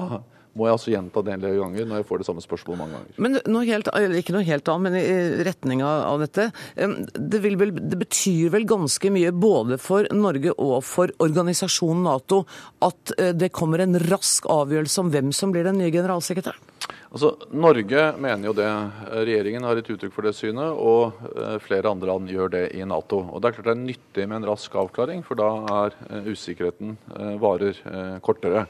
må 0.59 0.67
jeg 0.67 0.77
altså 0.77 0.93
gjenta 0.93 1.23
det 1.25 1.35
en 1.35 1.45
del 1.45 1.59
ganger 1.61 1.87
når 1.87 2.01
jeg 2.01 2.07
får 2.09 2.23
det 2.23 2.27
samme 2.27 2.43
spørsmålet 2.45 2.81
mange 2.81 2.99
ganger. 2.99 3.19
Men 3.23 3.39
noe 3.55 3.67
helt, 3.69 3.91
Ikke 4.19 4.35
noe 4.35 4.47
helt 4.47 4.71
annet, 4.73 4.85
men 4.87 4.97
i 4.99 5.45
retning 5.47 5.85
av 5.87 6.23
dette. 6.25 6.49
Det, 6.75 7.43
vel, 7.45 7.59
det, 7.77 7.99
betyr 8.01 8.51
vel 8.55 8.67
ganske 8.69 9.13
mye 9.15 9.33
både 9.35 9.79
for 9.81 10.09
Norge 10.17 10.55
og 10.57 10.81
for 10.87 11.13
organisasjonen 11.23 12.05
Nato 12.07 12.43
at 12.85 13.15
eh, 13.19 13.33
det 13.37 13.53
kommer 13.55 13.83
en 13.85 13.99
rask 14.11 14.49
avgjørelse 14.51 15.05
om 15.05 15.15
hvem 15.15 15.31
som 15.37 15.55
blir 15.55 15.67
den 15.69 15.79
nye 15.81 15.93
generalsekretæren? 15.95 16.69
Altså, 17.11 17.33
Norge 17.51 18.05
mener 18.23 18.51
jo 18.51 18.55
det. 18.55 18.69
Regjeringen 19.11 19.67
har 19.67 19.79
et 19.79 19.89
uttrykk 19.91 20.15
for 20.15 20.27
det 20.27 20.35
synet, 20.39 20.71
og 20.79 21.19
eh, 21.35 21.57
flere 21.63 21.91
andre 21.91 22.13
land 22.13 22.31
gjør 22.31 22.55
det 22.55 22.65
i 22.79 22.87
Nato. 22.87 23.23
Og 23.27 23.43
Det 23.43 23.51
er 23.51 23.59
klart 23.59 23.71
det 23.71 23.77
er 23.77 23.83
nyttig 23.83 24.29
med 24.31 24.41
en 24.41 24.49
rask 24.53 24.79
avklaring, 24.83 25.25
for 25.27 25.39
da 25.39 25.51
er 25.85 25.99
eh, 26.09 26.31
usikkerheten 26.31 26.97
varer 27.43 27.77
kortere. 28.25 28.67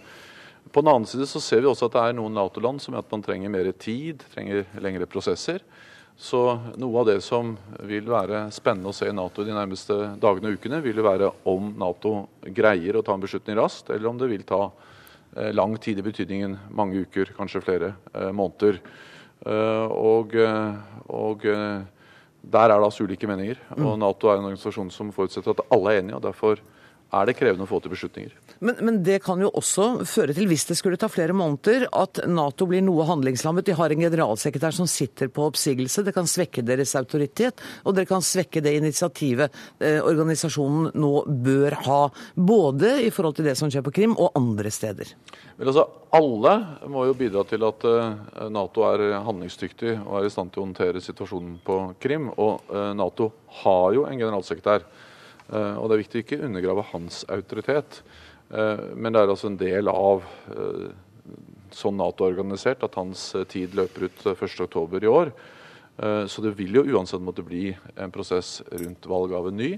På 0.73 0.81
den 0.81 0.91
annen 0.93 1.07
side 1.07 1.27
så 1.27 1.41
ser 1.43 1.65
vi 1.65 1.71
også 1.71 1.89
at 1.89 1.97
det 1.97 2.03
er 2.03 2.17
noen 2.19 2.37
Nato-land 2.37 2.83
som 2.83 2.95
at 2.99 3.09
man 3.11 3.25
trenger 3.27 3.51
mer 3.51 3.71
tid, 3.75 4.23
trenger 4.35 4.69
lengre 4.83 5.09
prosesser. 5.11 5.65
Så 6.21 6.41
noe 6.79 7.01
av 7.01 7.09
det 7.09 7.17
som 7.25 7.55
vil 7.89 8.07
være 8.11 8.45
spennende 8.53 8.93
å 8.93 8.95
se 8.95 9.09
i 9.09 9.15
Nato 9.17 9.43
de 9.47 9.55
nærmeste 9.57 9.97
dagene 10.21 10.53
og 10.53 10.61
ukene, 10.61 10.83
vil 10.85 11.01
være 11.03 11.31
om 11.49 11.73
Nato 11.81 12.13
greier 12.45 12.99
å 12.99 13.03
ta 13.03 13.17
en 13.17 13.25
beslutning 13.25 13.57
raskt, 13.59 13.91
eller 13.91 14.11
om 14.11 14.21
det 14.21 14.29
vil 14.31 14.45
ta 14.47 14.67
eh, 14.69 15.49
lang 15.57 15.79
tid 15.81 15.99
i 15.99 16.05
betydningen 16.05 16.59
mange 16.77 17.07
uker, 17.07 17.33
kanskje 17.39 17.65
flere 17.65 17.95
eh, 18.13 18.29
måneder. 18.37 18.83
Eh, 19.41 19.95
og, 19.97 20.37
og 21.09 21.49
der 21.49 22.67
er 22.67 22.77
det 22.77 22.85
altså 22.85 23.09
ulike 23.09 23.27
meninger. 23.31 23.59
Og 23.79 23.97
mm. 23.97 24.03
Nato 24.05 24.29
er 24.29 24.39
en 24.39 24.51
organisasjon 24.53 24.93
som 24.93 25.11
forutsetter 25.17 25.57
at 25.57 25.65
alle 25.73 25.97
er 25.97 26.05
enige. 26.05 26.21
og 26.21 26.29
derfor 26.29 26.61
er 27.11 27.27
det 27.27 27.35
krevende 27.39 27.67
å 27.67 27.71
få 27.71 27.81
til 27.83 27.93
beslutninger. 27.93 28.35
Men, 28.61 28.77
men, 28.87 28.99
det 29.07 29.19
kan 29.25 29.41
jo 29.43 29.51
også 29.57 30.05
føre 30.09 30.35
til, 30.37 30.47
hvis 30.51 30.67
det 30.69 30.77
skulle 30.79 30.99
ta 31.01 31.09
flere 31.11 31.35
måneder, 31.37 31.89
at 31.97 32.23
Nato 32.31 32.69
blir 32.71 32.85
noe 32.87 33.07
handlingslammet. 33.09 33.67
De 33.67 33.77
har 33.79 33.91
en 33.91 34.05
generalsekretær 34.05 34.77
som 34.77 34.89
sitter 34.91 35.31
på 35.33 35.49
oppsigelse. 35.49 36.05
Det 36.07 36.15
kan 36.17 36.29
svekke 36.31 36.65
deres 36.67 36.95
autoritet, 36.99 37.63
og 37.85 37.97
det 37.99 38.07
kan 38.11 38.23
svekke 38.25 38.63
det 38.65 38.77
initiativet 38.79 39.51
eh, 39.81 39.99
organisasjonen 39.99 40.93
nå 41.01 41.13
bør 41.47 41.79
ha. 41.87 42.01
Både 42.35 42.97
i 43.07 43.11
forhold 43.15 43.41
til 43.41 43.51
det 43.51 43.57
som 43.59 43.73
skjer 43.73 43.85
på 43.87 43.95
Krim, 44.01 44.15
og 44.21 44.37
andre 44.39 44.71
steder. 44.75 45.15
Men 45.59 45.73
altså, 45.73 45.89
Alle 46.11 46.53
må 46.91 47.05
jo 47.07 47.15
bidra 47.15 47.45
til 47.47 47.63
at 47.67 47.85
eh, 47.87 48.49
Nato 48.51 48.87
er 48.89 49.21
handlingsdyktig 49.27 49.99
og 50.01 50.21
er 50.21 50.27
i 50.27 50.33
stand 50.33 50.51
til 50.51 50.63
å 50.63 50.69
håndtere 50.69 51.03
situasjonen 51.03 51.61
på 51.67 51.83
Krim. 52.03 52.31
Og 52.37 52.71
eh, 52.71 52.91
Nato 52.99 53.33
har 53.63 53.95
jo 53.99 54.07
en 54.09 54.19
generalsekretær. 54.19 54.87
Eh, 55.51 55.77
og 55.77 55.89
det 55.89 55.97
er 55.97 56.03
viktig 56.05 56.21
å 56.21 56.25
ikke 56.25 56.43
undergrave 56.47 56.87
hans 56.93 57.23
autoritet. 57.33 58.01
Eh, 58.51 58.85
men 58.95 59.13
det 59.13 59.23
er 59.23 59.33
altså 59.33 59.51
en 59.51 59.59
del 59.61 59.91
av 59.91 60.27
eh, 60.55 60.91
sånn 61.75 61.99
Nato 61.99 62.27
er 62.27 62.37
organisert, 62.37 62.85
at 62.87 62.99
hans 62.99 63.31
tid 63.51 63.75
løper 63.79 64.09
ut 64.09 64.23
1.10 64.35 65.05
i 65.05 65.11
år. 65.11 65.33
Så 66.01 66.41
det 66.41 66.55
vil 66.57 66.79
jo 66.79 66.97
uansett 66.97 67.21
måtte 67.21 67.43
bli 67.45 67.75
en 68.01 68.13
prosess 68.15 68.63
rundt 68.73 69.05
valg 69.11 69.35
av 69.37 69.51
en 69.51 69.59
ny. 69.59 69.75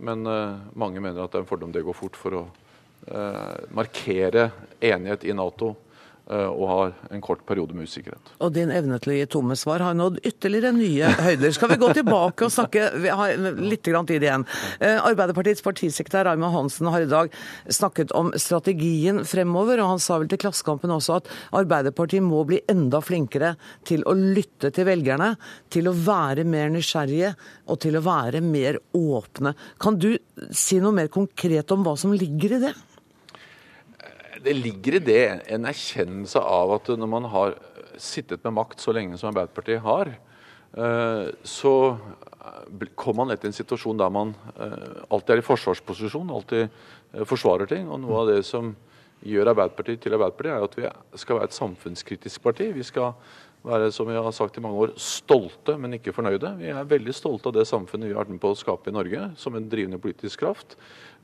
Men 0.00 0.22
mange 0.24 1.02
mener 1.04 1.20
at 1.20 1.34
det 1.34 1.42
er 1.42 1.44
en 1.44 1.50
fordom 1.50 1.74
det 1.74 1.82
går 1.84 1.96
fort 1.98 2.16
for 2.16 2.38
å 2.38 2.42
markere 3.76 4.46
enighet 4.80 5.26
i 5.28 5.34
Nato 5.36 5.74
og 6.28 6.64
har 6.68 6.94
en 7.14 7.22
kort 7.24 7.40
periode 7.48 7.72
med 7.76 7.88
usikkerhet. 7.88 8.32
Og 8.44 8.52
din 8.52 8.72
evne 8.74 8.98
til 9.00 9.14
å 9.14 9.16
gi 9.16 9.28
tomme 9.32 9.56
svar 9.56 9.80
har 9.84 9.96
nådd 9.96 10.20
ytterligere 10.28 10.74
nye 10.76 11.12
høyder. 11.24 11.54
Skal 11.56 11.72
vi 11.72 11.78
gå 11.80 11.88
tilbake 11.96 12.44
og 12.44 12.52
snakke 12.52 12.90
Vi 13.00 13.12
har 13.20 13.36
litt 13.56 13.86
tid 13.86 14.22
igjen. 14.22 14.44
Eh, 14.80 14.98
Arbeiderpartiets 15.00 15.64
partisekretær 15.64 16.26
Raymond 16.28 16.54
Hansen 16.54 16.90
har 16.92 17.04
i 17.04 17.08
dag 17.08 17.32
snakket 17.72 18.12
om 18.16 18.32
strategien 18.36 19.22
fremover, 19.28 19.80
og 19.80 19.94
han 19.94 20.02
sa 20.02 20.18
vel 20.20 20.28
til 20.30 20.40
Klassekampen 20.42 20.92
også 20.92 21.18
at 21.18 21.30
Arbeiderpartiet 21.56 22.24
må 22.24 22.42
bli 22.48 22.60
enda 22.68 23.00
flinkere 23.04 23.54
til 23.88 24.04
å 24.04 24.16
lytte 24.16 24.72
til 24.74 24.88
velgerne, 24.88 25.34
til 25.72 25.88
å 25.88 25.96
være 25.96 26.44
mer 26.48 26.68
nysgjerrige 26.74 27.34
og 27.68 27.80
til 27.84 27.98
å 27.98 28.04
være 28.04 28.42
mer 28.44 28.80
åpne. 28.96 29.54
Kan 29.80 29.98
du 30.00 30.12
si 30.52 30.80
noe 30.82 30.96
mer 30.96 31.08
konkret 31.12 31.72
om 31.72 31.86
hva 31.86 31.96
som 31.98 32.12
ligger 32.12 32.58
i 32.58 32.62
det? 32.68 32.74
Det 34.44 34.54
ligger 34.54 34.98
i 34.98 35.02
det 35.02 35.24
en 35.54 35.66
erkjennelse 35.66 36.40
av 36.40 36.76
at 36.76 36.90
når 36.94 37.10
man 37.10 37.26
har 37.32 37.56
sittet 37.98 38.44
med 38.46 38.54
makt 38.60 38.82
så 38.82 38.94
lenge 38.94 39.18
som 39.18 39.32
Arbeiderpartiet 39.32 39.82
har, 39.82 40.12
eh, 40.78 41.30
så 41.42 41.74
kommer 42.94 43.24
man 43.24 43.32
lett 43.32 43.44
i 43.44 43.50
en 43.50 43.56
situasjon 43.56 43.98
der 43.98 44.12
man 44.14 44.34
eh, 44.54 45.02
alltid 45.10 45.34
er 45.34 45.42
i 45.42 45.46
forsvarsposisjon, 45.48 46.30
alltid 46.30 46.68
eh, 46.68 47.24
forsvarer 47.26 47.66
ting. 47.70 47.88
Og 47.90 48.00
noe 48.04 48.22
av 48.22 48.30
det 48.30 48.44
som 48.46 48.70
gjør 49.26 49.52
Arbeiderpartiet 49.54 50.04
til 50.04 50.14
Arbeiderpartiet, 50.14 50.54
er 50.54 50.68
at 50.68 50.78
vi 50.78 51.22
skal 51.24 51.40
være 51.40 51.50
et 51.50 51.58
samfunnskritisk 51.58 52.44
parti. 52.44 52.70
Vi 52.76 52.86
skal 52.86 53.16
være, 53.66 53.90
som 53.92 54.06
vi 54.06 54.14
har 54.14 54.30
sagt 54.32 54.58
i 54.58 54.62
mange 54.62 54.78
år, 54.84 54.94
stolte, 55.02 55.74
men 55.80 55.98
ikke 55.98 56.14
fornøyde. 56.14 56.54
Vi 56.60 56.70
er 56.70 56.88
veldig 56.94 57.14
stolte 57.16 57.50
av 57.50 57.58
det 57.58 57.66
samfunnet 57.68 58.06
vi 58.06 58.14
har 58.14 58.22
vært 58.22 58.36
med 58.36 58.42
på 58.44 58.54
å 58.54 58.58
skape 58.58 58.92
i 58.92 58.94
Norge, 58.94 59.32
som 59.40 59.58
en 59.58 59.66
drivende 59.70 59.98
politisk 60.02 60.46
kraft 60.46 60.78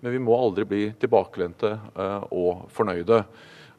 men 0.05 0.13
vi 0.13 0.21
må 0.21 0.37
aldri 0.37 0.67
bli 0.69 0.83
tilbakelente 1.01 1.71
eh, 1.73 2.25
og 2.37 2.67
fornøyde. 2.77 3.23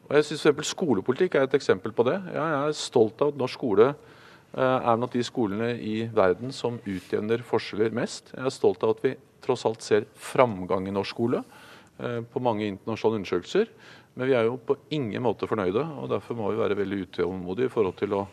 Og 0.08 0.14
jeg 0.18 0.26
synes 0.26 0.42
for 0.48 0.66
Skolepolitikk 0.66 1.36
er 1.38 1.46
et 1.46 1.54
eksempel 1.54 1.94
på 1.94 2.02
det. 2.08 2.16
Jeg 2.34 2.56
er 2.56 2.74
stolt 2.74 3.22
av 3.22 3.30
at 3.30 3.38
norsk 3.38 3.60
skole 3.60 3.86
eh, 3.92 4.58
er 4.58 4.98
blant 4.98 5.14
de 5.14 5.22
skolene 5.26 5.68
i 5.78 5.94
verden 6.14 6.50
som 6.54 6.80
utjevner 6.82 7.46
forskjeller 7.46 7.94
mest. 7.94 8.34
Jeg 8.34 8.42
er 8.42 8.56
stolt 8.56 8.82
av 8.82 8.96
at 8.96 9.06
vi 9.06 9.14
tross 9.46 9.62
alt 9.70 9.86
ser 9.86 10.08
framgang 10.18 10.90
i 10.90 10.96
norsk 10.96 11.14
skole 11.14 11.44
eh, 11.44 12.18
på 12.26 12.42
mange 12.42 12.66
internasjonale 12.72 13.22
undersøkelser. 13.22 13.70
Men 14.18 14.30
vi 14.32 14.34
er 14.34 14.48
jo 14.48 14.58
på 14.58 14.80
ingen 14.96 15.22
måte 15.22 15.46
fornøyde, 15.46 15.86
og 16.02 16.10
derfor 16.10 16.38
må 16.38 16.50
vi 16.50 16.58
være 16.58 16.78
veldig 16.78 17.04
utålmodige 17.04 17.70
i 17.70 17.74
forhold 17.76 17.98
til 18.02 18.18
å 18.18 18.24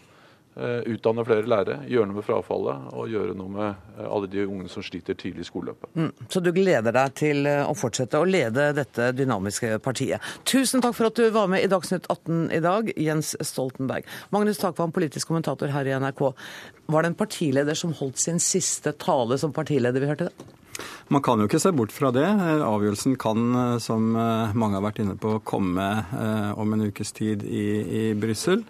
utdanne 0.56 1.24
flere 1.26 1.48
lærere, 1.50 1.80
gjøre 1.90 2.08
noe 2.10 2.20
med 2.20 2.26
frafallet 2.28 2.94
og 2.94 3.10
gjøre 3.12 3.36
noe 3.38 3.52
med 3.52 3.98
eh, 3.98 4.06
alle 4.06 4.30
de 4.30 4.46
ungene 4.46 4.72
som 4.72 4.86
sliter 4.86 5.18
tidlig 5.18 5.46
i 5.46 5.50
skoleløpet. 5.50 5.90
Mm, 5.98 6.12
så 6.30 6.42
du 6.44 6.52
gleder 6.56 6.96
deg 6.96 7.16
til 7.20 7.50
eh, 7.50 7.64
å 7.66 7.76
fortsette 7.78 8.22
å 8.22 8.28
lede 8.28 8.70
dette 8.78 9.12
dynamiske 9.18 9.80
partiet. 9.84 10.24
Tusen 10.50 10.84
takk 10.84 10.96
for 10.98 11.10
at 11.10 11.20
du 11.20 11.26
var 11.34 11.50
med 11.52 11.66
i 11.66 11.70
Dagsnytt 11.72 12.10
18 12.12 12.50
i 12.54 12.62
dag, 12.64 12.92
Jens 13.02 13.34
Stoltenberg. 13.42 14.10
Magnus 14.36 14.62
Takvam, 14.62 14.94
politisk 14.96 15.32
kommentator 15.32 15.74
her 15.74 15.90
i 15.90 15.96
NRK. 16.04 16.26
Var 16.94 17.06
det 17.06 17.14
en 17.14 17.22
partileder 17.24 17.78
som 17.78 17.96
holdt 17.98 18.22
sin 18.22 18.42
siste 18.44 18.94
tale 19.02 19.40
som 19.42 19.56
partileder 19.56 20.04
vi 20.04 20.12
hørte 20.12 20.30
det? 20.30 20.52
Man 21.14 21.22
kan 21.22 21.38
jo 21.38 21.46
ikke 21.46 21.62
se 21.62 21.70
bort 21.76 21.94
fra 21.94 22.10
det. 22.14 22.26
Avgjørelsen 22.66 23.14
kan, 23.22 23.78
som 23.84 24.08
mange 24.14 24.80
har 24.80 24.82
vært 24.82 25.04
inne 25.04 25.14
på, 25.22 25.36
komme 25.46 25.86
om 26.58 26.74
en 26.74 26.88
ukes 26.90 27.14
tid 27.14 27.46
i, 27.46 27.68
i 27.86 28.04
Brussel. 28.18 28.64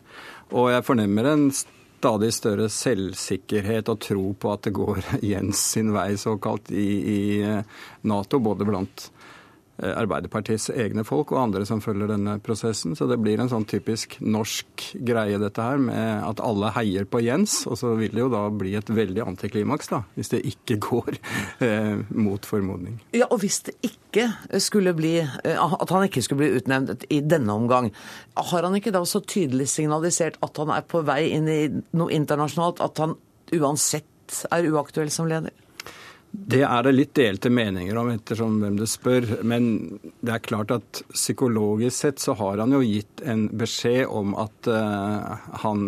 Og 0.54 0.70
jeg 0.72 0.86
fornemmer 0.86 1.30
en 1.32 1.48
stadig 1.54 2.30
større 2.36 2.70
selvsikkerhet 2.70 3.90
og 3.90 4.02
tro 4.04 4.26
på 4.38 4.54
at 4.54 4.68
det 4.68 4.76
går 4.76 5.02
Jens 5.34 5.62
sin 5.76 5.94
vei, 5.96 6.14
såkalt, 6.20 6.72
i, 6.72 6.88
i 7.18 7.22
Nato. 8.10 8.42
Både 8.44 8.68
blant 8.70 9.13
Eh, 9.13 9.13
Arbeiderpartiets 9.82 10.68
egne 10.70 11.02
folk 11.08 11.32
og 11.34 11.40
andre 11.42 11.66
som 11.66 11.82
følger 11.82 12.12
denne 12.12 12.36
prosessen. 12.46 12.94
Så 12.98 13.08
det 13.10 13.18
blir 13.22 13.42
en 13.42 13.50
sånn 13.50 13.66
typisk 13.70 14.20
norsk 14.22 14.84
greie, 15.02 15.40
dette 15.42 15.66
her, 15.66 15.82
med 15.82 16.28
at 16.28 16.44
alle 16.46 16.70
heier 16.76 17.08
på 17.10 17.24
Jens. 17.26 17.64
Og 17.66 17.80
så 17.82 17.96
vil 17.98 18.14
det 18.14 18.22
jo 18.22 18.30
da 18.32 18.44
bli 18.54 18.76
et 18.78 18.92
veldig 18.94 19.26
antiklimaks, 19.26 19.90
da, 19.90 20.04
hvis 20.14 20.30
det 20.36 20.44
ikke 20.52 20.78
går 20.86 21.18
eh, 21.66 22.06
mot 22.14 22.46
formodning. 22.46 23.00
Ja, 23.18 23.28
og 23.32 23.42
hvis 23.42 23.64
det 23.66 23.78
ikke 23.82 24.30
skulle 24.62 24.94
bli 24.94 25.16
eh, 25.24 25.58
At 25.58 25.90
han 25.90 26.06
ikke 26.06 26.22
skulle 26.22 26.44
bli 26.44 26.60
utnevnt 26.62 27.08
i 27.10 27.24
denne 27.26 27.58
omgang, 27.58 27.90
har 28.38 28.68
han 28.68 28.78
ikke 28.78 28.94
da 28.94 29.02
så 29.10 29.24
tydelig 29.26 29.72
signalisert 29.74 30.38
at 30.46 30.62
han 30.62 30.74
er 30.76 30.86
på 30.86 31.02
vei 31.08 31.32
inn 31.34 31.50
i 31.50 31.62
noe 31.98 32.14
internasjonalt, 32.14 32.84
at 32.84 33.02
han 33.02 33.18
uansett 33.54 34.44
er 34.54 34.70
uaktuell 34.70 35.10
som 35.14 35.28
leder? 35.30 35.54
Det 36.34 36.64
er 36.66 36.82
det 36.82 36.92
litt 36.96 37.12
delte 37.14 37.50
meninger 37.54 37.98
om 38.02 38.08
ettersom 38.10 38.56
hvem 38.62 38.78
du 38.80 38.88
spør. 38.90 39.28
Men 39.46 39.68
det 40.26 40.34
er 40.34 40.42
klart 40.42 40.74
at 40.74 41.04
psykologisk 41.14 41.94
sett 41.94 42.24
så 42.24 42.34
har 42.40 42.58
han 42.64 42.74
jo 42.74 42.82
gitt 42.82 43.22
en 43.22 43.46
beskjed 43.54 44.10
om 44.10 44.34
at 44.42 44.70
uh, 44.70 45.36
han 45.62 45.84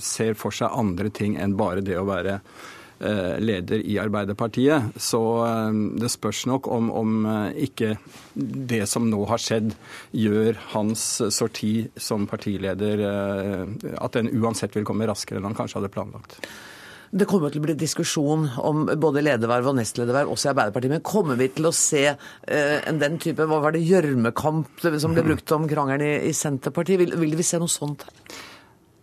ser 0.00 0.32
for 0.40 0.56
seg 0.56 0.72
andre 0.72 1.12
ting 1.12 1.36
enn 1.36 1.58
bare 1.60 1.84
det 1.84 1.98
å 2.00 2.06
være 2.08 2.38
uh, 2.40 3.36
leder 3.36 3.84
i 3.84 3.98
Arbeiderpartiet. 4.00 4.96
Så 4.96 5.20
uh, 5.44 5.68
det 6.00 6.08
spørs 6.16 6.46
nok 6.48 6.72
om, 6.72 6.88
om 6.88 7.28
ikke 7.52 7.98
det 8.32 8.86
som 8.88 9.12
nå 9.12 9.20
har 9.28 9.44
skjedd, 9.44 9.76
gjør 10.16 10.56
hans 10.72 11.06
sorti 11.28 11.74
som 12.00 12.24
partileder 12.32 13.04
at 13.92 14.16
den 14.16 14.32
uansett 14.40 14.72
vil 14.72 14.88
komme 14.88 15.04
raskere 15.10 15.36
enn 15.36 15.52
han 15.52 15.58
kanskje 15.58 15.82
hadde 15.82 15.92
planlagt. 15.92 16.40
Det 17.12 17.26
kommer 17.28 17.52
til 17.52 17.60
å 17.60 17.64
bli 17.66 17.74
diskusjon 17.76 18.46
om 18.64 18.86
både 18.96 19.20
lederverv 19.20 19.66
og 19.68 19.74
nestlederverv 19.76 20.30
også 20.32 20.48
i 20.48 20.52
Arbeiderpartiet. 20.54 20.94
Men 20.94 21.02
kommer 21.04 21.36
vi 21.36 21.50
til 21.52 21.68
å 21.68 21.74
se 21.76 22.06
eh, 22.08 22.86
den 23.02 23.18
type 23.20 23.44
hva 23.50 23.58
var 23.60 23.76
det, 23.76 23.82
gjørmekamp 23.84 24.80
som 24.80 25.12
ble 25.12 25.26
brukt 25.26 25.52
om 25.52 25.68
krangelen 25.68 26.06
i, 26.06 26.14
i 26.30 26.32
Senterpartiet? 26.32 27.02
Vil, 27.02 27.12
vil 27.20 27.36
vi 27.36 27.44
se 27.44 27.60
noe 27.60 27.68
sånt 27.68 28.06
her? 28.08 28.38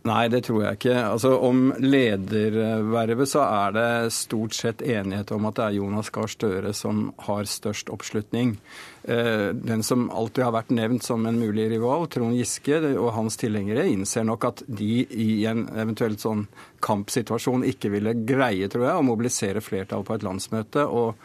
Nei, 0.07 0.29
det 0.31 0.45
tror 0.47 0.61
jeg 0.63 0.77
ikke. 0.77 0.93
Altså, 0.95 1.33
Om 1.43 1.73
ledervervet 1.83 3.27
så 3.27 3.41
er 3.43 3.73
det 3.75 4.13
stort 4.15 4.55
sett 4.55 4.81
enighet 4.81 5.33
om 5.35 5.49
at 5.49 5.57
det 5.57 5.65
er 5.65 5.75
Jonas 5.75 6.11
Gahr 6.15 6.31
Støre 6.31 6.71
som 6.77 7.09
har 7.25 7.49
størst 7.49 7.91
oppslutning. 7.91 8.55
Eh, 9.03 9.49
den 9.51 9.83
som 9.83 10.07
alltid 10.07 10.45
har 10.45 10.55
vært 10.55 10.71
nevnt 10.71 11.03
som 11.03 11.27
en 11.27 11.41
mulig 11.41 11.67
rival, 11.73 12.07
Trond 12.07 12.37
Giske 12.37 12.79
og 12.93 13.11
hans 13.17 13.35
tilhengere, 13.41 13.89
innser 13.91 14.23
nok 14.27 14.47
at 14.47 14.63
de 14.67 15.03
i 15.03 15.43
en 15.51 15.65
eventuelt 15.75 16.23
sånn 16.23 16.47
kampsituasjon 16.79 17.67
ikke 17.67 17.91
ville 17.91 18.15
greie, 18.23 18.71
tror 18.71 18.87
jeg, 18.87 18.95
å 18.95 19.07
mobilisere 19.07 19.63
flertall 19.63 20.07
på 20.07 20.15
et 20.15 20.23
landsmøte. 20.23 20.87
og 20.87 21.19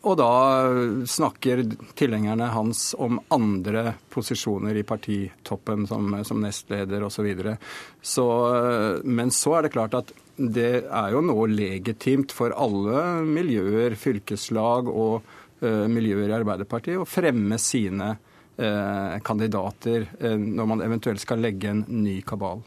og 0.00 0.16
da 0.16 0.30
snakker 1.04 1.60
tilhengerne 1.98 2.46
hans 2.54 2.94
om 2.96 3.18
andre 3.28 3.98
posisjoner 4.08 4.78
i 4.80 4.84
partitoppen, 4.88 5.84
som, 5.90 6.14
som 6.24 6.40
nestleder 6.40 7.04
osv. 7.04 7.20
Så 7.20 7.26
videre. 7.26 7.56
så, 8.00 8.26
men 9.04 9.30
så 9.34 9.58
er 9.58 9.66
det 9.66 9.74
klart 9.74 9.98
at 9.98 10.12
det 10.40 10.86
er 10.88 11.12
jo 11.12 11.20
nå 11.20 11.36
legitimt 11.52 12.32
for 12.32 12.54
alle 12.56 13.20
miljøer, 13.28 13.92
fylkeslag 14.00 14.88
og 14.88 15.20
uh, 15.60 15.86
miljøer 15.90 16.30
i 16.30 16.36
Arbeiderpartiet 16.38 17.00
å 17.02 17.08
fremme 17.08 17.58
sine 17.60 18.14
uh, 18.16 19.18
kandidater 19.26 20.08
uh, 20.22 20.36
når 20.40 20.70
man 20.72 20.84
eventuelt 20.86 21.20
skal 21.20 21.44
legge 21.44 21.74
en 21.74 21.84
ny 22.00 22.22
kabal. 22.24 22.64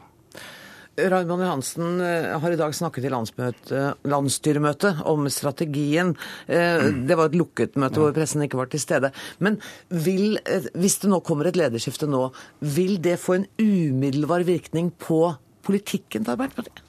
Raymond 0.96 1.42
Johansen 1.42 2.00
eh, 2.00 2.38
har 2.38 2.50
i 2.50 2.58
dag 2.58 2.74
snakket 2.74 3.04
i 3.04 3.10
landsstyremøtet 3.10 5.02
om 5.10 5.26
strategien. 5.32 6.14
Eh, 6.46 6.86
det 7.08 7.18
var 7.18 7.30
et 7.30 7.38
lukket 7.38 7.78
møte 7.80 8.02
hvor 8.02 8.14
pressen 8.14 8.44
ikke 8.46 8.60
var 8.60 8.70
til 8.70 8.82
stede. 8.82 9.10
Men 9.42 9.58
vil, 9.90 10.38
eh, 10.46 10.70
hvis 10.78 11.00
det 11.02 11.10
nå 11.10 11.20
kommer 11.26 11.50
et 11.50 11.58
lederskifte 11.58 12.08
nå, 12.10 12.28
vil 12.76 13.00
det 13.02 13.18
få 13.22 13.40
en 13.40 13.48
umiddelbar 13.58 14.46
virkning 14.46 14.92
på 14.94 15.34
politikken 15.66 16.22
til 16.22 16.36
Arbeiderpartiet? 16.36 16.82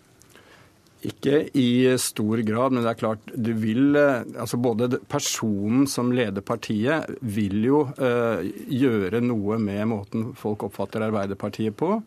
Ikke 1.05 1.43
i 1.53 1.85
stor 2.01 2.39
grad, 2.45 2.73
men 2.73 2.81
det 2.81 2.89
er 2.89 2.97
klart 2.97 3.27
du 3.29 3.51
vil 3.61 3.93
altså 3.93 4.57
Både 4.57 4.87
personen 5.05 5.85
som 5.89 6.09
leder 6.15 6.41
partiet 6.41 7.11
vil 7.21 7.59
jo 7.61 7.83
gjøre 7.93 9.21
noe 9.21 9.59
med 9.61 9.83
måten 9.91 10.31
folk 10.39 10.65
oppfatter 10.65 11.05
Arbeiderpartiet 11.05 11.77
på. 11.77 11.99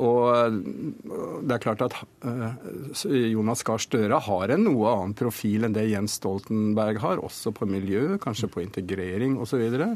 Og 0.00 0.56
det 1.44 1.56
er 1.56 1.62
klart 1.62 1.82
at 1.84 1.96
eh, 2.24 2.54
Jonas 3.32 3.62
Gahr 3.66 3.82
Støre 3.82 4.20
har 4.24 4.52
en 4.54 4.64
noe 4.64 4.88
annen 4.88 5.14
profil 5.18 5.66
enn 5.66 5.76
det 5.76 5.84
Jens 5.90 6.16
Stoltenberg 6.20 7.00
har, 7.02 7.20
også 7.20 7.52
på 7.56 7.68
miljø, 7.68 8.16
kanskje 8.22 8.48
på 8.52 8.62
integrering 8.64 9.36
osv. 9.42 9.60
Og, 9.68 9.76
så 9.76 9.90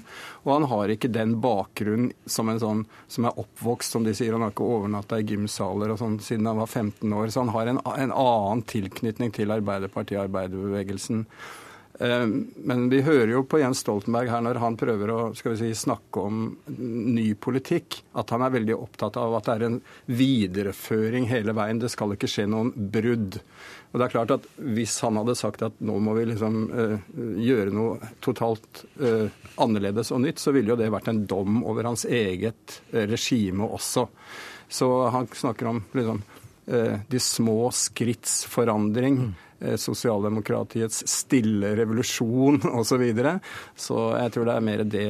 og 0.45 0.53
han 0.53 0.69
har 0.73 0.93
ikke 0.93 1.13
den 1.13 1.37
bakgrunnen 1.43 2.13
som 2.29 2.53
sånn 2.61 2.85
som 3.11 3.27
er 3.29 3.41
oppvokst, 3.41 3.97
som 3.97 4.05
de 4.07 4.15
sier. 4.17 4.37
Han 4.37 4.45
har 4.45 4.53
ikke 4.55 4.69
overnatta 4.77 5.21
i 5.21 5.27
gymsaler 5.27 5.95
og 5.95 6.01
sånn 6.01 6.21
siden 6.23 6.49
han 6.51 6.61
var 6.61 6.71
15 6.71 7.17
år. 7.17 7.31
Så 7.33 7.45
han 7.45 7.55
har 7.57 7.73
en, 7.73 7.81
en 7.81 8.13
annen 8.13 8.65
tilknytning 8.69 9.33
til 9.37 9.55
Arbeiderpartiet 9.55 10.21
og 10.21 10.27
arbeiderbevegelsen. 10.29 11.25
Eh, 11.99 12.27
men 12.57 12.89
vi 12.89 13.01
hører 13.03 13.31
jo 13.33 13.43
på 13.49 13.61
Jens 13.63 13.81
Stoltenberg 13.85 14.29
her 14.29 14.43
når 14.45 14.61
han 14.61 14.77
prøver 14.77 15.13
å 15.13 15.21
si, 15.37 15.71
snakke 15.73 16.25
om 16.29 16.43
ny 16.77 17.31
politikk, 17.41 18.03
at 18.21 18.35
han 18.35 18.45
er 18.45 18.53
veldig 18.59 18.77
opptatt 18.77 19.17
av 19.21 19.39
at 19.39 19.49
det 19.49 19.55
er 19.55 19.67
en 19.71 19.79
videreføring 20.11 21.29
hele 21.31 21.57
veien. 21.57 21.81
Det 21.81 21.93
skal 21.93 22.13
ikke 22.17 22.31
skje 22.31 22.49
noen 22.53 22.73
brudd. 22.77 23.41
Og 23.93 24.01
det 24.01 24.07
er 24.07 24.13
klart 24.13 24.35
at 24.35 24.47
Hvis 24.77 24.99
han 25.01 25.17
hadde 25.17 25.37
sagt 25.39 25.63
at 25.65 25.79
nå 25.81 25.95
må 26.03 26.13
vi 26.19 26.27
liksom 26.29 26.57
uh, 26.69 26.97
gjøre 27.41 27.73
noe 27.73 28.11
totalt 28.25 28.83
uh, 29.01 29.31
annerledes 29.63 30.11
og 30.13 30.21
nytt, 30.27 30.43
så 30.43 30.53
ville 30.53 30.75
jo 30.75 30.77
det 30.77 30.91
vært 30.93 31.09
en 31.13 31.23
dom 31.29 31.63
over 31.65 31.89
hans 31.89 32.05
eget 32.05 32.81
uh, 32.93 33.07
regime 33.09 33.65
også. 33.65 34.05
Så 34.69 34.91
han 35.15 35.31
snakker 35.31 35.71
om 35.71 35.85
liksom, 35.95 36.19
de 36.67 37.19
små 37.23 37.69
skritts 37.71 38.41
forandring. 38.51 39.21
Mm. 39.21 39.35
Eh, 39.57 39.79
sosialdemokratiets 39.81 41.07
stille 41.09 41.71
revolusjon 41.79 42.61
osv. 42.79 42.91
Så, 42.91 42.99
videre. 43.01 43.39
så 43.77 44.03
jeg 44.19 44.33
tror 44.35 44.49
det 44.49 44.57
er 44.57 44.65
mer 44.65 44.83
det 44.85 45.07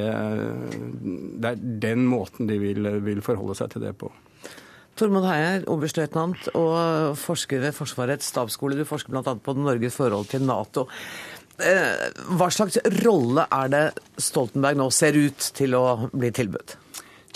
Det 1.41 1.49
er 1.51 1.65
den 1.87 2.05
måten 2.07 2.47
de 2.47 2.55
vil, 2.61 2.87
vil 3.03 3.21
forholde 3.23 3.57
seg 3.59 3.73
til 3.73 3.83
det 3.83 3.93
på. 3.99 4.11
Tormod 4.97 5.27
Heier, 5.29 5.65
oberstløytnant 5.69 6.47
og 6.57 7.17
forsker 7.21 7.61
ved 7.61 7.75
Forsvarets 7.77 8.31
stabsskole. 8.31 8.79
Du 8.79 8.87
forsker 8.87 9.13
bl.a. 9.13 9.35
på 9.35 9.53
Norges 9.53 9.99
forhold 9.99 10.31
til 10.31 10.47
Nato. 10.47 10.87
Eh, 11.61 12.07
hva 12.39 12.47
slags 12.53 12.79
rolle 13.03 13.45
er 13.51 13.71
det 13.73 13.85
Stoltenberg 14.21 14.79
nå 14.79 14.87
ser 14.95 15.17
ut 15.19 15.51
til 15.57 15.75
å 15.77 16.09
bli 16.13 16.31
tilbudt? 16.33 16.77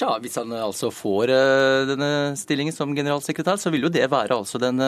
Ja, 0.02 0.16
Hvis 0.18 0.40
han 0.40 0.50
altså 0.58 0.90
får 0.96 1.30
eh, 1.36 1.84
denne 1.92 2.12
stillingen 2.40 2.74
som 2.74 2.96
generalsekretær, 2.98 3.60
så 3.62 3.70
vil 3.70 3.86
jo 3.86 3.94
det 3.94 4.08
være 4.10 4.40
altså 4.42 4.62
den 4.62 4.82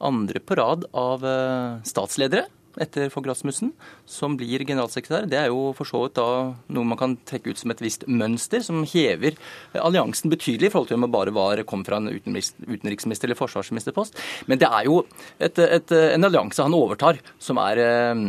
andre 0.00 0.40
på 0.42 0.56
rad 0.58 0.86
av 0.96 1.26
eh, 1.26 1.82
statsledere 1.86 2.48
etter 2.78 3.10
Fogh 3.10 3.26
Rasmussen, 3.26 3.72
som 4.06 4.36
blir 4.38 4.62
generalsekretær. 4.62 5.26
Det 5.30 5.38
er 5.40 5.48
jo 5.50 5.72
for 5.76 5.88
så 5.88 6.04
vidt 6.04 6.18
da 6.18 6.26
noe 6.70 6.86
man 6.86 6.98
kan 7.00 7.16
trekke 7.26 7.50
ut 7.50 7.60
som 7.60 7.72
et 7.74 7.82
visst 7.82 8.06
mønster, 8.06 8.62
som 8.62 8.84
hever 8.86 9.38
alliansen 9.74 10.30
betydelig 10.30 10.70
i 10.70 10.72
forhold 10.72 10.90
til 10.90 11.00
om 11.00 11.06
det 11.06 11.12
bare 11.14 11.34
var, 11.34 11.64
kom 11.68 11.82
fra 11.86 11.98
en 11.98 12.12
utenriksminister- 12.12 13.26
eller 13.26 13.38
forsvarsministerpost. 13.38 14.18
Men 14.46 14.62
det 14.62 14.70
er 14.70 14.86
jo 14.86 15.02
et, 15.38 15.58
et, 15.58 15.96
en 16.14 16.30
allianse 16.30 16.62
han 16.62 16.78
overtar, 16.78 17.18
som 17.42 17.58
er 17.62 17.82
eh, 17.82 18.24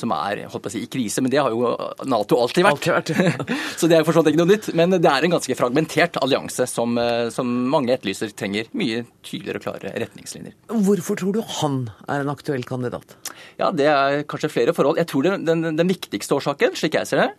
som 0.00 0.12
er 0.16 0.44
holdt 0.50 0.64
på 0.64 0.70
å 0.70 0.74
si, 0.74 0.82
i 0.86 0.90
krise. 0.90 1.22
Men 1.24 1.32
det 1.32 1.40
har 1.42 1.52
jo 1.54 1.74
Nato 2.08 2.38
alltid 2.40 2.66
vært. 2.66 2.88
Alltid 2.96 3.20
vært. 3.20 3.52
så 3.80 3.90
det 3.90 3.98
er 3.98 4.06
for 4.06 4.16
så 4.16 4.24
vidt 4.24 4.34
ikke 4.34 4.42
noe 4.42 4.52
nytt. 4.52 4.70
Men 4.78 4.96
det 4.96 5.10
er 5.10 5.26
en 5.26 5.34
ganske 5.36 5.56
fragmentert 5.58 6.18
allianse 6.22 6.66
som, 6.70 6.96
eh, 7.00 7.28
som 7.34 7.50
mange 7.72 7.94
etterlyser 7.94 8.32
trenger 8.36 8.70
mye 8.76 9.04
tydeligere 9.26 9.60
og 9.60 9.66
klare 9.66 9.94
retningslinjer. 10.04 10.56
Hvorfor 10.88 11.20
tror 11.20 11.36
du 11.36 11.42
han 11.60 11.80
er 12.08 12.24
en 12.24 12.32
aktuell 12.32 12.64
kandidat? 12.68 13.16
Ja, 13.60 13.70
Det 13.70 13.86
er 13.86 14.24
kanskje 14.28 14.52
flere 14.52 14.74
forhold. 14.76 14.98
Jeg 15.00 15.08
tror 15.10 15.26
den, 15.28 15.46
den, 15.48 15.76
den 15.76 15.90
viktigste 15.90 16.36
årsaken, 16.36 16.74
slik 16.78 16.98
jeg 16.98 17.08
ser 17.08 17.22
det, 17.22 17.30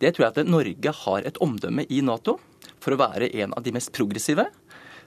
det 0.00 0.14
tror 0.14 0.28
jeg 0.28 0.36
at 0.36 0.50
Norge 0.50 0.94
har 1.04 1.26
et 1.28 1.40
omdømme 1.42 1.86
i 1.88 2.00
Nato 2.04 2.38
for 2.80 2.94
å 2.94 3.00
være 3.00 3.30
en 3.42 3.54
av 3.56 3.64
de 3.64 3.72
mest 3.74 3.92
progressive, 3.96 4.46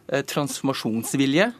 eh, 0.09 0.23
transformasjonsvilje 0.29 1.51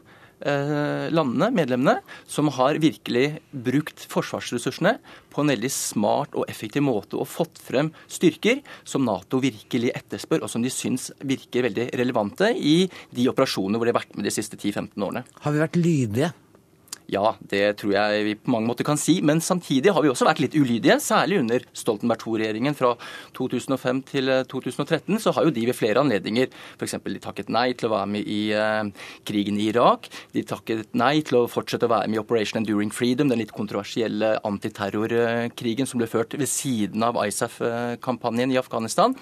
landene, 0.44 1.50
medlemmene, 1.56 1.98
som 2.28 2.50
har 2.56 2.80
virkelig 2.84 3.40
brukt 3.52 4.06
forsvarsressursene 4.12 4.98
på 5.34 5.44
en 5.44 5.54
veldig 5.54 5.72
smart 5.72 6.36
og 6.38 6.48
effektiv 6.52 6.86
måte 6.86 7.18
og 7.20 7.30
fått 7.32 7.62
frem 7.64 7.92
styrker 8.12 8.62
som 8.84 9.06
Nato 9.08 9.40
virkelig 9.44 9.94
etterspør, 9.96 10.44
og 10.46 10.52
som 10.52 10.64
de 10.64 10.72
syns 10.74 11.10
virker 11.24 11.68
veldig 11.70 11.90
relevante 12.00 12.52
i 12.54 12.84
de 13.16 13.28
operasjonene 13.32 13.80
hvor 13.80 13.90
de 13.90 13.96
har 13.96 14.02
vært 14.02 14.18
med 14.18 14.28
de 14.28 14.36
siste 14.36 14.60
10-15 14.60 14.94
årene. 15.00 15.26
Har 15.44 15.56
vi 15.56 15.64
vært 15.64 15.80
lydige? 15.80 16.34
Ja, 17.14 17.36
det 17.50 17.78
tror 17.82 17.94
jeg 17.94 18.24
vi 18.26 18.34
på 18.40 18.52
mange 18.54 18.70
måter 18.70 18.88
kan 18.88 18.98
si. 18.98 19.20
Men 19.26 19.42
samtidig 19.44 19.94
har 19.94 20.04
vi 20.04 20.10
også 20.10 20.26
vært 20.26 20.42
litt 20.42 20.56
ulydige. 20.58 20.98
Særlig 21.04 21.42
under 21.44 21.66
Stoltenberg 21.78 22.24
II-regjeringen 22.26 22.78
fra 22.78 22.94
2005 23.38 24.02
til 24.10 24.32
2013. 24.50 25.20
Så 25.22 25.34
har 25.36 25.46
jo 25.46 25.54
de 25.54 25.68
ved 25.70 25.78
flere 25.78 26.02
anledninger 26.02 26.50
f.eks. 26.78 26.98
de 27.06 27.24
takket 27.24 27.52
nei 27.54 27.70
til 27.78 27.90
å 27.90 27.94
være 27.96 28.12
med 28.16 28.30
i 28.30 28.42
uh, 28.58 29.10
krigen 29.28 29.60
i 29.62 29.70
Irak. 29.72 30.10
De 30.34 30.46
takket 30.48 30.94
nei 30.98 31.16
til 31.26 31.44
å 31.44 31.48
fortsette 31.52 31.90
å 31.90 31.94
være 31.94 32.10
med 32.10 32.20
i 32.20 32.24
Operation 32.24 32.62
Enduring 32.62 32.94
Freedom, 32.94 33.30
den 33.30 33.44
litt 33.44 33.54
kontroversielle 33.56 34.38
antiterrorkrigen 34.48 35.90
som 35.90 36.02
ble 36.02 36.10
ført 36.10 36.34
ved 36.40 36.50
siden 36.50 37.06
av 37.06 37.20
ISAF-kampanjen 37.28 38.56
i 38.56 38.62
Afghanistan. 38.62 39.18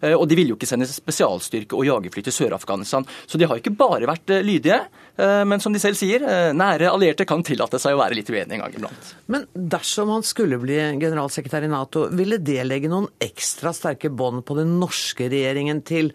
Eh, 0.00 0.14
og 0.14 0.26
de 0.28 0.38
ville 0.38 0.54
jo 0.54 0.58
ikke 0.58 0.68
sende 0.68 0.88
spesialstyrke 0.88 1.76
og 1.78 1.86
jagerfly 1.88 2.24
til 2.26 2.34
Sør-Afghanistan. 2.34 3.06
Så 3.26 3.40
de 3.40 3.48
har 3.48 3.60
ikke 3.60 3.74
bare 3.78 4.08
vært 4.08 4.34
eh, 4.34 4.44
lydige. 4.46 4.80
Eh, 5.18 5.42
men 5.48 5.62
som 5.62 5.74
de 5.74 5.82
selv 5.82 5.98
sier, 5.98 6.24
nære 6.54 6.90
allierte 6.92 7.26
kan 7.28 7.44
tillate 7.46 7.80
seg 7.82 7.96
å 7.96 8.00
være 8.02 8.18
litt 8.18 8.30
uenige 8.30 8.58
en 8.58 8.64
gang 8.64 8.78
iblant. 8.78 9.12
Men 9.32 9.46
dersom 9.54 10.12
han 10.14 10.26
skulle 10.26 10.60
bli 10.62 10.78
generalsekretær 11.00 11.66
i 11.66 11.72
Nato, 11.72 12.08
ville 12.14 12.40
det 12.42 12.62
legge 12.66 12.90
noen 12.90 13.10
ekstra 13.22 13.74
sterke 13.76 14.12
bånd 14.12 14.44
på 14.48 14.58
den 14.58 14.78
norske 14.80 15.30
regjeringen 15.30 15.82
til 15.86 16.12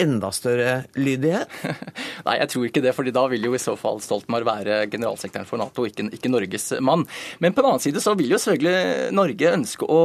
enda 0.00 0.30
større 0.32 0.84
lydighet? 0.96 1.52
Nei, 2.26 2.38
jeg 2.40 2.52
tror 2.54 2.66
ikke 2.70 2.82
det, 2.84 2.94
fordi 2.96 3.12
da 3.12 3.26
vil 3.28 3.44
jo 3.50 3.54
i 3.56 3.60
så 3.60 3.76
fall 3.78 4.00
Stoltenberg 4.00 4.48
være 4.48 4.82
generalsekretæren 4.92 5.48
for 5.48 5.60
Nato, 5.60 5.84
ikke, 5.88 6.08
ikke 6.16 6.32
Norges 6.32 6.72
mann. 6.80 7.04
Men 7.44 7.52
på 7.52 7.60
den 7.60 7.74
annen 7.74 7.84
side 7.84 8.00
så 8.00 8.16
vil 8.18 8.32
jo 8.32 8.40
selvfølgelig 8.40 9.10
Norge 9.16 9.56
ønske 9.58 9.88
å 9.88 10.02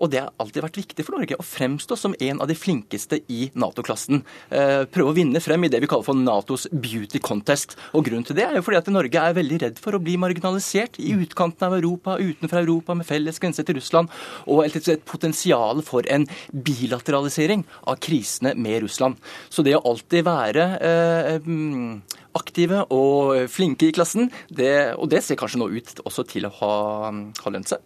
og 0.00 0.10
det 0.12 0.22
har 0.22 0.32
alltid 0.40 0.64
vært 0.64 0.78
viktig 0.80 1.04
for 1.04 1.18
Norge 1.18 1.36
å 1.38 1.44
fremstå 1.46 1.96
som 1.98 2.14
en 2.16 2.40
av 2.40 2.48
de 2.50 2.56
flinkeste 2.56 3.20
i 3.32 3.50
Nato-klassen. 3.60 4.22
Eh, 4.48 4.84
prøve 4.90 5.12
å 5.12 5.16
vinne 5.16 5.42
frem 5.44 5.66
i 5.66 5.70
det 5.72 5.82
vi 5.82 5.90
kaller 5.90 6.06
for 6.06 6.16
Natos 6.16 6.66
beauty 6.72 7.20
contest. 7.22 7.76
Og 7.92 8.06
grunnen 8.08 8.24
til 8.26 8.38
det 8.38 8.46
er 8.46 8.56
jo 8.58 8.64
fordi 8.64 8.80
at 8.80 8.90
Norge 8.92 9.24
er 9.24 9.36
veldig 9.36 9.60
redd 9.64 9.82
for 9.82 9.96
å 9.96 10.02
bli 10.02 10.16
marginalisert 10.20 10.96
i 11.02 11.12
utkanten 11.18 11.68
av 11.68 11.76
Europa, 11.76 12.16
utenfor 12.16 12.62
Europa, 12.62 12.96
med 12.96 13.08
felles 13.08 13.40
grense 13.42 13.64
til 13.66 13.76
Russland, 13.76 14.08
og 14.48 14.64
et 14.64 15.04
potensial 15.04 15.84
for 15.84 16.06
en 16.08 16.26
bilateralisering 16.50 17.66
av 17.84 18.00
krisene 18.00 18.54
med 18.56 18.80
Russland. 18.86 19.20
Så 19.52 19.64
det 19.66 19.76
å 19.76 19.84
alltid 19.92 20.24
være 20.26 20.66
eh, 20.80 21.36
mm, 21.44 22.00
aktive 22.40 22.84
og 22.94 23.50
flinke 23.52 23.90
i 23.90 23.94
klassen, 23.94 24.30
det, 24.48 24.96
og 24.96 25.10
det 25.12 25.22
ser 25.26 25.38
kanskje 25.40 25.60
nå 25.60 25.70
ut 25.76 26.04
også 26.06 26.24
til 26.30 26.48
å 26.48 26.54
ha, 26.60 26.74
ha 27.12 27.52
lønt 27.52 27.74
seg. 27.74 27.84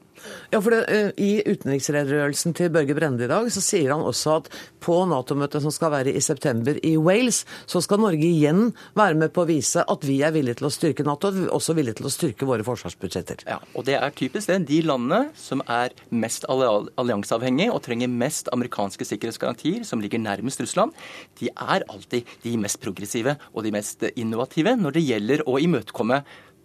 Ja, 0.52 0.60
for 0.60 0.74
det, 0.74 0.84
eh, 0.88 1.10
I 1.18 1.42
utenriksredegjørelsen 1.46 2.54
til 2.56 2.70
Børge 2.74 2.94
Brende 2.96 3.26
i 3.26 3.30
dag 3.30 3.50
så 3.52 3.62
sier 3.64 3.92
han 3.94 4.04
også 4.04 4.38
at 4.38 4.50
på 4.84 4.96
Nato-møtet 5.08 5.64
som 5.64 5.72
skal 5.74 5.92
være 5.94 6.12
i 6.14 6.22
september 6.24 6.78
i 6.84 6.94
Wales, 7.00 7.44
så 7.66 7.80
skal 7.84 8.02
Norge 8.02 8.26
igjen 8.26 8.72
være 8.96 9.18
med 9.20 9.32
på 9.34 9.44
å 9.44 9.48
vise 9.48 9.84
at 9.84 10.06
vi 10.06 10.20
er 10.22 10.34
villige 10.34 10.60
til 10.60 10.68
å 10.68 10.72
styrke 10.74 11.06
Nato, 11.06 11.32
og 11.32 11.56
også 11.58 11.76
villige 11.76 12.00
til 12.00 12.08
å 12.08 12.12
styrke 12.12 12.48
våre 12.48 12.66
forsvarsbudsjetter. 12.66 13.46
Ja, 13.48 13.60
og 13.74 13.86
det 13.88 13.96
er 14.00 14.14
typisk 14.16 14.50
det. 14.52 14.60
De 14.68 14.80
landene 14.84 15.30
som 15.38 15.62
er 15.68 15.94
mest 16.10 16.46
allianseavhengige 16.48 17.72
og 17.72 17.82
trenger 17.86 18.12
mest 18.12 18.50
amerikanske 18.52 19.08
sikkerhetsgarantier, 19.08 19.84
som 19.88 20.02
ligger 20.04 20.22
nærmest 20.22 20.60
Russland, 20.60 20.94
de 21.40 21.50
er 21.50 21.86
alltid 21.88 22.28
de 22.44 22.56
mest 22.60 22.80
progressive 22.84 23.38
og 23.52 23.64
de 23.64 23.72
mest 23.74 24.04
innovative 24.14 24.76
når 24.78 24.98
det 24.98 25.06
gjelder 25.08 25.46
å 25.48 25.58
imøtekomme 25.62 26.22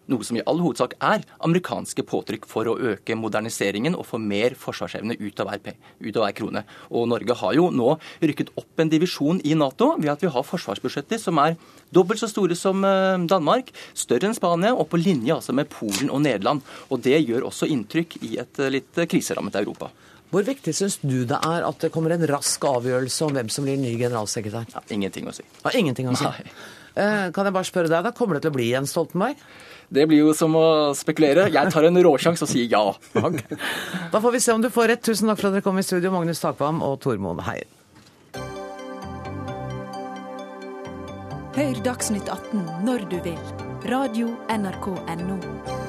noe 0.10 0.26
som 0.26 0.40
i 0.40 0.44
all 0.50 0.62
hovedsak 0.64 0.96
er 1.00 1.24
amerikanske 1.46 2.06
påtrykk 2.10 2.48
for 2.50 2.70
å 2.70 2.78
øke 2.94 3.18
moderniseringen 3.20 3.98
og 3.98 4.08
få 4.10 4.20
mer 4.22 4.56
forsvarsevne 4.60 5.18
ut 5.20 5.44
av 5.44 5.52
hver, 5.52 5.78
ut 6.00 6.20
av 6.20 6.26
hver 6.26 6.36
krone. 6.40 6.66
Og 6.90 7.08
Norge 7.12 7.38
har 7.42 7.56
jo 7.58 7.70
nå 7.74 7.94
rykket 8.22 8.54
opp 8.60 8.84
en 8.84 8.92
divisjon 8.92 9.42
i 9.46 9.56
Nato 9.58 9.94
ved 9.98 10.12
at 10.14 10.26
vi 10.26 10.34
har 10.34 10.48
forsvarsbudsjetter 10.48 11.22
som 11.22 11.40
er 11.44 11.58
dobbelt 11.96 12.22
så 12.22 12.30
store 12.32 12.58
som 12.58 12.84
eh, 12.86 13.22
Danmark, 13.30 13.72
større 13.98 14.30
enn 14.30 14.38
Spania 14.38 14.76
og 14.76 14.90
på 14.92 15.00
linje 15.02 15.36
altså 15.36 15.56
med 15.56 15.72
Polen 15.72 16.12
og 16.12 16.24
Nederland. 16.26 16.66
Og 16.90 17.02
det 17.06 17.18
gjør 17.22 17.50
også 17.50 17.70
inntrykk 17.70 18.20
i 18.26 18.38
et 18.42 18.62
eh, 18.62 18.74
litt 18.80 19.04
kriserammet 19.10 19.60
Europa. 19.62 19.92
Hvor 20.30 20.46
viktig 20.46 20.76
syns 20.78 21.00
du 21.02 21.24
det 21.26 21.38
er 21.42 21.64
at 21.66 21.80
det 21.82 21.90
kommer 21.94 22.14
en 22.14 22.26
rask 22.30 22.66
avgjørelse 22.70 23.26
om 23.26 23.34
hvem 23.34 23.48
som 23.50 23.66
blir 23.66 23.80
ny 23.82 23.96
generalsekretær? 23.98 24.68
Ja, 24.76 24.84
ingenting 24.94 25.26
å 25.30 25.34
si. 25.34 25.46
Ja, 25.64 25.74
ingenting 25.74 26.12
å 26.12 26.14
si. 26.18 26.28
Nei. 26.28 26.52
Eh, 27.00 27.26
kan 27.36 27.48
jeg 27.48 27.56
bare 27.56 27.68
spørre 27.68 27.92
deg, 27.92 28.04
da 28.04 28.12
Kommer 28.16 28.38
det 28.38 28.46
til 28.46 28.54
å 28.54 28.58
bli 28.58 28.70
Jens 28.74 28.94
Stoltenberg? 28.96 29.40
Det 29.90 30.06
blir 30.10 30.22
jo 30.22 30.34
som 30.38 30.54
å 30.58 30.94
spekulere. 30.98 31.48
Jeg 31.50 31.74
tar 31.74 31.88
en 31.88 31.98
råsjanse 32.06 32.46
og 32.46 32.52
sier 32.52 32.70
ja. 32.70 32.84
Okay. 33.18 33.58
Da 34.14 34.22
får 34.22 34.36
vi 34.36 34.42
se 34.44 34.54
om 34.54 34.62
du 34.62 34.70
får 34.74 34.92
rett. 34.94 35.04
Tusen 35.06 35.32
takk 35.32 35.42
for 35.42 35.50
at 35.50 35.58
dere 35.58 35.66
kom 35.66 35.82
i 35.82 35.86
studio, 35.86 36.14
Magnus 36.14 36.44
Takvam 36.44 36.84
og 36.86 37.00
Tormod 37.02 37.42
Heier. 37.48 37.66
Hør 41.58 41.82
Dagsnytt 41.84 42.30
18 42.30 42.86
når 42.86 43.10
du 43.10 43.18
vil. 43.26 43.42
Radio 43.90 44.36
NRK 44.54 44.94
Radio.nrk.no. 44.94 45.89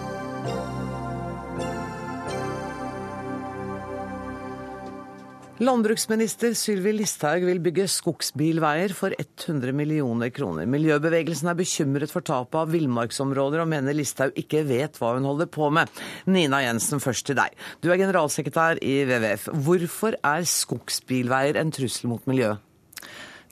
Landbruksminister 5.61 6.55
Sylvi 6.57 6.95
Listhaug 6.95 7.43
vil 7.45 7.59
bygge 7.61 7.85
skogsbilveier 7.93 8.95
for 8.97 9.13
100 9.13 9.75
millioner 9.77 10.31
kroner. 10.33 10.65
Miljøbevegelsen 10.65 11.51
er 11.53 11.59
bekymret 11.59 12.09
for 12.15 12.25
tapet 12.25 12.57
av 12.63 12.73
villmarksområder, 12.73 13.61
og 13.61 13.69
mener 13.69 13.93
Listhaug 13.99 14.33
ikke 14.41 14.63
vet 14.65 14.97
hva 14.97 15.11
hun 15.19 15.29
holder 15.29 15.51
på 15.53 15.69
med. 15.77 15.93
Nina 16.25 16.63
Jensen, 16.65 17.03
først 17.05 17.29
til 17.29 17.37
deg. 17.37 17.53
Du 17.85 17.91
er 17.93 18.01
generalsekretær 18.01 18.81
i 18.81 19.03
WWF. 19.05 19.51
Hvorfor 19.67 20.17
er 20.25 20.49
skogsbilveier 20.49 21.61
en 21.61 21.77
trussel 21.77 22.09
mot 22.09 22.25
miljøet? 22.31 22.65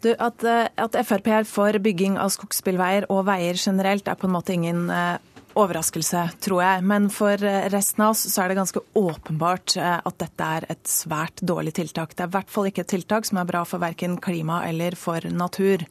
Du, 0.00 0.12
at, 0.14 0.44
eh, 0.46 0.68
at, 0.78 0.96
Frp 1.04 1.28
er 1.28 1.44
for 1.44 1.76
bygging 1.82 2.16
av 2.22 2.30
skogsbilveier 2.30 3.10
og 3.12 3.24
veier 3.28 3.58
generelt, 3.58 4.08
er 4.08 4.16
på 4.16 4.28
en 4.30 4.36
måte 4.38 4.54
ingen 4.54 4.86
eh, 4.94 5.18
overraskelse, 5.58 6.24
tror 6.44 6.62
jeg. 6.62 6.84
Men 6.88 7.08
for 7.12 7.44
eh, 7.44 7.68
resten 7.72 8.04
av 8.04 8.14
oss 8.14 8.24
så 8.30 8.44
er 8.44 8.52
det 8.52 8.58
ganske 8.60 8.82
åpenbart 8.98 9.76
eh, 9.80 9.98
at 9.98 10.18
dette 10.22 10.48
er 10.58 10.66
et 10.72 10.90
svært 10.90 11.42
dårlig 11.42 11.74
tiltak. 11.78 12.14
Det 12.14 12.26
er 12.26 12.32
i 12.32 12.36
hvert 12.38 12.52
fall 12.52 12.70
ikke 12.70 12.84
et 12.86 12.92
tiltak 12.94 13.28
som 13.28 13.40
er 13.40 13.48
bra 13.48 13.64
for 13.68 13.82
verken 13.82 14.18
klima 14.22 14.62
eller 14.68 14.96
for 14.98 15.24
natur. 15.32 15.84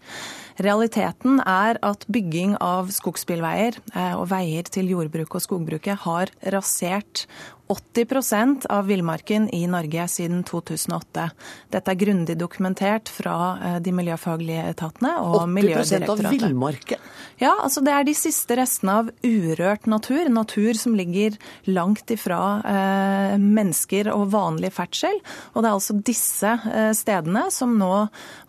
Realiteten 0.63 1.41
er 1.45 1.77
at 1.85 2.07
bygging 2.09 2.55
av 2.63 2.89
skogsbilveier 2.95 3.77
eh, 3.93 4.15
og 4.17 4.29
veier 4.31 4.69
til 4.71 4.89
jordbruket 4.95 5.37
og 5.37 5.45
skogbruket 5.45 6.03
har 6.07 6.33
rasert 6.55 7.27
80% 7.67 8.65
av 8.69 8.87
villmarken 8.87 9.49
i 9.49 9.67
Norge 9.67 10.07
siden 10.07 10.43
2008. 10.47 11.29
Dette 11.73 11.91
er 11.91 11.99
grundig 11.99 12.37
dokumentert 12.39 13.09
fra 13.11 13.35
eh, 13.59 13.77
de 13.83 13.91
miljøfaglige 13.95 14.69
etatene 14.71 15.17
og 15.23 15.49
Miljødirektoratet. 15.51 16.07
80% 16.07 16.27
av 16.27 16.31
villmarken? 16.37 17.09
Ja, 17.37 17.51
altså 17.61 17.83
det 17.85 17.93
er 17.93 18.07
de 18.07 18.15
siste 18.17 18.55
restene 18.57 18.95
av 19.01 19.11
urørt 19.21 19.85
natur. 19.85 20.29
Natur 20.31 20.79
som 20.79 20.95
ligger 20.97 21.35
langt 21.69 22.09
ifra 22.13 22.39
eh, 22.63 23.35
mennesker 23.41 24.09
og 24.13 24.31
vanlig 24.33 24.71
ferdsel. 24.73 25.19
Og 25.53 25.61
det 25.61 25.69
er 25.69 25.75
altså 25.75 25.97
disse 25.99 26.53
eh, 26.71 26.93
stedene 26.97 27.47
som 27.53 27.75
nå 27.77 27.91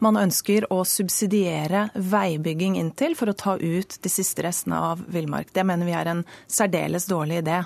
man 0.04 0.20
ønsker 0.20 0.70
å 0.72 0.84
subsidiere 0.86 1.88
veibygging 1.94 2.78
inntil 2.78 3.18
for 3.18 3.32
å 3.32 3.36
ta 3.36 3.58
ut 3.58 3.98
de 4.00 4.12
siste 4.12 4.46
restene 4.46 4.78
av 4.92 5.02
villmark. 5.10 5.50
Det 5.52 5.66
mener 5.66 5.88
vi 5.88 5.96
er 5.98 6.12
en 6.14 6.24
særdeles 6.46 7.10
dårlig 7.10 7.42
idé. 7.42 7.64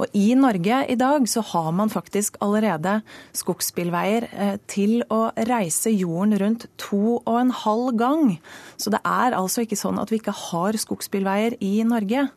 Og 0.00 0.16
I 0.16 0.32
Norge 0.38 0.83
i 0.90 0.96
dag 0.98 1.28
så 1.30 1.42
har 1.52 1.70
man 1.76 1.92
faktisk 1.92 2.36
allerede 2.44 2.98
skogsbilveier 3.36 4.28
eh, 4.32 4.54
til 4.70 5.02
å 5.12 5.28
reise 5.48 5.92
jorden 5.94 6.36
rundt 6.40 6.68
to 6.80 7.18
og 7.20 7.36
en 7.40 7.52
halv 7.64 7.96
gang. 8.00 8.36
Så 8.76 8.92
det 8.94 9.02
er 9.04 9.36
altså 9.36 9.64
ikke 9.64 9.78
sånn 9.80 10.00
at 10.02 10.12
vi 10.12 10.20
ikke 10.22 10.36
har 10.50 10.78
skogsbilveier 10.80 11.58
i 11.64 11.76
Norge. 11.88 12.28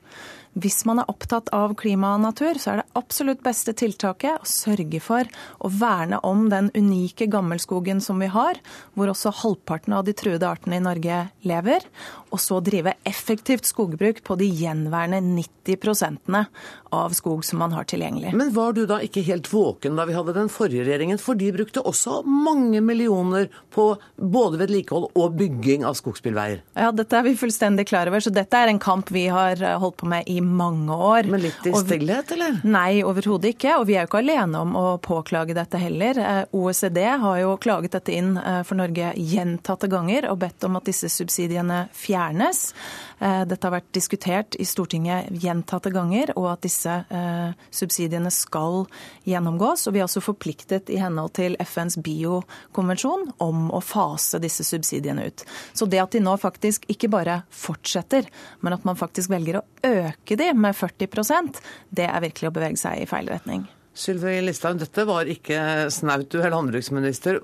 Hvis 0.58 0.80
man 0.90 0.98
er 0.98 1.10
opptatt 1.12 1.52
av 1.54 1.76
klima 1.78 2.16
og 2.16 2.24
natur, 2.24 2.58
så 2.58 2.72
er 2.72 2.80
det 2.80 2.98
absolutt 2.98 3.44
beste 3.46 3.76
tiltaket 3.78 4.42
å 4.42 4.50
sørge 4.50 5.02
for 5.04 5.28
å 5.62 5.70
verne 5.70 6.18
om 6.26 6.48
den 6.50 6.72
unike 6.74 7.28
gammelskogen 7.30 8.02
som 8.02 8.18
vi 8.24 8.30
har, 8.34 8.58
hvor 8.98 9.12
også 9.12 9.36
halvparten 9.44 9.94
av 9.94 10.08
de 10.08 10.16
truede 10.18 10.50
artene 10.50 10.80
i 10.80 10.86
Norge 10.88 11.20
lever, 11.46 11.86
og 12.30 12.42
så 12.42 12.60
drive 12.64 12.94
effektivt 13.08 13.66
skogbruk 13.70 14.24
på 14.24 14.36
de 14.40 14.48
gjenværende 14.50 15.22
90% 15.68 16.46
av 16.92 17.16
skog 17.16 17.46
som 17.46 17.60
man 17.60 17.72
har 17.76 17.84
tilgjengelig. 17.84 18.34
Men 18.36 18.54
var 18.56 18.74
du 18.74 18.86
da 18.88 19.00
ikke 19.04 19.24
helt 19.28 19.50
våken 19.52 19.98
da 20.00 20.06
vi 20.08 20.16
hadde 20.16 20.36
den 20.36 20.52
forrige 20.52 20.86
regjeringen? 20.88 21.20
For 21.22 21.38
de 21.40 21.52
brukte 21.56 21.84
også 21.84 22.22
mange 22.28 22.82
millioner 22.84 23.50
på 23.74 23.90
både 24.16 24.62
vedlikehold 24.62 25.10
og 25.16 25.38
bygging 25.40 25.86
av 25.88 25.98
skogsbilveier. 26.00 26.64
Ja, 26.78 26.92
dette 26.96 27.20
er 27.20 27.28
vi 27.28 27.36
fullstendig 27.40 27.88
klar 27.90 28.12
over, 28.12 28.24
så 28.24 28.34
dette 28.34 28.60
er 28.60 28.72
en 28.72 28.82
kamp 28.82 29.12
vi 29.14 29.28
har 29.32 29.62
holdt 29.82 30.00
på 30.02 30.10
med 30.10 30.28
i 30.32 30.40
mange 30.42 30.96
år. 30.96 31.30
Men 31.32 31.44
litt 31.44 31.68
i 31.68 31.74
stillhet, 31.76 32.32
eller? 32.36 32.60
Nei, 32.68 33.04
overhodet 33.08 33.56
ikke. 33.56 33.78
Og 33.82 33.88
vi 33.90 33.98
er 33.98 34.06
jo 34.06 34.12
ikke 34.12 34.24
alene 34.24 34.64
om 34.64 34.76
å 34.80 34.86
påklage 35.04 35.56
dette 35.58 35.80
heller. 35.82 36.20
Eh, 36.20 36.44
OECD 36.56 37.04
har 37.24 37.42
jo 37.42 37.56
klaget 37.62 37.98
dette 37.98 38.16
inn 38.16 38.36
eh, 38.40 38.62
for 38.68 38.80
Norge 38.80 39.14
gjentatte 39.18 39.90
ganger 39.92 40.30
og 40.32 40.42
bedt 40.44 40.68
om 40.68 40.80
at 40.80 40.88
disse 40.90 41.12
subsidiene 41.14 41.86
fjernes. 41.96 42.17
Eh, 42.18 43.44
dette 43.50 43.66
har 43.66 43.74
vært 43.74 43.90
diskutert 43.96 44.58
i 44.62 44.66
Stortinget 44.68 45.32
gjentatte 45.42 45.92
ganger, 45.94 46.34
og 46.38 46.52
at 46.52 46.66
disse 46.66 46.92
eh, 47.10 47.56
subsidiene 47.74 48.32
skal 48.34 48.86
gjennomgås. 49.28 49.88
Og 49.88 49.96
vi 49.96 50.04
er 50.04 50.08
også 50.08 50.24
forpliktet 50.26 50.92
i 50.94 51.00
henhold 51.02 51.34
til 51.40 51.58
FNs 51.64 51.98
biokonvensjon 52.06 53.32
om 53.44 53.72
å 53.74 53.82
fase 53.82 54.42
disse 54.44 54.66
subsidiene 54.68 55.30
ut. 55.30 55.46
Så 55.74 55.90
det 55.90 56.04
at 56.04 56.14
de 56.14 56.22
nå 56.24 56.36
faktisk 56.42 56.86
ikke 56.92 57.10
bare 57.14 57.42
fortsetter, 57.50 58.30
men 58.62 58.78
at 58.78 58.86
man 58.88 59.00
faktisk 59.00 59.34
velger 59.34 59.62
å 59.62 59.66
øke 59.88 60.38
de 60.38 60.52
med 60.58 60.78
40% 60.78 61.62
det 61.90 62.06
er 62.08 62.24
virkelig 62.24 62.52
å 62.52 62.56
bevege 62.56 62.80
seg 62.80 63.02
i 63.02 63.10
feil 63.10 63.30
retning. 63.32 63.66
Sylvi 63.98 64.36
Listhaug, 64.44 64.78
dette 64.78 65.08
var 65.10 65.30
ikke 65.30 65.90
snaut, 65.94 66.30
du 66.30 66.38
er 66.44 66.54
landbruksminister 66.54 67.40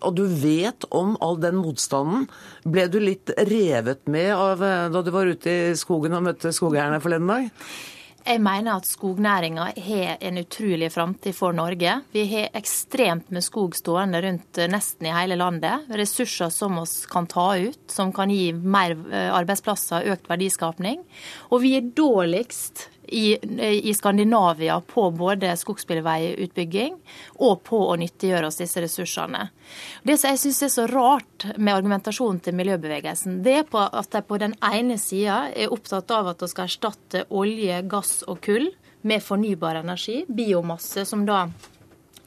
og 0.00 0.16
du 0.18 0.24
vet 0.26 0.86
om 0.94 1.16
all 1.24 1.40
den 1.42 1.58
motstanden. 1.60 2.28
Ble 2.64 2.86
du 2.92 2.98
litt 3.02 3.32
revet 3.48 4.06
med 4.10 4.32
av, 4.34 4.62
eh, 4.62 4.88
da 4.92 5.02
du 5.02 5.12
var 5.14 5.26
ute 5.26 5.50
i 5.50 5.76
skogen 5.78 6.16
og 6.16 6.26
møtte 6.28 6.54
skogeierne 6.54 7.02
forleden 7.02 7.30
dag? 7.30 7.52
Jeg 8.26 8.40
mener 8.42 8.80
at 8.80 8.88
skognæringa 8.88 9.68
har 9.86 10.16
en 10.26 10.40
utrolig 10.40 10.88
framtid 10.90 11.34
for 11.36 11.54
Norge. 11.54 11.92
Vi 12.10 12.24
har 12.32 12.48
ekstremt 12.58 13.30
med 13.30 13.44
skog 13.46 13.76
stående 13.78 14.18
rundt 14.24 14.58
eh, 14.58 14.66
nesten 14.66 15.06
i 15.06 15.14
hele 15.14 15.38
landet. 15.38 15.86
Ressurser 15.94 16.50
som 16.50 16.74
vi 16.80 16.86
kan 17.12 17.28
ta 17.30 17.52
ut, 17.54 17.78
som 17.86 18.10
kan 18.12 18.32
gi 18.34 18.50
mer 18.50 18.96
eh, 19.12 19.30
arbeidsplasser, 19.30 20.08
økt 20.10 20.26
verdiskapning. 20.32 21.04
Og 21.54 21.62
vi 21.62 21.76
er 21.78 21.86
dårligst 21.94 22.88
i, 23.08 23.36
i 23.90 23.94
Skandinavia 23.94 24.80
på 24.80 25.10
både 25.10 25.52
skogsbilveiutbygging 25.56 26.96
og 27.46 27.62
på 27.66 27.80
å 27.88 27.96
nyttiggjøre 28.00 28.50
oss 28.50 28.60
disse 28.60 28.82
ressursene. 28.82 29.48
Det 30.02 30.18
som 30.18 30.32
jeg 30.32 30.42
syns 30.42 30.62
er 30.66 30.72
så 30.74 30.86
rart 30.90 31.48
med 31.56 31.74
argumentasjonen 31.74 32.40
til 32.44 32.56
miljøbevegelsen, 32.58 33.40
det 33.46 33.60
er 33.62 33.78
at 33.86 34.10
de 34.12 34.24
på 34.26 34.40
den 34.42 34.56
ene 34.64 34.98
sida 35.00 35.46
er 35.54 35.72
opptatt 35.74 36.10
av 36.14 36.32
at 36.32 36.42
vi 36.42 36.50
skal 36.52 36.70
erstatte 36.70 37.26
olje, 37.30 37.80
gass 37.90 38.20
og 38.26 38.42
kull 38.46 38.70
med 39.06 39.22
fornybar 39.22 39.82
energi, 39.82 40.24
biomasse, 40.28 41.04
som 41.06 41.22
da 41.26 41.46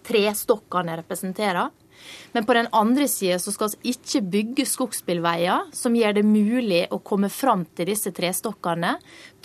trestokkene 0.07 0.95
representerer. 1.01 1.69
Men 2.31 2.45
på 2.45 2.53
den 2.53 2.69
andre 2.71 3.07
sida 3.07 3.39
så 3.39 3.51
skal 3.51 3.71
vi 3.73 3.93
ikke 3.93 4.21
bygge 4.33 4.65
skogsbilveier 4.69 5.69
som 5.75 5.97
gjør 5.97 6.19
det 6.19 6.25
mulig 6.27 6.85
å 6.93 7.01
komme 7.03 7.29
fram 7.33 7.65
til 7.75 7.91
disse 7.91 8.13
trestokkene, 8.15 8.95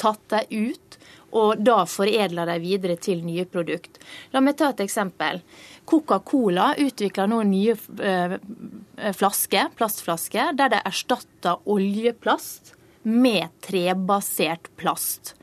tatt 0.01 0.23
dem 0.31 0.71
ut 0.71 0.99
og 1.35 1.63
da 1.67 1.83
foredler 1.91 2.49
de 2.53 2.59
videre 2.63 2.97
til 3.01 3.25
nye 3.27 3.47
produkt. 3.51 3.99
La 4.35 4.43
meg 4.45 4.59
ta 4.59 4.71
et 4.73 4.85
eksempel. 4.85 5.43
Coca-Cola 5.89 6.73
utvikler 6.81 7.29
nå 7.31 7.43
nye 7.49 7.75
eh, 7.75 8.39
flasker, 9.19 9.75
plastflasker 9.77 10.55
der 10.57 10.73
de 10.77 10.81
erstatter 10.85 11.61
oljeplast 11.71 12.75
med 13.05 13.51
trebasert 13.61 14.71
plast. 14.81 15.35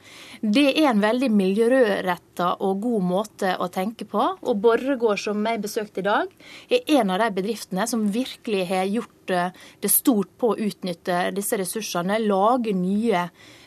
Det 0.42 0.72
er 0.72 0.88
en 0.90 1.04
veldig 1.04 1.28
miljøretta 1.30 2.48
og 2.66 2.80
god 2.82 3.04
måte 3.06 3.52
å 3.62 3.68
tenke 3.70 4.08
på. 4.10 4.24
Og 4.42 4.58
Borregaard, 4.64 5.22
som 5.22 5.46
jeg 5.46 5.62
besøkte 5.62 6.02
i 6.02 6.08
dag, 6.08 6.32
er 6.74 6.90
en 6.98 7.14
av 7.14 7.22
de 7.22 7.30
bedriftene 7.38 7.86
som 7.86 8.08
virkelig 8.10 8.66
har 8.72 8.90
gjort 8.90 9.36
eh, 9.36 9.54
det 9.84 9.94
stort 9.94 10.34
på 10.42 10.56
å 10.56 10.58
utnytte 10.58 11.28
disse 11.38 11.62
ressursene, 11.62 12.18
lage 12.26 12.74
nye 12.74 13.28
Eh, 13.30 13.61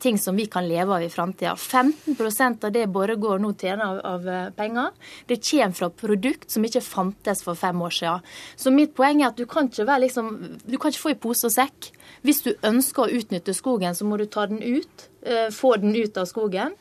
ting 0.00 0.18
som 0.18 0.36
vi 0.36 0.46
kan 0.46 0.68
leve 0.68 0.94
av 0.94 1.02
i 1.02 1.08
framtida. 1.12 1.54
15% 1.54 2.64
av 2.64 2.72
det 2.72 2.86
Borregaard 2.86 3.42
nå 3.44 3.52
tjener 3.52 3.84
av, 3.84 4.00
av, 4.04 4.28
eh, 4.28 4.50
penger, 4.56 4.90
det 5.26 5.40
kommer 5.50 5.76
fra 5.76 5.90
produkt 5.90 6.50
som 6.50 6.64
ikke 6.64 6.80
fantes 6.80 7.42
for 7.44 7.54
fem 7.54 7.82
år 7.82 7.90
siden. 7.90 8.20
Så 8.56 8.72
mitt 8.72 8.94
poeng 8.96 9.22
er 9.22 9.28
at 9.28 9.36
du 9.36 9.46
kan 9.46 9.68
ikke, 9.68 9.84
liksom, 10.00 10.58
du 10.64 10.78
kan 10.78 10.90
ikke 10.90 11.04
få 11.04 11.14
i 11.14 11.20
pose 11.20 11.46
og 11.46 11.52
sekk. 11.52 11.92
Hvis 12.22 12.42
du 12.42 12.54
ønsker 12.62 13.04
å 13.04 13.20
utnytte 13.20 13.54
skogen, 13.54 13.94
så 13.94 14.04
må 14.04 14.18
du 14.18 14.26
ta 14.26 14.46
den 14.46 14.62
ut. 14.62 15.08
Eh, 15.22 15.50
få 15.52 15.76
den 15.76 15.96
ut 15.96 16.16
av 16.16 16.24
skogen. 16.24 16.72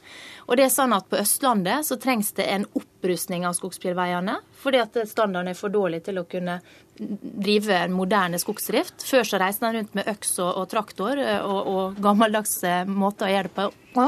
Og 0.47 0.55
det 0.57 0.63
er 0.63 0.71
sånn 0.71 0.95
at 0.95 1.09
På 1.09 1.17
Østlandet 1.19 1.85
så 1.85 1.97
trengs 1.99 2.31
det 2.37 2.45
en 2.47 2.65
opprustning 2.73 3.45
av 3.45 3.53
skogsbilveiene, 3.53 4.39
fordi 4.55 4.79
at 4.79 4.95
standarden 5.09 5.51
er 5.51 5.57
for 5.59 5.69
dårlig 5.69 6.03
til 6.05 6.21
å 6.21 6.27
kunne 6.29 6.61
drive 6.99 7.75
en 7.75 7.95
moderne 7.95 8.39
skogsdrift. 8.39 9.03
Før 9.07 9.27
så 9.27 9.39
reiste 9.41 9.65
han 9.65 9.77
rundt 9.79 9.95
med 9.97 10.09
øks 10.11 10.35
og, 10.43 10.51
og 10.61 10.69
traktor 10.71 11.19
eh, 11.21 11.41
og, 11.41 11.69
og 11.71 12.01
gammeldagse 12.03 12.83
måter 12.89 13.29
å 13.29 13.31
gjøre 13.33 13.51
det 13.51 13.67
på. 13.95 14.05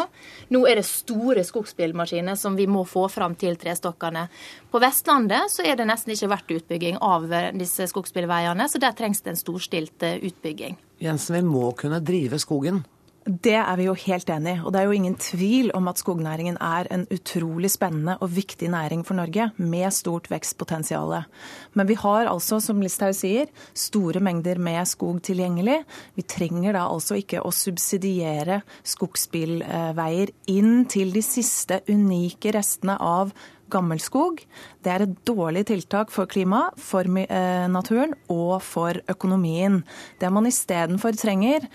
Nå 0.53 0.61
er 0.69 0.77
det 0.77 0.85
store 0.87 1.43
skogsbilmaskiner 1.47 2.37
som 2.37 2.55
vi 2.59 2.67
må 2.69 2.83
få 2.87 3.07
fram 3.11 3.35
til 3.39 3.57
trestokkene. 3.59 4.27
På 4.71 4.81
Vestlandet 4.83 5.49
så 5.53 5.65
er 5.65 5.79
det 5.79 5.89
nesten 5.89 6.13
ikke 6.13 6.31
vært 6.35 6.55
utbygging 6.59 7.01
av 7.01 7.27
eh, 7.31 7.51
disse 7.57 7.89
skogsbilveiene, 7.91 8.69
så 8.69 8.81
der 8.81 8.97
trengs 8.97 9.23
det 9.25 9.35
en 9.35 9.41
storstilt 9.41 10.07
utbygging. 10.21 10.79
Jensen, 11.01 11.39
vi 11.39 11.45
må 11.47 11.71
kunne 11.77 12.01
drive 12.05 12.39
skogen. 12.41 12.83
Det 13.21 13.53
er 13.53 13.75
vi 13.77 13.85
jo 13.85 13.93
helt 13.93 14.29
enig 14.33 14.55
i. 14.55 14.59
Og 14.65 14.73
det 14.73 14.79
er 14.81 14.87
jo 14.89 14.95
ingen 14.97 15.15
tvil 15.21 15.69
om 15.77 15.85
at 15.91 15.99
skognæringen 16.01 16.55
er 16.57 16.87
en 16.89 17.03
utrolig 17.13 17.69
spennende 17.69 18.15
og 18.17 18.31
viktig 18.33 18.71
næring 18.73 19.03
for 19.05 19.13
Norge, 19.13 19.51
med 19.57 19.93
stort 19.93 20.31
vekstpotensial. 20.31 21.13
Men 21.77 21.87
vi 21.87 21.99
har 22.01 22.25
altså, 22.31 22.59
som 22.59 22.81
Listhaug 22.81 23.13
sier, 23.13 23.51
store 23.77 24.23
mengder 24.25 24.57
med 24.57 24.89
skog 24.89 25.21
tilgjengelig. 25.21 25.83
Vi 26.17 26.25
trenger 26.25 26.73
da 26.73 26.87
altså 26.89 27.19
ikke 27.21 27.45
å 27.45 27.53
subsidiere 27.53 28.63
skogsbilveier 28.81 30.33
inn 30.49 30.85
til 30.89 31.13
de 31.13 31.21
siste 31.21 31.83
unike 31.93 32.55
restene 32.57 32.97
av 32.97 33.35
gammelskog. 33.71 34.41
Det 34.83 34.91
er 34.91 35.05
et 35.05 35.13
dårlig 35.27 35.65
tiltak 35.69 36.11
for 36.13 36.29
klimaet, 36.29 36.77
for 36.81 37.07
eh, 37.07 37.67
naturen 37.71 38.15
og 38.31 38.59
for 38.65 38.99
økonomien. 39.11 39.81
Det 40.21 40.31
man 40.33 40.49
istedenfor 40.49 41.15
trenger, 41.19 41.67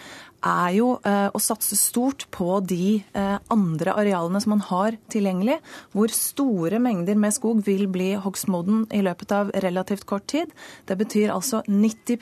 er 0.46 0.74
jo 0.76 0.88
eh, 1.06 1.28
å 1.34 1.40
satse 1.42 1.76
stort 1.78 2.26
på 2.34 2.60
de 2.64 3.00
eh, 3.00 3.36
andre 3.52 3.94
arealene 3.98 4.40
som 4.42 4.54
man 4.54 4.64
har 4.68 4.98
tilgjengelig, 5.12 5.58
hvor 5.96 6.12
store 6.14 6.80
mengder 6.82 7.18
med 7.18 7.34
skog 7.36 7.64
vil 7.66 7.86
bli 7.92 8.12
hogstmoden 8.20 8.86
i 8.94 9.02
løpet 9.06 9.34
av 9.36 9.52
relativt 9.64 10.06
kort 10.08 10.28
tid. 10.32 10.52
Det 10.86 10.98
betyr 11.00 11.34
altså 11.34 11.62
90 11.66 12.20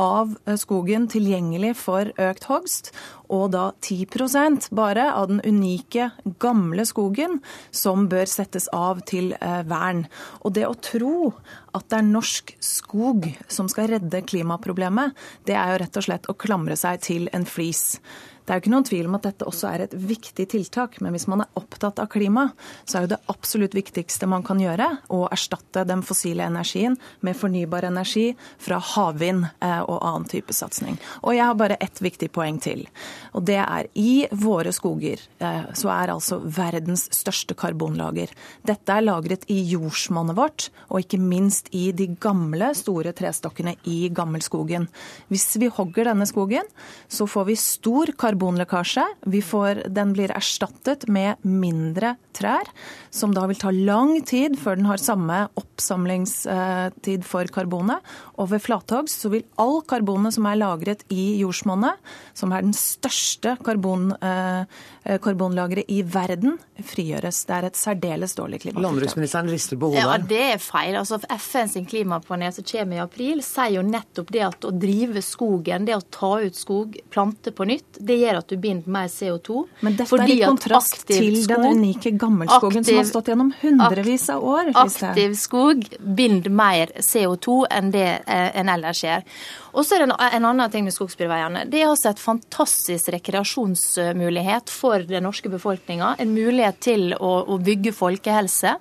av 0.00 0.34
eh, 0.46 0.56
skogen 0.60 1.08
tilgjengelig 1.10 1.74
for 1.80 2.10
økt 2.20 2.48
hogst, 2.50 2.90
og 3.32 3.52
da 3.54 3.70
10% 3.82 4.68
bare 4.76 5.06
av 5.14 5.30
den 5.30 5.40
unike, 5.44 6.10
gamle 6.42 6.84
skogen 6.86 7.40
som 7.74 8.08
bør 8.12 8.28
settes 8.30 8.68
av 8.76 9.00
til 9.08 9.32
vern. 9.40 10.04
Og 10.44 10.54
det 10.54 10.66
å 10.68 10.76
tro 10.76 11.32
at 11.74 11.88
det 11.88 11.98
er 11.98 12.06
norsk 12.06 12.52
skog 12.62 13.30
som 13.48 13.70
skal 13.72 13.88
redde 13.94 14.22
klimaproblemet, 14.28 15.16
det 15.48 15.56
er 15.58 15.72
jo 15.72 15.80
rett 15.82 15.98
og 15.98 16.06
slett 16.06 16.30
å 16.30 16.36
klamre 16.38 16.76
seg 16.78 17.02
til 17.08 17.26
en 17.34 17.48
flis. 17.48 17.96
Det 18.44 18.52
er 18.52 18.58
jo 18.58 18.64
ikke 18.64 18.72
noen 18.74 18.84
tvil 18.84 19.06
om 19.08 19.16
at 19.16 19.24
dette 19.24 19.46
også 19.48 19.68
er 19.70 19.82
et 19.86 19.94
viktig 19.96 20.44
tiltak, 20.52 20.98
men 21.00 21.14
hvis 21.14 21.24
man 21.32 21.40
er 21.40 21.56
opptatt 21.56 22.00
av 22.02 22.10
klima, 22.12 22.50
så 22.84 22.98
er 22.98 23.06
jo 23.06 23.12
det 23.14 23.20
absolutt 23.32 23.76
viktigste 23.76 24.28
man 24.28 24.44
kan 24.44 24.58
gjøre 24.60 24.90
å 25.16 25.22
erstatte 25.32 25.86
den 25.88 26.02
fossile 26.04 26.44
energien 26.50 26.98
med 27.24 27.38
fornybar 27.40 27.86
energi 27.88 28.26
fra 28.60 28.76
havvind 28.92 29.46
eh, 29.48 29.80
og 29.80 29.96
annen 29.96 30.28
type 30.28 30.52
satsing. 30.52 30.98
Og 31.24 31.32
jeg 31.38 31.48
har 31.48 31.56
bare 31.56 31.78
ett 31.80 32.02
viktig 32.04 32.28
poeng 32.36 32.58
til. 32.60 32.84
Og 33.32 33.46
det 33.48 33.56
er 33.62 33.88
i 33.96 34.26
våre 34.36 34.74
skoger 34.76 35.24
eh, 35.40 35.64
så 35.72 35.92
er 35.94 36.12
altså 36.12 36.42
verdens 36.44 37.06
største 37.16 37.56
karbonlager. 37.56 38.28
Dette 38.68 38.92
er 38.92 39.06
lagret 39.06 39.48
i 39.48 39.56
jordsmonnet 39.72 40.36
vårt, 40.36 40.68
og 40.90 41.00
ikke 41.00 41.22
minst 41.22 41.72
i 41.72 41.86
de 41.96 42.10
gamle, 42.20 42.74
store 42.76 43.16
trestokkene 43.16 43.78
i 43.88 44.10
gammelskogen. 44.12 44.90
Hvis 45.32 45.48
vi 45.62 45.72
hogger 45.72 46.12
denne 46.12 46.28
skogen, 46.28 46.68
så 47.08 47.24
får 47.30 47.48
vi 47.48 47.58
stor 47.60 48.12
karbonlekkasje 48.12 48.33
karbonlekkasje. 48.34 49.04
Får, 49.42 49.88
den 49.88 50.12
blir 50.12 50.30
erstattet 50.34 51.06
med 51.08 51.36
mindre 51.42 52.16
trær, 52.34 52.68
som 53.14 53.34
da 53.34 53.46
vil 53.46 53.58
ta 53.60 53.70
lang 53.74 54.16
tid 54.26 54.58
før 54.58 54.78
den 54.80 54.88
har 54.88 55.02
samme 55.02 55.44
oppsamlingstid 55.60 57.24
for 57.26 57.50
karbonet. 57.54 58.02
Og 58.40 58.50
ved 58.50 58.64
flathogst 58.64 59.22
så 59.22 59.30
vil 59.32 59.44
all 59.60 59.80
karbonet 59.86 60.34
som 60.34 60.48
er 60.50 60.58
lagret 60.58 61.04
i 61.14 61.38
jordsmonnet, 61.40 62.00
som 62.34 62.52
er 62.54 62.66
den 62.66 62.74
største 62.74 63.54
karbon, 63.64 64.10
eh, 64.18 65.18
karbonlageret 65.22 65.90
i 65.92 66.00
verden, 66.02 66.58
frigjøres. 66.82 67.44
Det 67.46 67.54
er 67.54 67.68
et 67.68 67.78
særdeles 67.78 68.34
dårlig 68.34 68.60
klimatiltak. 68.64 68.86
Landbruksministeren 68.88 69.50
rister 69.52 69.78
på 69.78 69.92
hodet. 69.92 70.02
Ja, 70.02 70.16
det 70.18 70.42
er 70.54 70.58
feil. 70.62 70.96
Altså, 70.98 71.20
FN 71.38 71.70
sin 71.70 71.86
klimapanel 71.86 72.52
som 72.56 72.66
kommer 72.66 72.98
i 72.98 73.02
april, 73.04 73.42
sier 73.46 73.76
jo 73.76 73.84
nettopp 73.86 74.32
det 74.34 74.42
at 74.48 74.66
å 74.66 74.72
drive 74.74 75.22
skogen, 75.22 75.86
det 75.86 75.94
å 75.96 76.02
ta 76.10 76.32
ut 76.42 76.58
skog, 76.58 76.98
plante 77.14 77.52
på 77.54 77.66
nytt, 77.68 78.00
det 78.00 78.18
gjør 78.22 78.40
at 78.42 78.50
du 78.50 78.56
binder 78.60 78.90
mer 78.96 79.10
CO2. 79.12 79.64
Men 79.86 79.98
dette 80.00 80.20
er 80.24 80.34
i 80.34 80.40
kontrast 80.42 81.06
til 81.06 81.38
skog, 81.44 81.62
den 81.62 81.84
unike 81.84 82.14
gammelskogen 82.24 82.82
aktiv, 82.82 82.90
som 82.90 83.00
har 83.00 83.08
stått 83.10 83.30
gjennom 83.32 83.52
hundrevis 83.60 84.28
av 84.34 84.44
år. 84.44 84.72
Aktiv 84.84 85.36
skog 85.38 85.84
binder 86.00 86.50
mer 86.50 86.92
CO2 86.98 87.58
enn 87.70 87.92
det 87.94 88.08
eh, 88.26 88.50
en 88.60 88.72
ellers 88.74 89.04
gjør. 89.04 89.26
Og 89.74 89.86
så 89.86 89.96
er 89.96 90.04
det 90.04 90.14
en 90.14 90.46
annen 90.50 90.70
ting 90.70 90.86
med 90.86 90.94
skogsbilveiene. 90.94 91.66
Det 91.70 91.82
er 91.82 91.90
også 91.90 92.12
et 92.12 92.22
fantastisk 92.22 93.10
rekreasjonsmulighet 93.14 94.72
for 94.72 95.04
den 95.08 95.26
norske 95.26 95.50
befolkninga. 95.52 96.14
En 96.22 96.34
mulighet 96.34 96.80
til 96.84 97.12
å, 97.18 97.36
å 97.50 97.58
bygge 97.62 97.94
folkehelse. 97.96 98.76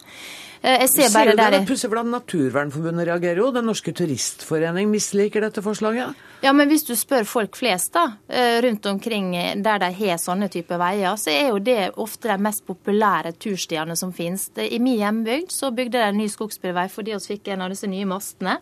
Eh, 0.64 0.80
jeg 0.86 0.90
ser 0.94 1.10
bare 1.12 1.36
der... 1.36 1.58
Pussig 1.68 1.90
hvordan 1.92 2.14
Naturvernforbundet 2.14 3.10
reagerer 3.10 3.42
jo. 3.42 3.50
Den 3.52 3.68
norske 3.68 3.92
turistforening 3.96 4.88
misliker 4.92 5.44
dette 5.44 5.64
forslaget. 5.66 6.16
Ja, 6.44 6.54
men 6.56 6.72
hvis 6.72 6.88
du 6.88 6.94
spør 6.96 7.28
folk 7.28 7.60
flest 7.60 7.92
da, 7.96 8.06
eh, 8.32 8.62
rundt 8.64 8.88
omkring 8.88 9.34
der 9.64 9.84
de 9.84 9.92
har 10.00 10.22
sånne 10.24 10.48
typer 10.52 10.80
veier, 10.80 11.20
så 11.20 11.36
er 11.36 11.52
jo 11.52 11.60
det 11.60 11.92
ofte 12.00 12.32
de 12.32 12.40
mest 12.48 12.64
populære 12.68 13.36
turstiene 13.36 13.98
som 14.00 14.16
finnes. 14.16 14.48
I 14.56 14.80
min 14.80 15.02
hjembygd 15.02 15.52
så 15.52 15.74
bygde 15.76 16.00
de 16.00 16.08
en 16.08 16.20
ny 16.24 16.30
skogsbilvei 16.32 16.88
fordi 16.92 17.18
vi 17.18 17.36
fikk 17.36 17.52
en 17.52 17.68
av 17.68 17.76
disse 17.76 17.90
nye 17.92 18.08
mastene. 18.08 18.62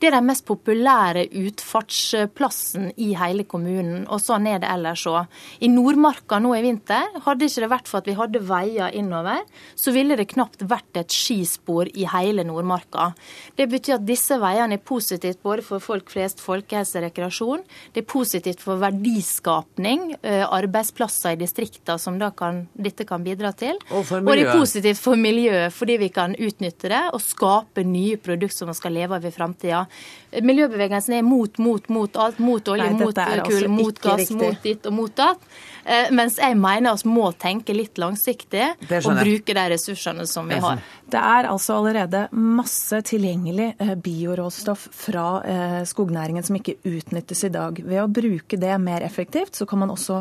Det 0.00 0.08
er 0.08 0.14
den 0.16 0.30
mest 0.30 0.46
populære 0.48 1.26
utfartsplassen 1.36 2.86
i 3.04 3.10
hele 3.20 3.44
kommunen, 3.44 4.06
og 4.08 4.22
sånn 4.24 4.46
er 4.48 4.62
det 4.62 4.70
ellers 4.72 5.02
òg. 5.10 5.26
I 5.60 5.68
Nordmarka 5.68 6.38
nå 6.40 6.54
i 6.56 6.62
vinter, 6.64 7.18
hadde 7.26 7.44
ikke 7.44 7.64
det 7.66 7.68
vært 7.68 7.90
for 7.90 8.00
at 8.00 8.08
vi 8.08 8.14
hadde 8.16 8.40
veier 8.48 8.96
innover, 8.96 9.42
så 9.76 9.92
ville 9.92 10.16
det 10.16 10.30
knapt 10.30 10.64
vært 10.70 11.02
et 11.02 11.12
skispor 11.12 11.90
i 11.92 12.06
hele 12.08 12.46
Nordmarka. 12.48 13.10
Det 13.60 13.66
betyr 13.68 13.98
at 13.98 14.06
disse 14.08 14.38
veiene 14.40 14.78
er 14.78 14.80
positivt 14.80 15.42
både 15.44 15.66
for 15.66 15.84
folk 15.84 16.08
flest, 16.14 16.40
folkehelse, 16.40 17.04
rekreasjon. 17.04 17.66
Det 17.92 18.00
er 18.00 18.08
positivt 18.08 18.64
for 18.64 18.80
verdiskapning, 18.80 20.14
eh, 20.22 20.46
arbeidsplasser 20.48 21.36
i 21.36 21.40
distriktene 21.44 22.00
som 22.00 22.16
kan, 22.40 22.62
dette 22.72 23.04
kan 23.04 23.20
bidra 23.20 23.52
til. 23.52 23.76
Og, 23.90 24.08
og 24.16 24.32
det 24.32 24.48
er 24.48 24.56
positivt 24.56 25.04
for 25.04 25.20
miljøet, 25.20 25.76
fordi 25.76 26.00
vi 26.00 26.08
kan 26.08 26.32
utnytte 26.40 26.88
det 26.88 27.04
og 27.12 27.20
skape 27.20 27.84
nye 27.84 28.16
produkter 28.16 28.62
som 28.62 28.72
vi 28.72 28.80
skal 28.80 28.96
leve 28.96 29.20
av 29.20 29.28
i 29.28 29.36
framtida. 29.36 29.84
Miljøbevegelsen 30.30 31.16
er 31.18 31.24
mot, 31.26 31.58
mot, 31.58 31.88
mot 31.90 32.16
alt. 32.22 32.38
Mot 32.38 32.68
olje, 32.70 32.86
Nei, 32.86 32.98
mot 33.00 33.14
kull, 33.16 33.40
altså 33.42 33.70
mot 33.72 33.98
gass, 33.98 34.20
riktig. 34.20 34.36
mot 34.38 34.62
ditt 34.62 34.86
og 34.86 34.94
mot 34.94 35.16
datt. 35.18 35.48
Eh, 35.84 36.10
Mens 36.12 36.38
jeg 36.40 36.56
mener 36.58 36.98
vi 37.00 37.10
må 37.10 37.30
tenke 37.38 37.74
litt 37.74 37.98
langsiktig 38.00 38.66
og 39.00 39.20
bruke 39.20 39.54
de 39.56 39.66
ressursene 39.72 40.26
som 40.28 40.48
vi 40.50 40.58
har. 40.60 40.80
Det 41.10 41.18
er 41.18 41.48
altså 41.50 41.78
allerede 41.80 42.26
masse 42.36 43.00
tilgjengelig 43.08 43.72
eh, 43.82 43.94
bioråstoff 43.98 44.88
fra 44.94 45.26
eh, 45.42 45.80
skognæringen 45.88 46.46
som 46.46 46.58
ikke 46.58 46.76
utnyttes 46.86 47.44
i 47.48 47.52
dag. 47.54 47.80
Ved 47.80 48.02
å 48.02 48.08
bruke 48.10 48.58
det 48.60 48.76
mer 48.82 49.04
effektivt, 49.06 49.56
så 49.56 49.66
kan 49.66 49.82
man 49.82 49.92
også 49.94 50.20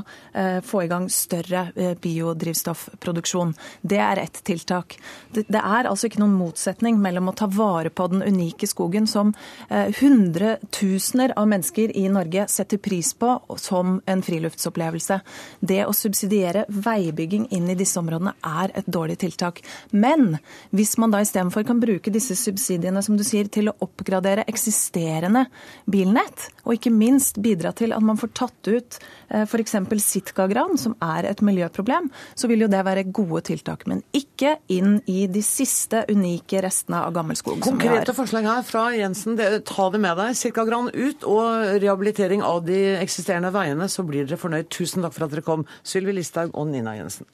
få 0.66 0.82
i 0.84 0.88
gang 0.90 1.08
større 1.12 1.62
biodrivstoffproduksjon. 2.02 3.52
Det 3.82 3.98
er 4.02 4.22
ett 4.22 4.40
tiltak. 4.48 4.96
Det, 5.34 5.46
er 5.58 5.90
altså 5.90 6.08
ikke 6.08 6.22
noen 6.22 6.38
motsetning 6.38 7.00
mellom 7.02 7.32
å 7.32 7.36
ta 7.38 7.48
vare 7.52 7.92
på 7.94 8.08
den 8.12 8.24
unike 8.24 8.68
skogen 8.70 9.08
som 9.10 9.34
hundretusener 9.70 11.34
av 11.40 11.50
mennesker 11.52 11.94
i 11.98 12.06
Norge 12.12 12.48
setter 12.52 12.82
pris 12.82 13.12
på 13.20 13.36
som 13.60 14.00
en 14.10 14.24
friluftsopplevelse. 14.26 15.20
Det 15.60 15.82
å 15.86 15.96
subsidiere 15.96 16.66
veibygging 16.70 17.50
inn 17.56 17.70
i 17.72 17.78
disse 17.80 18.00
områdene 18.02 18.36
er 18.46 18.74
et 18.80 18.90
dårlig 18.90 19.20
tiltak. 19.24 19.62
Men 19.92 20.38
hvis 20.76 20.96
man 21.02 21.14
da 21.14 21.22
istedenfor 21.24 21.66
kan 21.68 21.82
bruke 21.82 22.14
disse 22.14 22.38
subsidiene 22.40 23.04
som 23.06 23.18
du 23.20 23.26
sier, 23.28 23.50
til 23.50 23.72
å 23.72 23.76
oppgradere 23.84 24.46
eksisterende 24.50 25.46
bilnett, 25.90 26.50
og 26.66 26.76
ikke 26.78 26.94
minst 26.94 27.40
bidra 27.42 27.72
til 27.76 27.96
at 27.96 28.04
man 28.06 28.20
får 28.20 28.34
tatt 28.38 28.70
ut 28.70 29.00
f.eks. 29.30 29.76
Sitkagran, 30.10 30.78
som 30.80 30.96
er 31.04 31.28
et 31.30 31.42
miljøproblem, 31.46 32.10
så 32.38 32.50
vil 32.50 32.66
jo 32.66 32.70
det 32.72 32.82
være 32.86 33.06
gode 33.14 33.44
tiltak. 33.50 33.86
Men 33.90 34.02
ikke 34.16 34.56
inn 34.74 35.00
i 35.10 35.26
de 35.32 35.42
siste 35.46 36.04
unike 36.10 36.62
restene 36.64 37.04
av 37.06 37.14
gammelskog. 37.16 37.60
Konkrete 37.66 38.16
forslag 38.18 38.48
her 38.50 38.66
fra 38.66 38.88
Jensen. 38.96 39.38
Det, 39.40 39.50
ta 39.70 39.90
det 39.94 40.02
med 40.02 40.18
deg. 40.20 40.38
Sitkagran 40.40 40.92
ut 40.94 41.26
og 41.30 41.80
rehabilitering 41.82 42.44
av 42.46 42.64
de 42.68 42.80
eksisterende 43.00 43.52
veiene, 43.56 43.90
så 43.92 44.06
blir 44.08 44.28
dere 44.28 44.40
fornøyd. 44.42 44.70
Tusen 44.74 45.06
takk 45.06 45.16
for 45.16 45.28
at 45.28 45.36
dere 45.36 45.39
kom, 45.46 45.68
Sylvi 45.84 46.16
Listhaug 46.18 46.56
og 46.56 46.72
Nina 46.72 46.98
Jensen. 47.00 47.28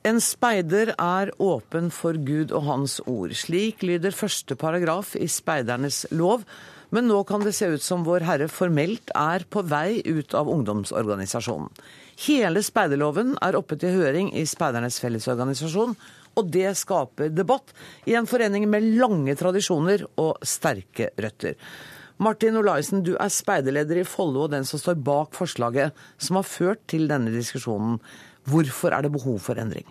En 0.00 0.16
speider 0.24 0.94
er 0.96 1.28
åpen 1.38 1.90
for 1.92 2.16
Gud 2.24 2.54
og 2.56 2.64
hans 2.64 2.96
ord. 3.04 3.34
Slik 3.36 3.84
lyder 3.84 4.16
første 4.16 4.56
paragraf 4.56 5.12
i 5.14 5.28
speidernes 5.28 6.06
lov. 6.10 6.46
Men 6.90 7.06
nå 7.06 7.20
kan 7.28 7.44
det 7.44 7.52
se 7.54 7.68
ut 7.70 7.84
som 7.84 8.02
Vår 8.06 8.24
Herre 8.26 8.48
formelt 8.50 9.12
er 9.14 9.44
på 9.46 9.62
vei 9.62 10.00
ut 10.08 10.34
av 10.34 10.48
ungdomsorganisasjonen. 10.50 11.68
Hele 12.24 12.64
speiderloven 12.64 13.36
er 13.44 13.56
oppe 13.56 13.78
til 13.80 13.94
høring 13.96 14.32
i 14.36 14.42
Speidernes 14.48 14.98
Fellesorganisasjon, 15.00 15.94
og 16.40 16.50
det 16.52 16.72
skaper 16.80 17.30
debatt 17.32 17.72
i 18.08 18.16
en 18.18 18.28
forening 18.30 18.66
med 18.70 18.88
lange 18.98 19.36
tradisjoner 19.38 20.06
og 20.20 20.40
sterke 20.46 21.12
røtter. 21.20 21.54
Martin 22.20 22.58
Olaisen, 22.60 23.00
du 23.04 23.14
er 23.16 23.32
speiderleder 23.32 24.02
i 24.02 24.04
Follo 24.04 24.42
og 24.44 24.50
den 24.52 24.66
som 24.68 24.80
står 24.80 24.98
bak 25.00 25.32
forslaget 25.38 25.96
som 26.20 26.36
har 26.36 26.44
ført 26.44 26.82
til 26.92 27.06
denne 27.08 27.32
diskusjonen. 27.32 27.96
Hvorfor 28.44 28.92
er 28.92 29.06
det 29.06 29.12
behov 29.14 29.38
for 29.40 29.60
endring? 29.60 29.86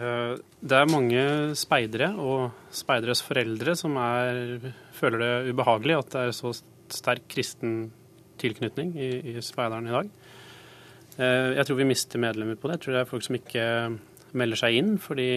Eh, 0.00 0.38
Det 0.60 0.76
er 0.76 0.88
mange 0.92 1.20
speidere 1.56 2.14
og 2.16 2.50
speideres 2.72 3.20
foreldre 3.24 3.76
som 3.76 3.96
er, 4.00 4.72
føler 4.96 5.18
det 5.24 5.52
ubehagelig 5.54 5.98
at 5.98 6.10
det 6.14 6.22
er 6.28 6.36
så 6.36 6.54
sterk 6.88 7.28
kristen 7.28 7.90
tilknytning 8.40 8.94
i, 8.96 9.10
i 9.36 9.40
speideren 9.44 9.88
i 9.88 9.92
dag. 9.92 10.10
Eh, 11.18 11.56
Jeg 11.58 11.66
tror 11.66 11.76
vi 11.76 11.88
mister 11.92 12.18
medlemmer 12.18 12.56
på 12.56 12.68
det. 12.68 12.78
Jeg 12.78 12.84
tror 12.86 12.96
det 12.96 13.00
er 13.04 13.12
folk 13.12 13.28
som 13.28 13.36
ikke 13.36 13.66
melder 14.36 14.60
seg 14.60 14.76
inn 14.78 14.94
fordi 15.02 15.30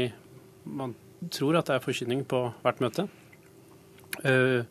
man 0.66 0.94
tror 1.34 1.60
at 1.60 1.70
det 1.70 1.78
er 1.78 1.84
forkynning 1.84 2.26
på 2.30 2.46
hvert 2.64 2.84
møte. 2.84 3.08
Eh, 4.24 4.62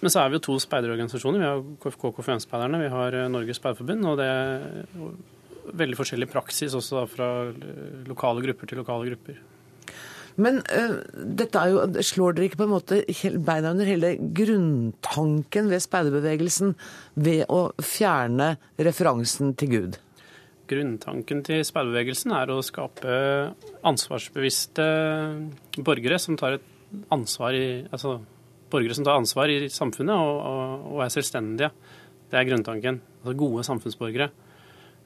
Men 0.00 0.10
så 0.10 0.24
er 0.24 0.28
vi 0.28 0.38
jo 0.38 0.46
to 0.48 0.54
speiderorganisasjoner. 0.58 1.38
Vi 1.38 1.46
har 1.46 1.60
KFK 1.80 2.08
KFUM-speiderne, 2.16 2.80
vi 2.82 2.90
har 2.90 3.14
eh, 3.14 3.28
Norges 3.30 3.60
Speiderforbund. 3.60 4.06
og 4.06 4.18
det 4.18 4.26
er 4.26 4.84
veldig 5.72 5.96
forskjellig 5.96 6.28
praksis 6.32 6.74
også 6.74 7.06
fra 7.08 7.28
lokale 8.08 8.42
grupper 8.44 8.66
til 8.66 8.80
lokale 8.82 9.12
grupper. 9.12 9.38
Men 10.36 10.58
uh, 10.66 10.96
dette 11.14 11.60
er 11.60 11.70
jo, 11.70 12.02
slår 12.02 12.34
dere 12.34 12.48
ikke 12.48 12.58
på 12.64 12.66
en 12.66 12.72
måte 12.74 13.00
beina 13.46 13.70
under 13.70 13.86
hele 13.86 14.16
grunntanken 14.18 15.70
ved 15.70 15.84
speiderbevegelsen 15.84 16.74
ved 17.14 17.44
å 17.52 17.68
fjerne 17.78 18.56
referansen 18.82 19.54
til 19.60 19.70
Gud? 19.76 20.00
Grunntanken 20.64 21.42
til 21.44 21.60
speiderbevegelsen 21.66 22.32
er 22.32 22.50
å 22.52 22.62
skape 22.64 23.16
ansvarsbevisste 23.84 24.86
borgere 25.84 26.16
som 26.22 26.38
tar 26.40 26.56
et 26.56 26.70
ansvar 27.12 27.56
i 27.58 27.66
altså 27.90 28.16
borgere 28.72 28.96
som 28.96 29.04
tar 29.06 29.18
ansvar 29.20 29.52
i 29.52 29.68
samfunnet 29.72 30.14
og, 30.16 30.38
og, 30.40 30.86
og 30.94 31.02
er 31.04 31.12
selvstendige. 31.12 31.70
Det 32.30 32.38
er 32.40 32.48
grunntanken. 32.48 33.00
Altså 33.22 33.36
gode 33.38 33.64
samfunnsborgere. 33.66 34.30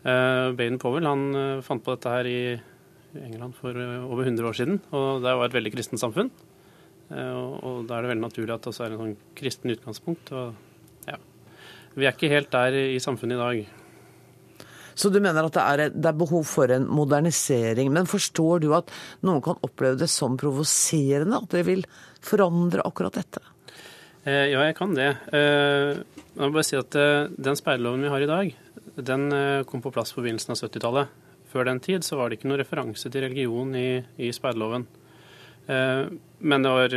Uh, 0.05 0.55
Baden 0.57 0.79
Powell 0.81 1.09
han 1.09 1.25
uh, 1.35 1.65
fant 1.67 1.83
på 1.85 1.97
dette 1.97 2.13
her 2.13 2.29
i 2.31 2.39
England 3.19 3.57
for 3.59 3.75
uh, 3.75 4.07
over 4.07 4.23
100 4.29 4.47
år 4.47 4.57
siden, 4.57 4.79
og 4.95 5.25
det 5.25 5.35
var 5.41 5.49
et 5.49 5.57
veldig 5.59 5.75
kristent 5.75 6.03
samfunn. 6.03 6.31
Og, 7.09 7.53
og 7.65 7.77
da 7.89 7.97
er 7.97 8.05
det 8.05 8.11
veldig 8.11 8.21
naturlig 8.27 8.53
at 8.53 8.67
det 8.67 8.69
også 8.69 8.85
er 8.85 8.93
en 8.93 9.01
sånn 9.01 9.15
kristen 9.37 9.73
utgangspunkt. 9.73 10.29
Og 10.37 11.09
ja, 11.09 11.17
vi 11.97 12.05
er 12.05 12.13
ikke 12.13 12.29
helt 12.29 12.51
der 12.53 12.77
i 12.77 12.99
samfunnet 13.01 13.39
i 13.39 13.41
dag. 13.41 13.88
Så 14.99 15.13
du 15.15 15.21
mener 15.23 15.47
at 15.47 15.55
det 15.55 15.63
er, 15.65 15.83
det 15.95 16.09
er 16.11 16.19
behov 16.19 16.43
for 16.51 16.71
en 16.75 16.89
modernisering. 16.91 17.93
Men 17.95 18.09
forstår 18.11 18.65
du 18.65 18.73
at 18.75 18.91
noen 19.27 19.43
kan 19.45 19.61
oppleve 19.63 20.01
det 20.01 20.11
som 20.11 20.35
provoserende? 20.41 21.39
At 21.39 21.55
dere 21.55 21.69
vil 21.69 21.85
forandre 22.25 22.83
akkurat 22.87 23.21
dette? 23.21 23.45
Eh, 24.29 24.51
ja, 24.53 24.65
jeg 24.67 24.77
kan 24.79 24.97
det. 24.97 25.13
Eh, 25.33 26.01
jeg 26.35 26.43
må 26.43 26.51
bare 26.53 26.67
si 26.67 26.77
at 26.79 26.97
eh, 26.99 27.31
Den 27.31 27.57
speiderloven 27.59 28.03
vi 28.05 28.13
har 28.13 28.25
i 28.25 28.31
dag, 28.31 28.57
den 28.99 29.31
kom 29.71 29.83
på 29.85 29.93
plass 29.95 30.11
på 30.11 30.25
begynnelsen 30.25 30.57
av 30.57 30.59
70-tallet. 30.59 31.13
Før 31.53 31.69
den 31.69 31.79
tid 31.81 32.03
så 32.03 32.19
var 32.19 32.29
det 32.29 32.39
ikke 32.39 32.49
noen 32.51 32.59
referanse 32.59 33.11
til 33.13 33.23
religion 33.23 33.71
i, 33.79 34.01
i 34.19 34.33
speiderloven. 34.35 34.89
Men 35.69 36.65
det 36.65 36.73
var, 36.73 36.97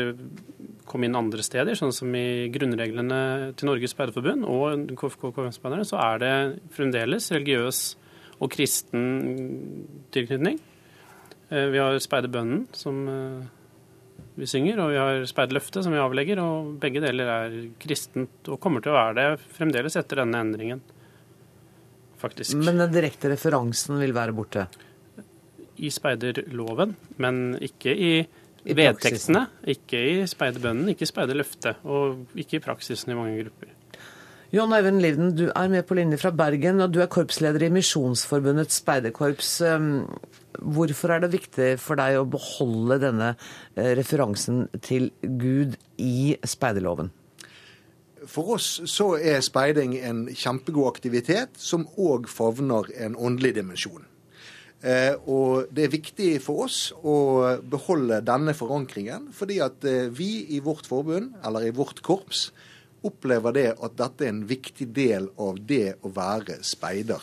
kom 0.91 1.05
inn 1.07 1.15
andre 1.15 1.43
steder, 1.45 1.77
sånn 1.79 1.93
som 1.95 2.11
i 2.17 2.49
grunnreglene 2.51 3.21
til 3.55 3.69
Norges 3.69 3.95
Speiderforbund 3.95 4.43
og 4.49 4.91
KFK 4.99 5.31
KFM-speiderne, 5.31 5.87
så 5.87 6.01
er 6.03 6.21
det 6.21 6.33
fremdeles 6.75 7.31
religiøs 7.31 7.81
og 8.41 8.51
kristen 8.51 9.07
tilknytning. 10.11 10.59
Eh, 11.51 11.67
Vi 11.71 11.79
har 11.79 11.99
Speiderbønnen, 12.03 12.65
som 12.75 13.01
eh, 13.07 13.49
vi 14.39 14.47
synger, 14.47 14.79
og 14.79 14.91
vi 14.93 14.99
har 14.99 15.25
Speiderløftet, 15.29 15.83
som 15.83 15.93
vi 15.93 16.01
avlegger. 16.01 16.39
Og 16.43 16.75
begge 16.81 17.03
deler 17.03 17.29
er 17.29 17.57
kristent, 17.81 18.47
og 18.47 18.59
kommer 18.63 18.83
til 18.83 18.93
å 18.93 18.97
være 18.97 19.17
det 19.19 19.55
fremdeles 19.57 19.97
etter 19.99 20.23
denne 20.23 20.41
endringen. 20.41 20.81
Faktisk. 22.21 22.55
Men 22.57 22.77
den 22.83 22.93
direkte 22.93 23.31
referansen 23.31 23.97
vil 24.01 24.13
være 24.13 24.35
borte? 24.37 24.67
I 25.81 25.89
speiderloven, 25.89 26.93
men 27.23 27.41
ikke 27.63 27.93
i, 27.95 28.11
I 28.65 28.75
vedtektene, 28.77 29.47
Ikke 29.73 29.99
i 29.99 30.15
speiderbønnen, 30.29 30.89
ikke 30.93 31.07
i 31.07 31.09
speiderløftet, 31.09 31.81
og 31.83 32.27
ikke 32.37 32.59
i 32.59 32.63
praksisen 32.63 33.11
i 33.11 33.17
mange 33.17 33.43
grupper. 33.43 33.71
John 34.51 34.73
Eivind 34.75 34.99
Livden, 34.99 35.31
du 35.35 35.45
er 35.47 35.69
med 35.71 35.85
på 35.87 35.95
linje 35.95 36.17
fra 36.19 36.29
Bergen, 36.35 36.81
og 36.83 36.91
du 36.91 36.99
er 36.99 37.07
korpsleder 37.07 37.63
i 37.63 37.71
Misjonsforbundets 37.71 38.81
speiderkorps. 38.83 39.61
Um, 39.63 39.87
Hvorfor 40.59 41.13
er 41.15 41.23
det 41.23 41.31
viktig 41.31 41.69
for 41.79 41.95
deg 41.95 42.17
å 42.19 42.27
beholde 42.27 42.99
denne 43.01 43.29
eh, 43.31 43.93
referansen 43.97 44.65
til 44.83 45.09
Gud 45.23 45.77
i 45.95 46.35
speiderloven? 46.43 47.13
For 48.27 48.57
oss 48.57 48.67
så 48.91 49.15
er 49.17 49.41
speiding 49.41 49.95
en 49.97 50.25
kjempegod 50.27 50.91
aktivitet 50.91 51.55
som 51.57 51.87
òg 51.97 52.27
favner 52.29 52.91
en 53.01 53.15
åndelig 53.15 53.55
dimensjon. 53.57 54.03
Eh, 54.81 55.13
og 55.29 55.69
det 55.69 55.85
er 55.85 55.93
viktig 55.93 56.29
for 56.41 56.65
oss 56.65 56.79
å 57.05 57.15
beholde 57.69 58.17
denne 58.25 58.55
forankringen, 58.57 59.29
fordi 59.35 59.59
at 59.61 59.85
eh, 59.85 60.09
vi 60.09 60.47
i 60.57 60.61
vårt 60.63 60.89
forbund, 60.89 61.35
eller 61.45 61.67
i 61.67 61.75
vårt 61.75 62.01
korps, 62.05 62.47
opplever 63.05 63.53
det 63.53 63.69
at 63.77 63.95
dette 63.97 64.25
er 64.25 64.33
en 64.33 64.43
viktig 64.49 64.89
del 64.93 65.29
av 65.41 65.61
det 65.69 65.95
å 66.05 66.11
være 66.13 66.59
speider. 66.65 67.21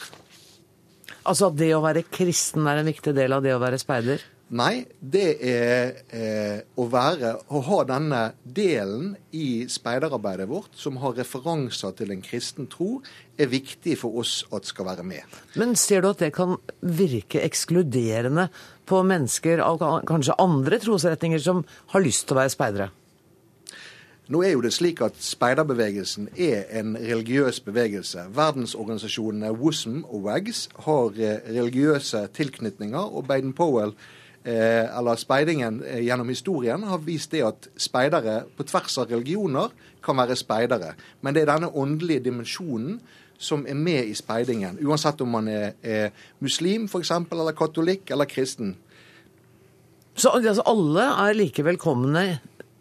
Altså 1.28 1.50
at 1.50 1.58
det 1.58 1.72
å 1.74 1.82
være 1.82 2.06
kristen 2.06 2.66
er 2.70 2.80
en 2.80 2.88
viktig 2.88 3.14
del 3.14 3.34
av 3.34 3.42
det 3.44 3.54
å 3.54 3.62
være 3.62 3.78
speider? 3.82 4.22
Nei, 4.48 4.86
det 5.00 5.26
er 5.44 5.90
eh, 6.08 6.60
å 6.80 6.86
være 6.88 7.34
Å 7.52 7.60
ha 7.66 7.78
denne 7.84 8.20
delen 8.42 9.10
i 9.36 9.66
speiderarbeidet 9.68 10.46
vårt 10.48 10.78
som 10.80 10.96
har 11.02 11.18
referanser 11.18 11.92
til 11.98 12.14
en 12.14 12.22
kristen 12.24 12.68
tro, 12.72 13.02
er 13.36 13.50
viktig 13.52 13.98
for 14.00 14.16
oss 14.22 14.40
at 14.56 14.64
skal 14.64 14.88
være 14.88 15.04
med. 15.04 15.36
Men 15.60 15.76
ser 15.76 16.00
du 16.00 16.08
at 16.14 16.24
det 16.24 16.32
kan 16.36 16.56
virke 16.80 17.42
ekskluderende 17.44 18.48
på 18.88 19.02
mennesker 19.04 19.60
av 19.60 19.82
kanskje 20.08 20.38
andre 20.40 20.80
trosretninger 20.80 21.44
som 21.44 21.60
har 21.92 22.04
lyst 22.06 22.24
til 22.24 22.38
å 22.38 22.40
være 22.40 22.54
speidere? 22.56 22.88
Nå 24.32 24.42
er 24.44 24.54
jo 24.54 24.64
det 24.64 24.74
slik 24.76 25.00
at 25.04 25.16
Speiderbevegelsen 25.24 26.26
er 26.36 26.66
en 26.76 26.96
religiøs 27.00 27.62
bevegelse. 27.64 28.26
Verdensorganisasjonene 28.36 29.54
WOSM 29.56 30.02
og 30.04 30.24
WAGS 30.26 30.66
har 30.84 31.16
eh, 31.16 31.44
religiøse 31.52 32.26
tilknytninger, 32.36 33.12
og 33.12 33.24
Baden-Powell, 33.28 33.94
eller 34.48 35.18
speidingen 35.20 35.82
eh, 35.84 36.02
gjennom 36.06 36.28
historien, 36.32 36.82
har 36.82 37.04
vist 37.04 37.34
det 37.34 37.44
at 37.46 37.68
speidere 37.76 38.42
på 38.56 38.66
tvers 38.68 38.98
av 39.02 39.10
religioner 39.12 39.72
kan 40.04 40.16
være 40.16 40.36
speidere. 40.38 40.94
Men 41.20 41.34
det 41.34 41.44
er 41.44 41.52
denne 41.52 41.72
åndelige 41.74 42.24
dimensjonen 42.28 43.00
som 43.38 43.66
er 43.68 43.76
med 43.78 44.08
i 44.10 44.14
speidingen, 44.18 44.80
uansett 44.82 45.20
om 45.22 45.30
man 45.36 45.48
er, 45.48 45.76
er 45.82 46.10
muslim 46.42 46.88
f.eks., 46.88 47.12
eller 47.30 47.54
katolikk 47.54 48.10
eller 48.10 48.26
kristen. 48.26 48.74
Så 50.18 50.32
altså, 50.34 50.64
alle 50.66 51.04
er 51.28 51.36
like 51.38 51.64
velkomne? 51.64 52.24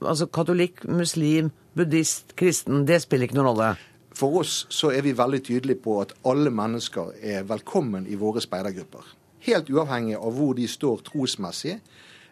Altså 0.01 0.25
katolikk, 0.25 0.85
muslim, 0.89 1.51
buddhist, 1.77 2.33
kristen, 2.35 2.87
det 2.87 3.03
spiller 3.03 3.29
ikke 3.29 3.37
noen 3.37 3.51
rolle? 3.51 3.75
For 4.17 4.39
oss 4.39 4.63
så 4.73 4.89
er 4.95 5.05
vi 5.05 5.13
veldig 5.17 5.43
tydelige 5.45 5.83
på 5.83 5.99
at 6.01 6.15
alle 6.25 6.49
mennesker 6.49 7.13
er 7.21 7.45
velkommen 7.45 8.09
i 8.09 8.17
våre 8.17 8.41
speidergrupper. 8.41 9.16
Helt 9.47 9.69
uavhengig 9.71 10.17
av 10.19 10.35
hvor 10.35 10.55
de 10.57 10.67
står 10.69 11.03
trosmessig. 11.07 11.77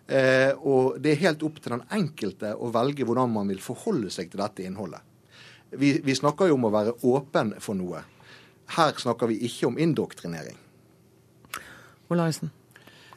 Eh, 0.06 0.52
og 0.62 1.00
det 1.02 1.16
er 1.16 1.24
helt 1.24 1.44
opp 1.48 1.62
til 1.62 1.74
den 1.74 1.86
enkelte 1.96 2.54
å 2.54 2.70
velge 2.74 3.08
hvordan 3.08 3.32
man 3.34 3.50
vil 3.50 3.62
forholde 3.64 4.12
seg 4.14 4.30
til 4.30 4.44
dette 4.44 4.66
innholdet. 4.68 5.02
Vi, 5.76 5.96
vi 6.06 6.16
snakker 6.16 6.52
jo 6.52 6.60
om 6.60 6.68
å 6.68 6.74
være 6.74 6.94
åpen 7.10 7.56
for 7.64 7.78
noe. 7.78 8.04
Her 8.76 8.94
snakker 9.02 9.30
vi 9.32 9.40
ikke 9.48 9.70
om 9.70 9.80
indoktrinering. 9.82 10.58
Olaisen? 12.14 12.52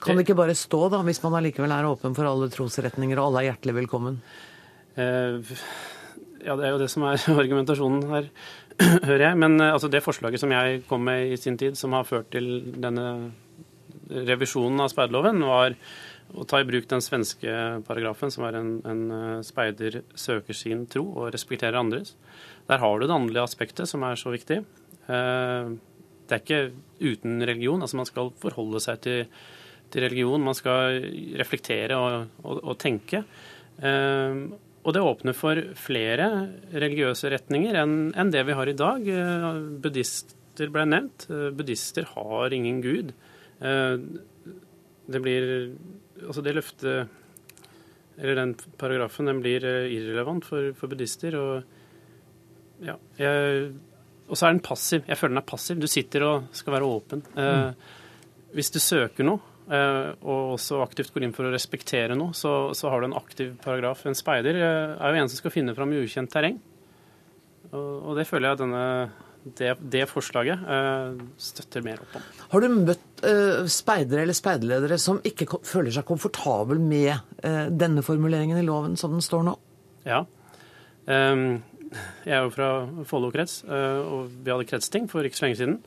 Kan 0.01 0.17
det 0.17 0.25
ikke 0.25 0.39
bare 0.39 0.55
stå, 0.57 0.85
da, 0.93 1.03
hvis 1.05 1.21
man 1.25 1.37
allikevel 1.41 1.73
er 1.75 1.89
åpen 1.89 2.15
for 2.17 2.29
alle 2.29 2.49
trosretninger 2.53 3.19
og 3.19 3.29
alle 3.29 3.43
er 3.43 3.51
hjertelig 3.51 3.75
velkommen? 3.81 4.21
Eh, 4.95 5.43
ja, 6.45 6.55
det 6.55 6.69
er 6.69 6.73
jo 6.73 6.81
det 6.81 6.91
som 6.93 7.05
er 7.09 7.25
argumentasjonen 7.43 8.07
her, 8.13 8.31
hører 9.09 9.27
jeg. 9.27 9.41
Men 9.43 9.59
eh, 9.59 9.75
altså, 9.75 9.91
det 9.93 10.05
forslaget 10.05 10.43
som 10.43 10.55
jeg 10.55 10.85
kom 10.89 11.05
med 11.09 11.35
i 11.35 11.41
sin 11.41 11.59
tid, 11.61 11.77
som 11.79 11.97
har 11.99 12.07
ført 12.09 12.31
til 12.35 12.49
denne 12.79 13.09
revisjonen 14.09 14.85
av 14.85 14.93
speiderloven, 14.93 15.45
var 15.47 15.77
å 16.37 16.45
ta 16.49 16.61
i 16.61 16.67
bruk 16.69 16.89
den 16.91 17.05
svenske 17.05 17.53
paragrafen, 17.89 18.33
som 18.33 18.45
er 18.49 18.59
en, 18.59 18.73
en 18.89 19.05
eh, 19.19 19.45
speider 19.47 20.03
søker 20.19 20.57
sin 20.57 20.87
tro 20.91 21.07
og 21.07 21.31
respekterer 21.35 21.79
andres. 21.81 22.15
Der 22.69 22.83
har 22.83 22.99
du 22.99 23.07
det 23.07 23.15
åndelige 23.15 23.47
aspektet, 23.49 23.89
som 23.89 24.05
er 24.05 24.19
så 24.21 24.35
viktig. 24.35 24.61
Det 25.09 26.35
er 26.37 26.43
ikke 26.43 26.75
uten 27.01 27.41
religion. 27.41 27.81
altså 27.81 27.97
Man 27.97 28.09
skal 28.11 28.29
forholde 28.43 28.83
seg 28.85 29.01
til 29.07 29.23
til 29.93 30.05
religion. 30.07 30.45
Man 30.45 30.57
skal 30.57 31.03
reflektere 31.41 31.99
og, 31.99 32.41
og, 32.45 32.63
og 32.63 32.81
tenke. 32.81 33.23
Eh, 33.79 34.43
og 34.87 34.95
det 34.95 35.05
åpner 35.05 35.37
for 35.37 35.61
flere 35.77 36.29
religiøse 36.73 37.33
retninger 37.35 37.77
enn, 37.77 37.97
enn 38.17 38.33
det 38.33 38.45
vi 38.49 38.57
har 38.57 38.71
i 38.71 38.77
dag. 38.79 39.09
Eh, 39.09 39.49
buddhister 39.83 40.73
ble 40.75 40.87
nevnt. 40.89 41.29
Eh, 41.33 41.51
buddhister 41.57 42.09
har 42.15 42.57
ingen 42.57 42.83
gud. 42.85 43.13
Eh, 43.61 43.95
det 45.09 45.21
blir 45.25 45.45
Altså 46.19 46.43
det 46.45 46.53
løftet 46.55 47.09
Eller 48.19 48.37
den 48.37 48.53
paragrafen 48.79 49.31
den 49.31 49.41
blir 49.43 49.65
eh, 49.65 49.91
irrelevant 49.95 50.47
for, 50.47 50.73
for 50.79 50.91
buddhister. 50.91 51.37
Og 51.39 52.85
ja, 52.87 52.97
jeg, 53.19 53.69
så 54.31 54.47
er 54.47 54.57
den 54.57 54.65
passiv. 54.67 55.05
Jeg 55.07 55.19
føler 55.19 55.37
den 55.37 55.43
er 55.43 55.51
passiv. 55.53 55.79
Du 55.79 55.87
sitter 55.91 56.27
og 56.27 56.49
skal 56.57 56.75
være 56.75 56.91
åpen. 56.91 57.23
Eh, 57.39 57.61
mm. 57.69 58.51
Hvis 58.59 58.73
du 58.75 58.81
søker 58.83 59.27
noe, 59.29 59.41
Eh, 59.69 60.11
og 60.25 60.55
også 60.55 60.79
aktivt 60.81 61.13
går 61.13 61.27
inn 61.27 61.35
for 61.37 61.45
å 61.45 61.53
respektere 61.53 62.17
noe, 62.17 62.33
så, 62.37 62.71
så 62.77 62.89
har 62.89 63.03
du 63.03 63.11
en 63.11 63.19
aktiv 63.19 63.53
paragraf. 63.61 64.07
En 64.09 64.17
speider 64.17 64.57
er 64.57 64.97
jo 64.97 65.21
en 65.21 65.29
som 65.29 65.43
skal 65.43 65.53
finne 65.53 65.75
fram 65.77 65.93
i 65.93 66.01
ukjent 66.01 66.33
terreng. 66.33 66.57
Og, 67.69 67.91
og 68.09 68.17
det 68.17 68.25
føler 68.31 68.49
jeg 68.49 68.63
denne, 68.63 68.85
det, 69.59 69.75
det 69.81 70.05
forslaget 70.11 70.65
eh, 70.75 71.21
støtter 71.41 71.85
mer 71.87 72.03
opp 72.05 72.17
om. 72.19 72.27
Har 72.53 72.65
du 72.65 72.69
møtt 72.75 73.23
uh, 73.25 73.69
speidere 73.71 74.25
eller 74.25 74.37
speiderledere 74.37 74.99
som 75.03 75.21
ikke 75.27 75.61
føler 75.67 75.95
seg 75.95 76.07
komfortabel 76.09 76.81
med 76.83 77.15
uh, 77.45 77.67
denne 77.71 78.05
formuleringen 78.07 78.61
i 78.61 78.67
loven 78.67 78.97
som 79.01 79.15
den 79.15 79.25
står 79.25 79.47
nå? 79.49 79.55
Ja. 80.09 80.25
Um, 81.09 81.63
jeg 82.27 82.35
er 82.37 82.45
jo 82.45 82.53
fra 82.53 82.73
Follo 83.09 83.31
krets, 83.33 83.63
uh, 83.69 84.03
og 84.05 84.35
vi 84.43 84.53
hadde 84.53 84.69
kretsting 84.69 85.09
for 85.11 85.25
ikke 85.25 85.41
så 85.41 85.49
lenge 85.49 85.63
siden 85.63 85.79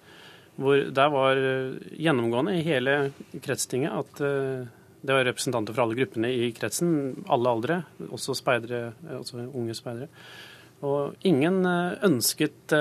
hvor 0.60 0.86
der 0.94 1.10
var 1.12 1.40
eh, 1.40 1.80
gjennomgående 1.98 2.58
i 2.58 2.64
hele 2.66 2.96
kretstinget 3.42 3.94
at 3.96 4.22
eh, 4.26 4.70
det 5.02 5.16
var 5.16 5.26
representanter 5.26 5.74
fra 5.74 5.88
alle 5.88 5.98
gruppene 5.98 6.30
i 6.30 6.52
kretsen, 6.54 7.24
alle 7.32 7.50
aldre, 7.50 7.80
også 8.12 8.36
speidere, 8.38 8.92
altså 9.10 9.48
unge 9.48 9.74
speidere. 9.74 10.12
Og 10.88 11.28
ingen 11.28 11.62
eh, 11.68 12.00
ønsket 12.08 12.76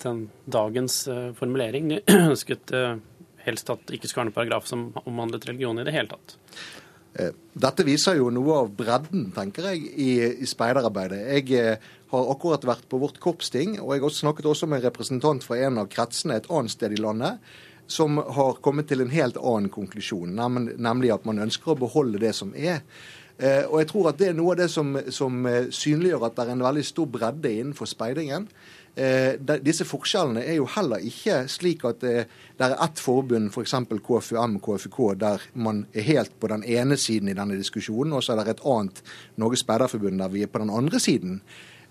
den 0.00 0.20
dagens 0.48 1.02
formulering. 1.36 1.90
De 1.92 2.00
ønsket 2.32 2.72
helst 3.44 3.72
at 3.72 3.82
det 3.86 3.98
ikke 3.98 4.08
skulle 4.08 4.22
være 4.22 4.30
noen 4.30 4.38
paragraf 4.38 4.68
som 4.68 4.86
omhandlet 5.04 5.48
religion 5.48 5.80
i 5.80 5.84
det 5.84 5.92
hele 5.96 6.12
tatt. 6.12 6.36
Dette 7.52 7.84
viser 7.84 8.16
jo 8.16 8.30
noe 8.32 8.62
av 8.62 8.68
bredden, 8.72 9.26
tenker 9.36 9.72
jeg, 9.72 9.82
i, 9.98 10.10
i 10.40 10.48
speiderarbeidet. 10.48 11.20
Jeg 11.36 11.78
har 12.10 12.30
akkurat 12.32 12.64
vært 12.66 12.86
på 12.90 12.98
vårt 13.02 13.20
korpsting, 13.22 13.76
og 13.82 13.92
jeg 13.94 14.04
har 14.04 14.14
snakket 14.14 14.48
også 14.50 14.68
med 14.70 14.80
en 14.80 14.86
representant 14.88 15.44
fra 15.46 15.58
en 15.66 15.82
av 15.82 15.90
kretsene 15.92 16.38
et 16.40 16.48
annet 16.50 16.74
sted 16.74 16.94
i 16.96 17.02
landet, 17.02 17.38
som 17.90 18.18
har 18.18 18.58
kommet 18.62 18.88
til 18.90 19.02
en 19.02 19.10
helt 19.10 19.38
annen 19.38 19.70
konklusjon, 19.72 20.36
nemlig 20.78 21.10
at 21.14 21.26
man 21.26 21.42
ønsker 21.42 21.72
å 21.72 21.80
beholde 21.80 22.22
det 22.22 22.32
som 22.38 22.52
er. 22.54 22.84
Eh, 23.40 23.64
og 23.64 23.78
jeg 23.80 23.88
tror 23.88 24.10
at 24.10 24.18
det 24.20 24.28
er 24.30 24.36
noe 24.36 24.52
av 24.52 24.60
det 24.60 24.68
som, 24.72 24.92
som 25.08 25.46
eh, 25.48 25.70
synliggjør 25.72 26.26
at 26.28 26.36
det 26.36 26.44
er 26.44 26.52
en 26.52 26.66
veldig 26.66 26.84
stor 26.84 27.08
bredde 27.08 27.54
innenfor 27.54 27.88
speidingen. 27.88 28.46
Eh, 29.00 29.38
disse 29.64 29.86
forskjellene 29.88 30.42
er 30.44 30.58
jo 30.58 30.68
heller 30.74 31.00
ikke 31.06 31.44
slik 31.48 31.86
at 31.88 32.02
det, 32.02 32.26
det 32.58 32.66
er 32.66 32.76
ett 32.84 33.00
forbund, 33.00 33.48
f.eks. 33.54 33.76
For 33.88 34.04
KFUM, 34.06 34.58
KFUK, 34.60 35.00
der 35.20 35.48
man 35.54 35.86
er 35.94 36.08
helt 36.10 36.36
på 36.40 36.50
den 36.52 36.66
ene 36.68 36.98
siden 37.00 37.30
i 37.30 37.36
denne 37.38 37.56
diskusjonen, 37.56 38.12
og 38.18 38.24
så 38.26 38.34
er 38.34 38.42
det 38.42 38.56
et 38.58 38.64
annet 38.68 39.02
Norges 39.40 39.64
Speiderforbund 39.64 40.20
der 40.20 40.32
vi 40.34 40.44
er 40.44 40.52
på 40.52 40.62
den 40.62 40.74
andre 40.74 41.00
siden 41.00 41.40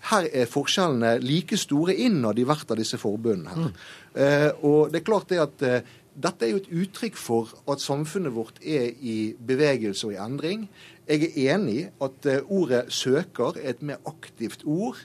her 0.08 0.26
er 0.32 0.48
forskjellene 0.48 1.18
like 1.20 1.58
store 1.60 1.92
innad 2.00 2.38
i 2.40 2.44
hvert 2.48 2.70
av 2.72 2.78
disse 2.80 2.96
forbundene. 2.96 3.50
her. 3.50 3.66
Mm. 3.66 3.72
Eh, 4.14 4.50
og 4.64 4.92
det 4.92 5.00
er 5.00 5.04
klart 5.04 5.28
det 5.28 5.40
at 5.42 5.64
eh, 5.66 5.90
dette 6.20 6.46
er 6.46 6.54
jo 6.54 6.60
et 6.60 6.70
uttrykk 6.82 7.18
for 7.20 7.52
at 7.70 7.82
samfunnet 7.82 8.34
vårt 8.34 8.58
er 8.64 8.90
i 9.00 9.34
bevegelse 9.36 10.08
og 10.08 10.14
i 10.14 10.20
endring. 10.20 10.66
Jeg 11.10 11.26
er 11.26 11.56
enig 11.56 11.76
i 11.80 11.88
at 12.06 12.30
eh, 12.30 12.46
ordet 12.46 12.86
'søker' 12.94 13.58
er 13.58 13.74
et 13.74 13.82
mer 13.82 13.98
aktivt 14.06 14.62
ord. 14.64 15.00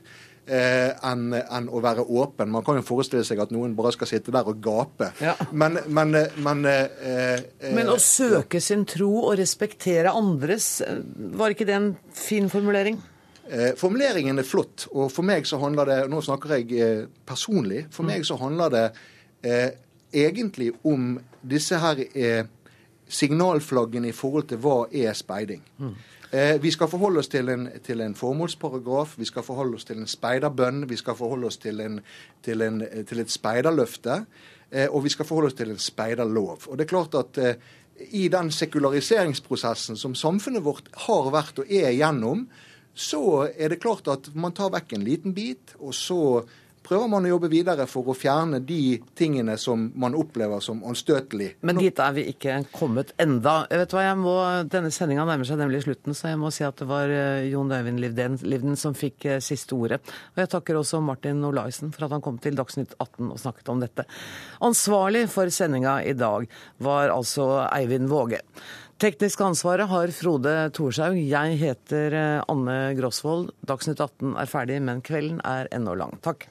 Eh, 0.46 0.92
enn 1.02 1.34
en 1.34 1.68
å 1.74 1.80
være 1.82 2.04
åpen. 2.06 2.52
Man 2.54 2.62
kan 2.62 2.78
jo 2.78 2.84
forestille 2.86 3.26
seg 3.26 3.40
at 3.42 3.50
noen 3.50 3.74
bare 3.74 3.90
skal 3.96 4.12
sitte 4.12 4.30
der 4.30 4.46
og 4.46 4.60
gape. 4.62 5.08
Ja. 5.18 5.34
Men, 5.50 5.80
men, 5.90 6.14
men, 6.38 6.62
eh, 6.70 7.42
men 7.74 7.90
å 7.90 7.98
søke 7.98 8.62
sin 8.62 8.86
tro 8.86 9.10
og 9.24 9.40
respektere 9.40 10.14
andres, 10.14 10.84
var 11.34 11.56
ikke 11.56 11.66
det 11.66 11.78
en 11.80 11.92
fin 12.14 12.52
formulering? 12.54 13.02
Eh, 13.50 13.74
formuleringen 13.78 14.42
er 14.42 14.46
flott, 14.46 14.88
og 14.94 15.12
for 15.14 15.26
meg 15.26 15.46
så 15.46 15.60
handler 15.62 15.90
det 15.90 15.98
Nå 16.10 16.22
snakker 16.26 16.56
jeg 16.58 16.78
eh, 16.82 17.02
personlig. 17.26 17.88
For 17.94 18.06
mm. 18.06 18.14
meg 18.14 18.26
så 18.26 18.38
handler 18.42 18.74
det 18.74 18.86
eh, 19.46 19.70
egentlig 20.14 20.72
om 20.86 21.16
disse 21.46 21.78
her 21.82 22.02
eh, 22.06 22.46
signalflaggene 23.08 24.10
i 24.10 24.16
forhold 24.16 24.50
til 24.50 24.62
hva 24.64 24.86
er 24.92 25.14
speiding. 25.14 25.64
Mm. 25.78 25.96
Eh, 26.32 26.56
vi 26.62 26.72
skal 26.74 26.90
forholde 26.90 27.22
oss 27.22 27.30
til 27.32 27.50
en, 27.54 27.68
til 27.86 28.02
en, 28.02 28.16
formålsparagraf, 28.18 29.16
vi 29.20 29.28
skal 29.30 29.46
forholde 29.46 29.78
oss 29.78 29.86
til 29.86 30.02
en 30.02 30.10
speiderbønn, 30.10 30.84
vi 30.90 30.98
skal 31.00 31.16
forholde 31.16 31.48
oss 31.48 31.58
til, 31.62 31.80
en, 31.80 32.00
til, 32.44 32.62
en, 32.66 32.82
til 33.08 33.22
et 33.22 33.32
speiderløfte, 33.32 34.20
eh, 34.72 34.88
og 34.90 35.04
vi 35.06 35.14
skal 35.14 35.26
forholde 35.30 35.54
oss 35.54 35.60
til 35.60 35.72
en 35.72 35.82
speiderlov. 35.82 36.68
Og 36.68 36.78
det 36.78 36.88
er 36.88 36.94
klart 36.96 37.16
at 37.22 37.42
i 38.12 38.28
den 38.28 38.50
sekulariseringsprosessen 38.52 39.96
som 39.96 40.16
samfunnet 40.20 40.66
vårt 40.66 40.90
har 41.06 41.30
vært 41.32 41.62
og 41.64 41.72
er 41.72 41.94
gjennom, 41.96 42.48
så 42.96 43.48
er 43.52 43.72
det 43.72 43.82
klart 43.84 44.08
at 44.12 44.30
man 44.36 44.56
tar 44.56 44.72
vekk 44.74 44.96
en 44.96 45.06
liten 45.06 45.36
bit, 45.36 45.76
og 45.80 45.94
så 45.96 46.20
prøver 46.86 47.10
man 47.12 47.26
å 47.26 47.32
jobbe 47.34 47.50
videre 47.52 47.88
for 47.90 48.12
å 48.12 48.16
fjerne 48.18 48.62
de 48.64 48.98
tingene 49.18 49.58
som 49.62 49.88
man 49.98 50.16
opplever 50.18 50.62
som 50.64 50.84
anstøtelig. 50.88 51.56
Men 51.66 51.82
dit 51.82 52.00
er 52.02 52.16
vi 52.16 52.28
ikke 52.32 52.60
kommet 52.76 53.14
enda. 53.22 53.58
Jeg 53.72 53.84
vet 53.84 53.96
hva, 53.96 54.06
jeg 54.06 54.20
må, 54.22 54.36
Denne 54.72 54.92
sendinga 54.94 55.26
nærmer 55.28 55.48
seg 55.48 55.60
nemlig 55.60 55.84
slutten, 55.86 56.16
så 56.18 56.32
jeg 56.32 56.40
må 56.42 56.52
si 56.54 56.66
at 56.68 56.78
det 56.82 56.88
var 56.90 57.12
eh, 57.12 57.48
Jon 57.50 57.74
Øyvind 57.74 58.02
Livden 58.46 58.80
som 58.80 58.96
fikk 58.98 59.28
eh, 59.30 59.42
siste 59.44 59.76
ordet. 59.78 60.02
Og 60.36 60.44
jeg 60.44 60.54
takker 60.54 60.80
også 60.80 61.02
Martin 61.04 61.44
Olaisen 61.48 61.94
for 61.96 62.08
at 62.08 62.16
han 62.16 62.24
kom 62.26 62.40
til 62.44 62.58
Dagsnytt 62.60 62.96
18 63.00 63.30
og 63.32 63.42
snakket 63.42 63.74
om 63.74 63.84
dette. 63.84 64.08
Ansvarlig 64.66 65.26
for 65.34 65.52
sendinga 65.54 66.00
i 66.06 66.16
dag 66.18 66.50
var 66.86 67.14
altså 67.14 67.50
Eivind 67.70 68.10
Våge. 68.12 68.42
Teknisk 69.02 69.42
ansvaret 69.44 69.90
har 69.92 70.12
Frode 70.16 70.54
Thorshaug. 70.76 71.18
Jeg 71.20 71.58
heter 71.60 72.16
eh, 72.16 72.44
Anne 72.52 72.96
Grosvold. 72.96 73.50
Dagsnytt 73.68 74.00
18 74.00 74.38
er 74.40 74.52
ferdig, 74.52 74.80
men 74.88 75.04
kvelden 75.04 75.42
er 75.44 75.68
ennå 75.76 75.98
lang. 76.00 76.16
Takk. 76.24 76.48